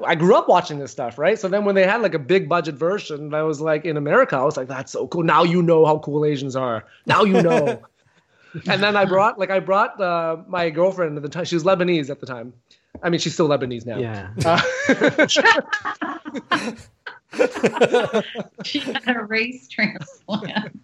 [0.03, 1.37] I grew up watching this stuff, right?
[1.37, 4.35] So then when they had like a big budget version that was like in America,
[4.35, 5.23] I was like, that's so cool.
[5.23, 6.85] Now you know how cool Asians are.
[7.05, 7.81] Now you know.
[8.67, 11.45] and then I brought like I brought uh, my girlfriend at the time.
[11.45, 12.53] She was Lebanese at the time.
[13.03, 13.97] I mean, she's still Lebanese now.
[13.97, 14.29] Yeah.
[14.45, 15.27] Uh,
[18.63, 20.79] she had a race transplant.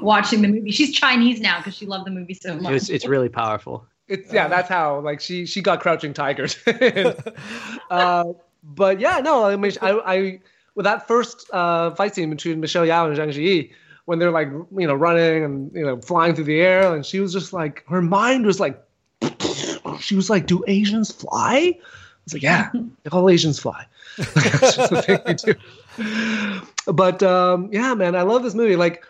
[0.00, 0.70] watching the movie.
[0.70, 2.72] She's Chinese now because she loved the movie so much.
[2.72, 3.86] It's, it's really powerful.
[4.08, 6.56] It's yeah, that's how like she she got Crouching Tigers.
[7.90, 8.24] uh,
[8.62, 10.40] but yeah, no, I mean, I, I
[10.74, 13.70] with that first uh, fight scene between Michelle Yeoh and Zhang Ziyi,
[14.04, 17.20] when they're like you know running and you know flying through the air, and she
[17.20, 18.82] was just like her mind was like
[20.00, 21.80] she was like, "Do Asians fly?" I
[22.24, 22.70] was like, "Yeah,
[23.12, 23.86] all Asians fly."
[24.18, 26.92] That's just the thing we do.
[26.92, 28.76] But um, yeah, man, I love this movie.
[28.76, 29.04] Like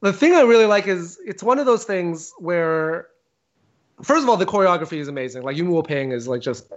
[0.00, 3.08] the thing I really like is it's one of those things where
[4.02, 5.42] first of all, the choreography is amazing.
[5.42, 6.72] Like Yuen Woo-ping is like just,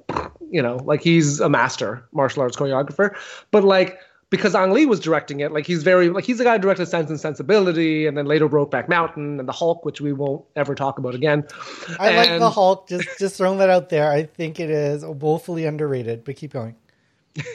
[0.49, 3.15] you know, like he's a master martial arts choreographer.
[3.51, 3.99] But like
[4.31, 6.87] because Ang Lee was directing it, like he's very like he's the guy who directed
[6.87, 10.73] Sense and Sensibility, and then later Brokeback Mountain and the Hulk, which we won't ever
[10.73, 11.45] talk about again.
[11.99, 12.87] I and, like the Hulk.
[12.87, 14.09] Just just throwing that out there.
[14.09, 16.23] I think it is woefully underrated.
[16.23, 16.75] But keep going.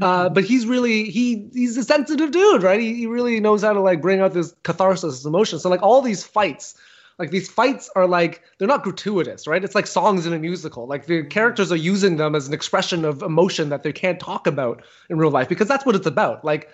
[0.00, 2.80] uh, but he's really he he's a sensitive dude, right?
[2.80, 5.58] He, he really knows how to like bring out this catharsis, this emotion.
[5.58, 6.76] So like all these fights
[7.18, 9.64] like these fights are like they're not gratuitous right?
[9.64, 10.86] It's like songs in a musical.
[10.86, 14.46] Like the characters are using them as an expression of emotion that they can't talk
[14.46, 16.44] about in real life because that's what it's about.
[16.44, 16.70] Like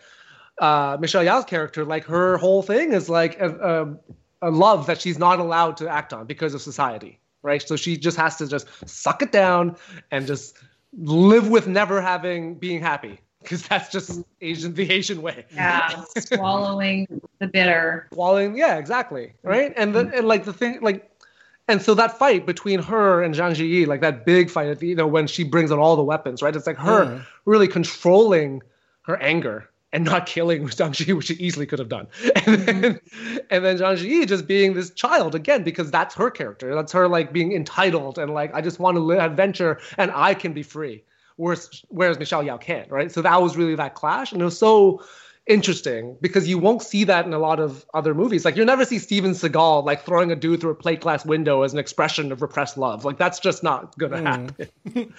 [0.60, 3.96] uh, michelle Yeoh's character like her whole thing is like a,
[4.42, 7.66] a, a love that she's not allowed to act on because of society right?
[7.66, 9.76] So she just has to just suck it down
[10.10, 10.56] and just
[10.96, 15.44] live with never having being happy because that's just Asian the Asian way.
[15.54, 18.08] Yeah, swallowing the bitter.
[18.12, 19.72] Swallowing, yeah, exactly, right.
[19.76, 21.10] And the and like the thing, like,
[21.68, 24.88] and so that fight between her and Zhang Ziyi, like that big fight, at the,
[24.88, 26.54] you know, when she brings out all the weapons, right?
[26.54, 27.26] It's like her mm.
[27.44, 28.62] really controlling
[29.02, 32.08] her anger and not killing Zhang Ziyi, which she easily could have done.
[32.46, 33.00] And then,
[33.50, 36.74] and then Zhang Ziyi just being this child again, because that's her character.
[36.74, 40.34] That's her like being entitled and like, I just want to live adventure and I
[40.34, 41.04] can be free
[41.36, 43.10] whereas, whereas Michelle Yeoh can't, right?
[43.10, 44.32] So that was really that clash.
[44.32, 45.02] And it was so
[45.46, 48.44] interesting because you won't see that in a lot of other movies.
[48.44, 51.62] Like you'll never see Steven Seagal like throwing a dude through a plate glass window
[51.62, 53.04] as an expression of repressed love.
[53.04, 54.68] Like that's just not gonna mm.
[54.94, 55.14] happen.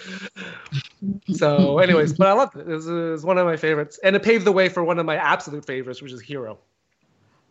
[1.35, 2.61] so, anyways, but I loved it.
[2.61, 4.99] It was, it was, one of my favorites, and it paved the way for one
[4.99, 6.59] of my absolute favorites, which is Hero.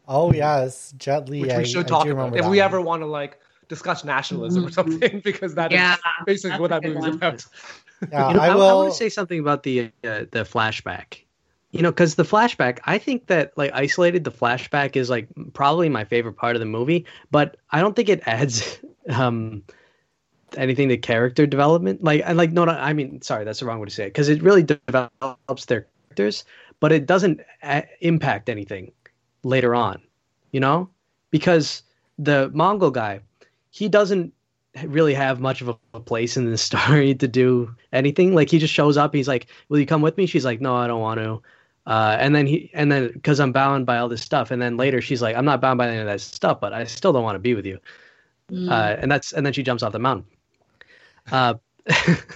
[0.09, 1.43] Oh yes, Jet Li.
[1.43, 2.59] Which we should I, talk I about if we one.
[2.59, 4.75] ever want to like discuss nationalism or mm-hmm.
[4.75, 7.45] something, because that yeah, is basically what that movie's about.
[8.11, 8.63] Yeah, you know, I, will...
[8.63, 11.19] I, want to say something about the uh, the flashback.
[11.71, 15.89] You know, because the flashback, I think that like isolated, the flashback is like probably
[15.89, 19.63] my favorite part of the movie, but I don't think it adds um,
[20.57, 22.03] anything to character development.
[22.05, 24.09] Like, I like no, no, I mean, sorry, that's the wrong way to say it
[24.09, 26.45] because it really develops their characters,
[26.81, 28.93] but it doesn't a- impact anything
[29.45, 30.03] later on.
[30.51, 30.91] You know,
[31.31, 31.83] because
[32.19, 33.21] the Mongol guy,
[33.71, 34.35] he doesn't
[34.87, 38.35] really have much of a place in the story to do anything.
[38.35, 39.15] Like he just shows up.
[39.15, 41.43] He's like, "Will you come with me?" She's like, "No, I don't want to."
[41.85, 44.77] Uh, and then he, and then because I'm bound by all this stuff, and then
[44.77, 47.25] later she's like, "I'm not bound by any of that stuff, but I still don't
[47.25, 47.79] want to be with you."
[48.51, 48.71] Mm.
[48.71, 50.27] Uh, and that's and then she jumps off the mountain.
[51.31, 51.55] Uh,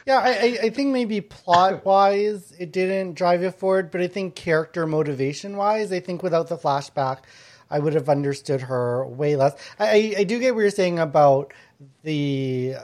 [0.06, 4.34] yeah, I, I think maybe plot wise it didn't drive it forward, but I think
[4.34, 7.18] character motivation wise, I think without the flashback,
[7.70, 9.54] I would have understood her way less.
[9.78, 11.52] I, I do get what you're saying about
[12.02, 12.74] the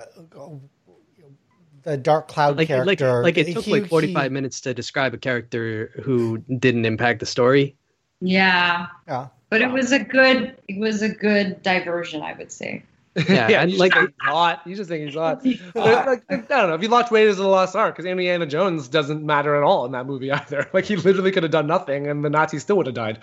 [1.82, 3.22] the dark cloud like, character.
[3.22, 6.84] Like, like it took he, like 45 he, minutes to describe a character who didn't
[6.84, 7.76] impact the story.
[8.20, 8.86] Yeah.
[9.06, 9.28] Yeah.
[9.50, 12.82] But it was a good it was a good diversion, I would say.
[13.14, 14.62] Yeah, yeah and like he's hot.
[14.64, 15.44] You just think he's hot.
[15.74, 16.74] like, I don't know.
[16.74, 19.84] If he watch Raiders of the Lost Ark, because Indiana Jones doesn't matter at all
[19.84, 20.68] in that movie either.
[20.72, 23.22] Like he literally could have done nothing, and the Nazis still would have died.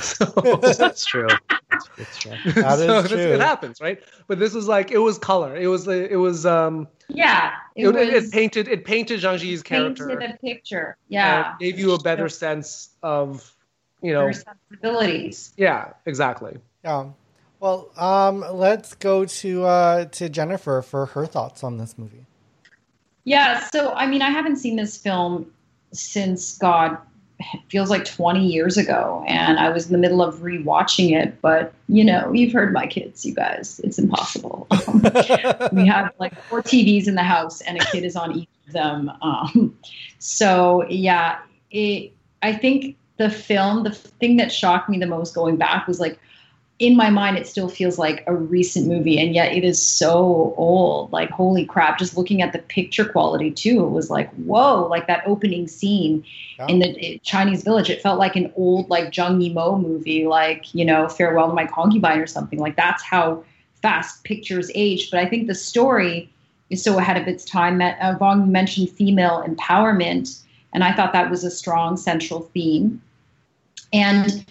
[0.00, 1.26] So, that's true.
[1.96, 2.36] That's, true.
[2.54, 3.18] That so true.
[3.18, 4.02] It happens, right?
[4.28, 5.56] But this was like it was color.
[5.56, 6.88] It was it was um.
[7.08, 10.08] Yeah, it, it, was, it painted it painted Zhang Ziyi's character.
[10.08, 10.96] Painted a picture.
[11.08, 13.54] Yeah, gave you a better sense of
[14.02, 15.52] you know sensibilities.
[15.56, 16.58] Yeah, exactly.
[16.84, 17.10] Yeah.
[17.60, 22.26] Well, um, let's go to uh, to Jennifer for her thoughts on this movie.
[23.24, 25.50] Yeah, so I mean, I haven't seen this film
[25.92, 26.98] since God
[27.68, 31.40] feels like 20 years ago, and I was in the middle of rewatching it.
[31.40, 33.80] But you know, you've heard my kids, you guys.
[33.82, 34.66] It's impossible.
[35.72, 38.72] we have like four TVs in the house, and a kid is on each of
[38.74, 39.10] them.
[39.22, 39.76] Um,
[40.18, 41.38] so yeah,
[41.70, 42.12] it,
[42.42, 46.18] I think the film, the thing that shocked me the most going back was like
[46.78, 50.54] in my mind it still feels like a recent movie and yet it is so
[50.56, 54.86] old like holy crap just looking at the picture quality too it was like whoa
[54.88, 56.22] like that opening scene
[56.58, 56.66] yeah.
[56.68, 60.84] in the chinese village it felt like an old like zhang yimou movie like you
[60.84, 63.42] know farewell to my concubine or something like that's how
[63.80, 66.30] fast pictures age but i think the story
[66.68, 70.42] is so ahead of its time that uh, vong mentioned female empowerment
[70.76, 73.00] And I thought that was a strong central theme.
[73.94, 74.44] And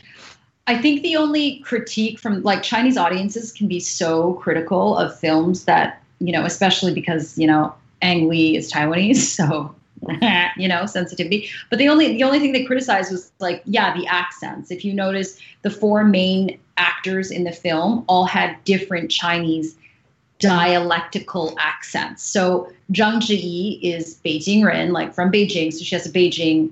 [0.68, 5.66] I think the only critique from like Chinese audiences can be so critical of films
[5.66, 9.74] that, you know, especially because, you know, Ang Lee is Taiwanese, so
[10.58, 11.50] you know, sensitivity.
[11.70, 14.72] But the only the only thing they criticized was like, yeah, the accents.
[14.72, 19.76] If you notice, the four main actors in the film all had different Chinese
[20.40, 22.24] dialectical accents.
[22.24, 26.72] So Zhang Ziyi is Beijing Ren, like from Beijing, so she has a Beijing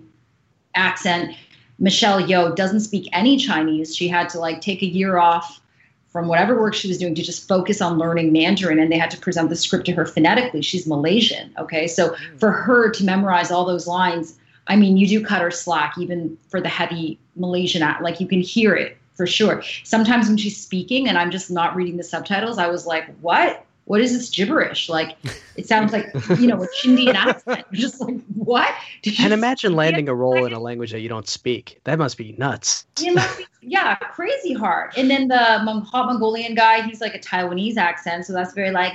[0.76, 1.36] accent.
[1.84, 3.94] Michelle Yeoh doesn't speak any Chinese.
[3.94, 5.60] She had to like take a year off
[6.08, 9.12] from whatever work she was doing to just focus on learning Mandarin and they had
[9.12, 10.62] to present the script to her phonetically.
[10.62, 11.54] She's Malaysian.
[11.58, 11.88] Okay.
[11.88, 12.40] So mm.
[12.40, 14.38] for her to memorize all those lines,
[14.68, 18.02] I mean, you do cut her slack even for the heavy Malaysian act.
[18.02, 19.62] Like you can hear it for sure.
[19.84, 23.66] Sometimes when she's speaking and I'm just not reading the subtitles, I was like, what?
[23.86, 24.88] What is this gibberish?
[24.88, 25.18] Like,
[25.56, 26.08] it sounds like,
[26.40, 27.66] you know, a Chindian accent.
[27.72, 28.74] You're just like, what?
[29.20, 31.82] And imagine landing a role in a language that you don't speak.
[31.84, 32.86] That must be nuts.
[33.02, 34.94] It must be, yeah, crazy hard.
[34.96, 38.26] And then the hot Mongolian guy, he's like a Taiwanese accent.
[38.26, 38.94] So that's very like,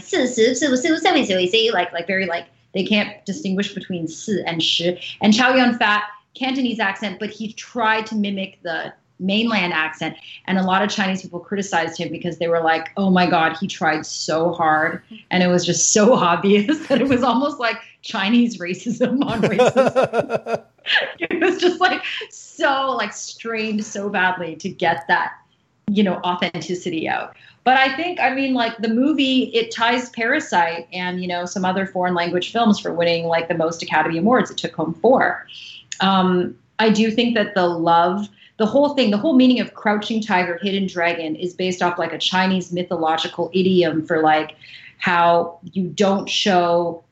[1.72, 5.00] like, like very like, they can't distinguish between si and shi.
[5.20, 6.04] And Chow Yun Fat,
[6.34, 10.16] Cantonese accent, but he tried to mimic the mainland accent.
[10.46, 13.56] And a lot of Chinese people criticized him because they were like, oh my God,
[13.58, 15.02] he tried so hard.
[15.30, 20.64] And it was just so obvious that it was almost like Chinese racism on racism.
[21.18, 25.32] it was just like so like strained so badly to get that,
[25.88, 27.34] you know, authenticity out.
[27.64, 31.66] But I think, I mean, like the movie, it ties Parasite and, you know, some
[31.66, 34.50] other foreign language films for winning like the most Academy Awards.
[34.50, 35.46] It took home four.
[36.00, 38.28] Um, I do think that the love
[38.58, 42.12] the whole thing, the whole meaning of crouching tiger, hidden dragon is based off like
[42.12, 44.56] a Chinese mythological idiom for like
[44.98, 47.02] how you don't show,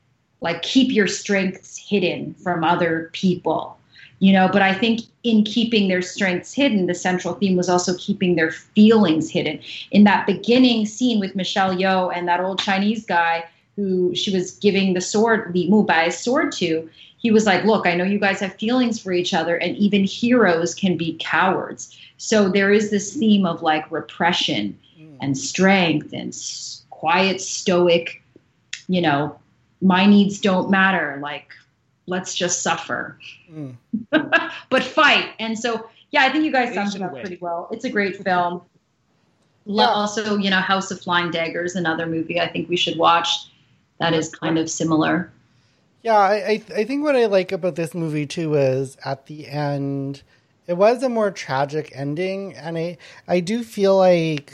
[0.41, 3.77] like, keep your strengths hidden from other people.
[4.19, 7.95] You know, but I think in keeping their strengths hidden, the central theme was also
[7.97, 9.59] keeping their feelings hidden.
[9.91, 13.45] In that beginning scene with Michelle Yeoh and that old Chinese guy
[13.75, 16.89] who she was giving the sword, Li Mubai's sword to,
[17.27, 20.05] he was like, Look, I know you guys have feelings for each other, and even
[20.05, 21.99] heroes can be cowards.
[22.15, 25.17] So there is this theme of like repression mm.
[25.19, 28.23] and strength and s- quiet, stoic,
[28.87, 29.37] you know,
[29.81, 31.19] my needs don't matter.
[31.21, 31.49] Like,
[32.05, 33.19] let's just suffer,
[33.51, 33.75] mm.
[34.69, 35.31] but fight.
[35.37, 37.67] And so, yeah, I think you guys summed it up pretty well.
[37.71, 38.61] It's a great film.
[39.65, 39.89] Yeah.
[39.89, 43.49] Also, you know, House of Flying Daggers, another movie I think we should watch
[43.99, 45.29] that is kind of similar.
[46.07, 50.23] Yeah, I I think what I like about this movie too is at the end,
[50.65, 52.97] it was a more tragic ending, and I
[53.27, 54.53] I do feel like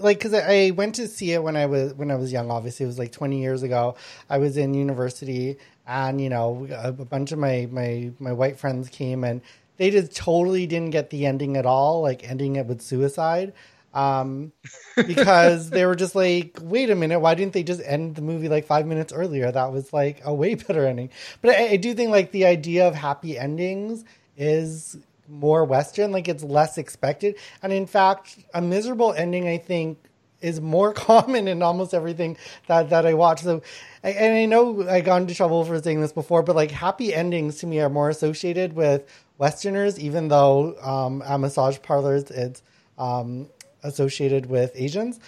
[0.00, 2.50] like because I went to see it when I was when I was young.
[2.50, 3.94] Obviously, it was like twenty years ago.
[4.28, 8.88] I was in university, and you know, a, bunch of my my my white friends
[8.88, 9.40] came, and
[9.76, 12.02] they just totally didn't get the ending at all.
[12.02, 13.52] Like ending it with suicide
[13.94, 14.52] um,
[14.96, 18.48] because they were just like, wait a minute, why didn't they just end the movie
[18.48, 19.50] like five minutes earlier?
[19.50, 21.10] That was like a way better ending.
[21.40, 24.04] But I, I do think like the idea of happy endings
[24.36, 24.98] is
[25.28, 27.36] more Western, like it's less expected.
[27.62, 29.98] And in fact, a miserable ending, I think,
[30.40, 32.36] is more common in almost everything
[32.66, 33.42] that, that I watch.
[33.42, 33.62] So,
[34.02, 37.56] and I know I got into trouble for saying this before, but like happy endings
[37.58, 39.04] to me are more associated with
[39.38, 42.62] Westerners, even though um, at massage parlors it's
[42.98, 43.48] um,
[43.88, 45.18] associated with Asians,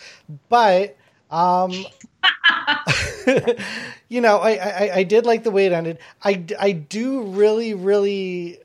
[0.49, 0.97] but
[1.31, 1.73] um,
[4.09, 5.99] you know, I, I, I did like the way it ended.
[6.23, 8.59] I, I do really really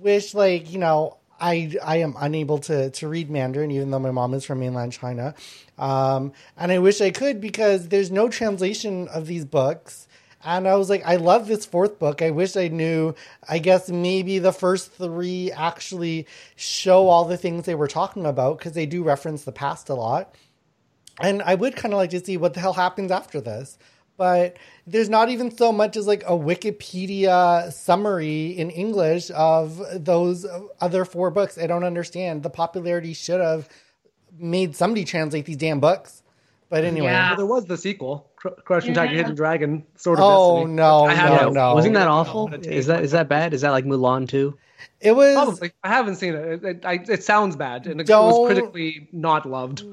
[0.00, 4.10] wish like you know I I am unable to to read Mandarin even though my
[4.10, 5.34] mom is from mainland China,
[5.78, 10.08] um, and I wish I could because there's no translation of these books.
[10.44, 12.20] And I was like, I love this fourth book.
[12.20, 13.14] I wish I knew.
[13.48, 18.58] I guess maybe the first three actually show all the things they were talking about
[18.58, 20.34] because they do reference the past a lot.
[21.20, 23.78] And I would kind of like to see what the hell happens after this.
[24.16, 30.46] But there's not even so much as like a Wikipedia summary in English of those
[30.80, 31.58] other four books.
[31.58, 32.42] I don't understand.
[32.42, 33.68] The popularity should have
[34.38, 36.22] made somebody translate these damn books.
[36.68, 37.30] But anyway, yeah.
[37.30, 38.30] well, there was the sequel,
[38.64, 40.24] Crouching Tiger, Hidden Dragon, Sword of.
[40.26, 40.74] Oh Destiny.
[40.74, 41.74] no, no, no!
[41.74, 42.52] Wasn't that awful?
[42.52, 43.54] Is that is that bad?
[43.54, 44.58] Is that like Mulan too?
[45.00, 45.34] It was.
[45.34, 45.72] Probably.
[45.82, 46.64] I haven't seen it.
[46.64, 49.84] It, it, it sounds bad, and it was critically not loved.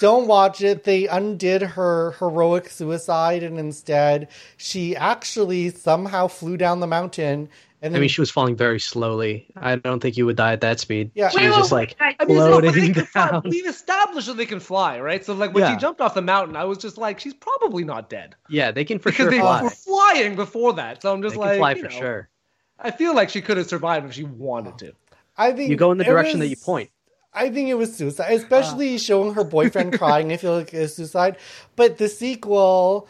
[0.00, 0.84] Don't watch it.
[0.84, 7.48] They undid her heroic suicide, and instead, she actually somehow flew down the mountain
[7.82, 9.46] and then, I mean, she was falling very slowly.
[9.56, 11.10] I don't think you would die at that speed.
[11.14, 13.42] Yeah, she was just like I mean, floating down.
[13.44, 15.24] We've established that they can fly, right?
[15.24, 15.74] So, like when yeah.
[15.74, 18.34] she jumped off the mountain, I was just like, she's probably not dead.
[18.50, 19.62] Yeah, they can for because sure they fly.
[19.62, 21.00] were flying before that.
[21.00, 21.88] So I'm just they like, fly for know.
[21.88, 22.28] sure.
[22.78, 24.92] I feel like she could have survived if she wanted to.
[25.38, 26.90] I think you go in the direction was, that you point.
[27.32, 28.98] I think it was suicide, especially uh.
[28.98, 30.32] showing her boyfriend crying.
[30.32, 31.36] I feel like it's suicide.
[31.76, 33.08] But the sequel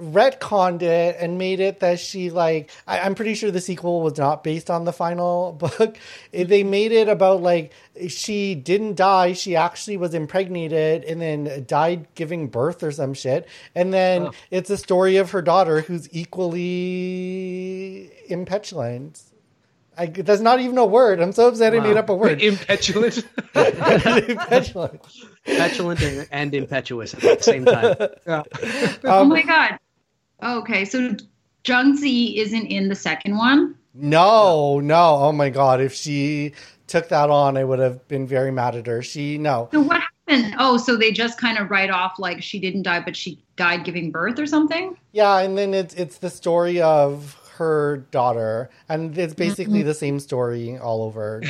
[0.00, 4.16] retconned it and made it that she like I, am pretty sure the sequel was
[4.16, 5.98] not based on the final book.
[6.32, 7.72] they made it about like
[8.08, 13.48] she didn't die, she actually was impregnated and then died giving birth or some shit.
[13.74, 14.32] And then oh.
[14.50, 17.28] it's a story of her daughter who's equally
[18.28, 19.20] impetulant.
[19.96, 21.20] I, that's not even a word.
[21.20, 21.80] I'm so upset wow.
[21.80, 22.40] I made up a word.
[22.42, 23.26] Impetulant.
[23.56, 25.00] Impetulant.
[25.44, 27.96] Petulant and, and, impetuous at the same time.
[28.24, 28.38] Yeah.
[28.38, 29.80] Um, oh my god.
[30.42, 31.16] Okay, so
[31.64, 33.74] Jungzi isn't in the second one.
[33.94, 35.16] No, no.
[35.16, 36.52] Oh my god, if she
[36.86, 39.02] took that on, I would have been very mad at her.
[39.02, 39.68] She no.
[39.72, 40.54] So what happened?
[40.58, 43.84] Oh, so they just kind of write off like she didn't die, but she died
[43.84, 44.96] giving birth or something.
[45.12, 49.88] Yeah, and then it's it's the story of her daughter, and it's basically mm-hmm.
[49.88, 51.42] the same story all over.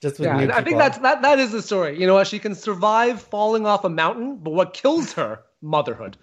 [0.00, 1.98] Just with yeah, I think that's that that is the story.
[1.98, 2.28] You know, what?
[2.28, 6.16] she can survive falling off a mountain, but what kills her motherhood.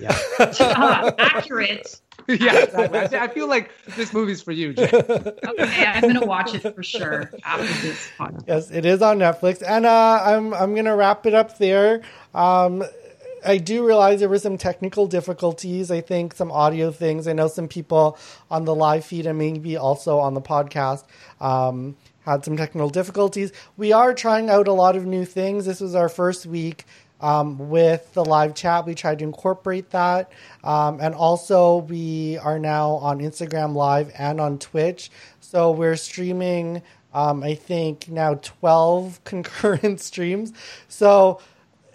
[0.00, 0.16] Yeah.
[0.38, 2.00] uh, accurate.
[2.28, 2.98] yeah, exactly.
[3.18, 4.90] I feel like this movie's for you, Jay.
[4.92, 8.44] Okay, I'm gonna watch it for sure after this podcast.
[8.46, 12.02] Yes, it is on Netflix, and uh, I'm I'm gonna wrap it up there.
[12.34, 12.84] Um,
[13.44, 15.90] I do realize there were some technical difficulties.
[15.90, 17.26] I think some audio things.
[17.26, 18.18] I know some people
[18.50, 21.04] on the live feed and maybe also on the podcast
[21.40, 23.52] um, had some technical difficulties.
[23.76, 25.64] We are trying out a lot of new things.
[25.64, 26.84] This was our first week
[27.20, 28.86] um, with the live chat.
[28.86, 30.32] We tried to incorporate that.
[30.64, 35.10] Um, and also, we are now on Instagram Live and on Twitch.
[35.40, 36.82] So we're streaming,
[37.12, 40.52] um, I think, now 12 concurrent streams.
[40.88, 41.40] So.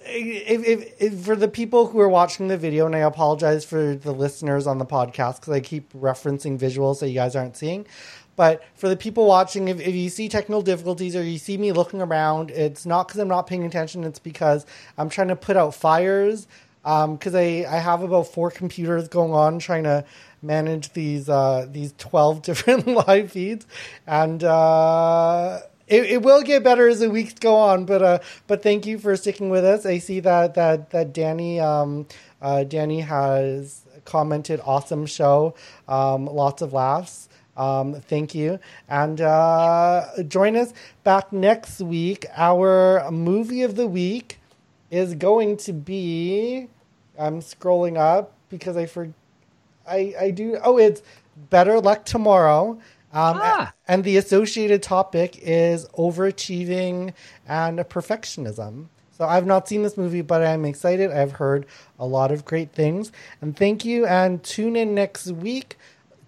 [0.07, 3.95] If, if, if, for the people who are watching the video, and I apologize for
[3.95, 7.87] the listeners on the podcast because I keep referencing visuals that you guys aren't seeing,
[8.35, 11.71] but for the people watching, if, if you see technical difficulties or you see me
[11.71, 14.03] looking around, it's not because I'm not paying attention.
[14.03, 14.65] It's because
[14.97, 16.47] I'm trying to put out fires.
[16.83, 20.05] Because um, I, I have about four computers going on trying to
[20.43, 23.65] manage these uh, these 12 different live feeds.
[24.05, 27.85] And uh, it, it will get better as the weeks go on.
[27.85, 29.85] But uh, but thank you for sticking with us.
[29.85, 32.07] I see that that that Danny um,
[32.41, 35.55] uh, Danny has commented awesome show,
[35.87, 37.29] um, lots of laughs.
[37.57, 38.59] Um, thank you.
[38.89, 40.73] And uh, join us
[41.03, 42.25] back next week.
[42.35, 44.39] Our movie of the week
[44.91, 46.67] is going to be.
[47.17, 49.13] I'm scrolling up because I for,
[49.87, 50.57] I I do.
[50.63, 51.01] Oh, it's
[51.49, 52.79] Better Luck Tomorrow.
[53.13, 53.73] Um, ah.
[53.87, 57.13] And the associated topic is overachieving
[57.47, 58.87] and perfectionism.
[59.17, 61.09] So I've not seen this movie, but I'm excited.
[61.09, 61.65] I've heard
[61.97, 63.13] a lot of great things.
[63.39, 64.05] And thank you.
[64.05, 65.77] And tune in next week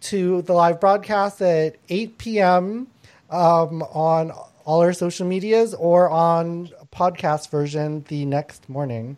[0.02, 2.88] to the live broadcast at 8 p.m.
[3.30, 4.32] Um, on
[4.65, 9.18] all our social medias or on podcast version the next morning.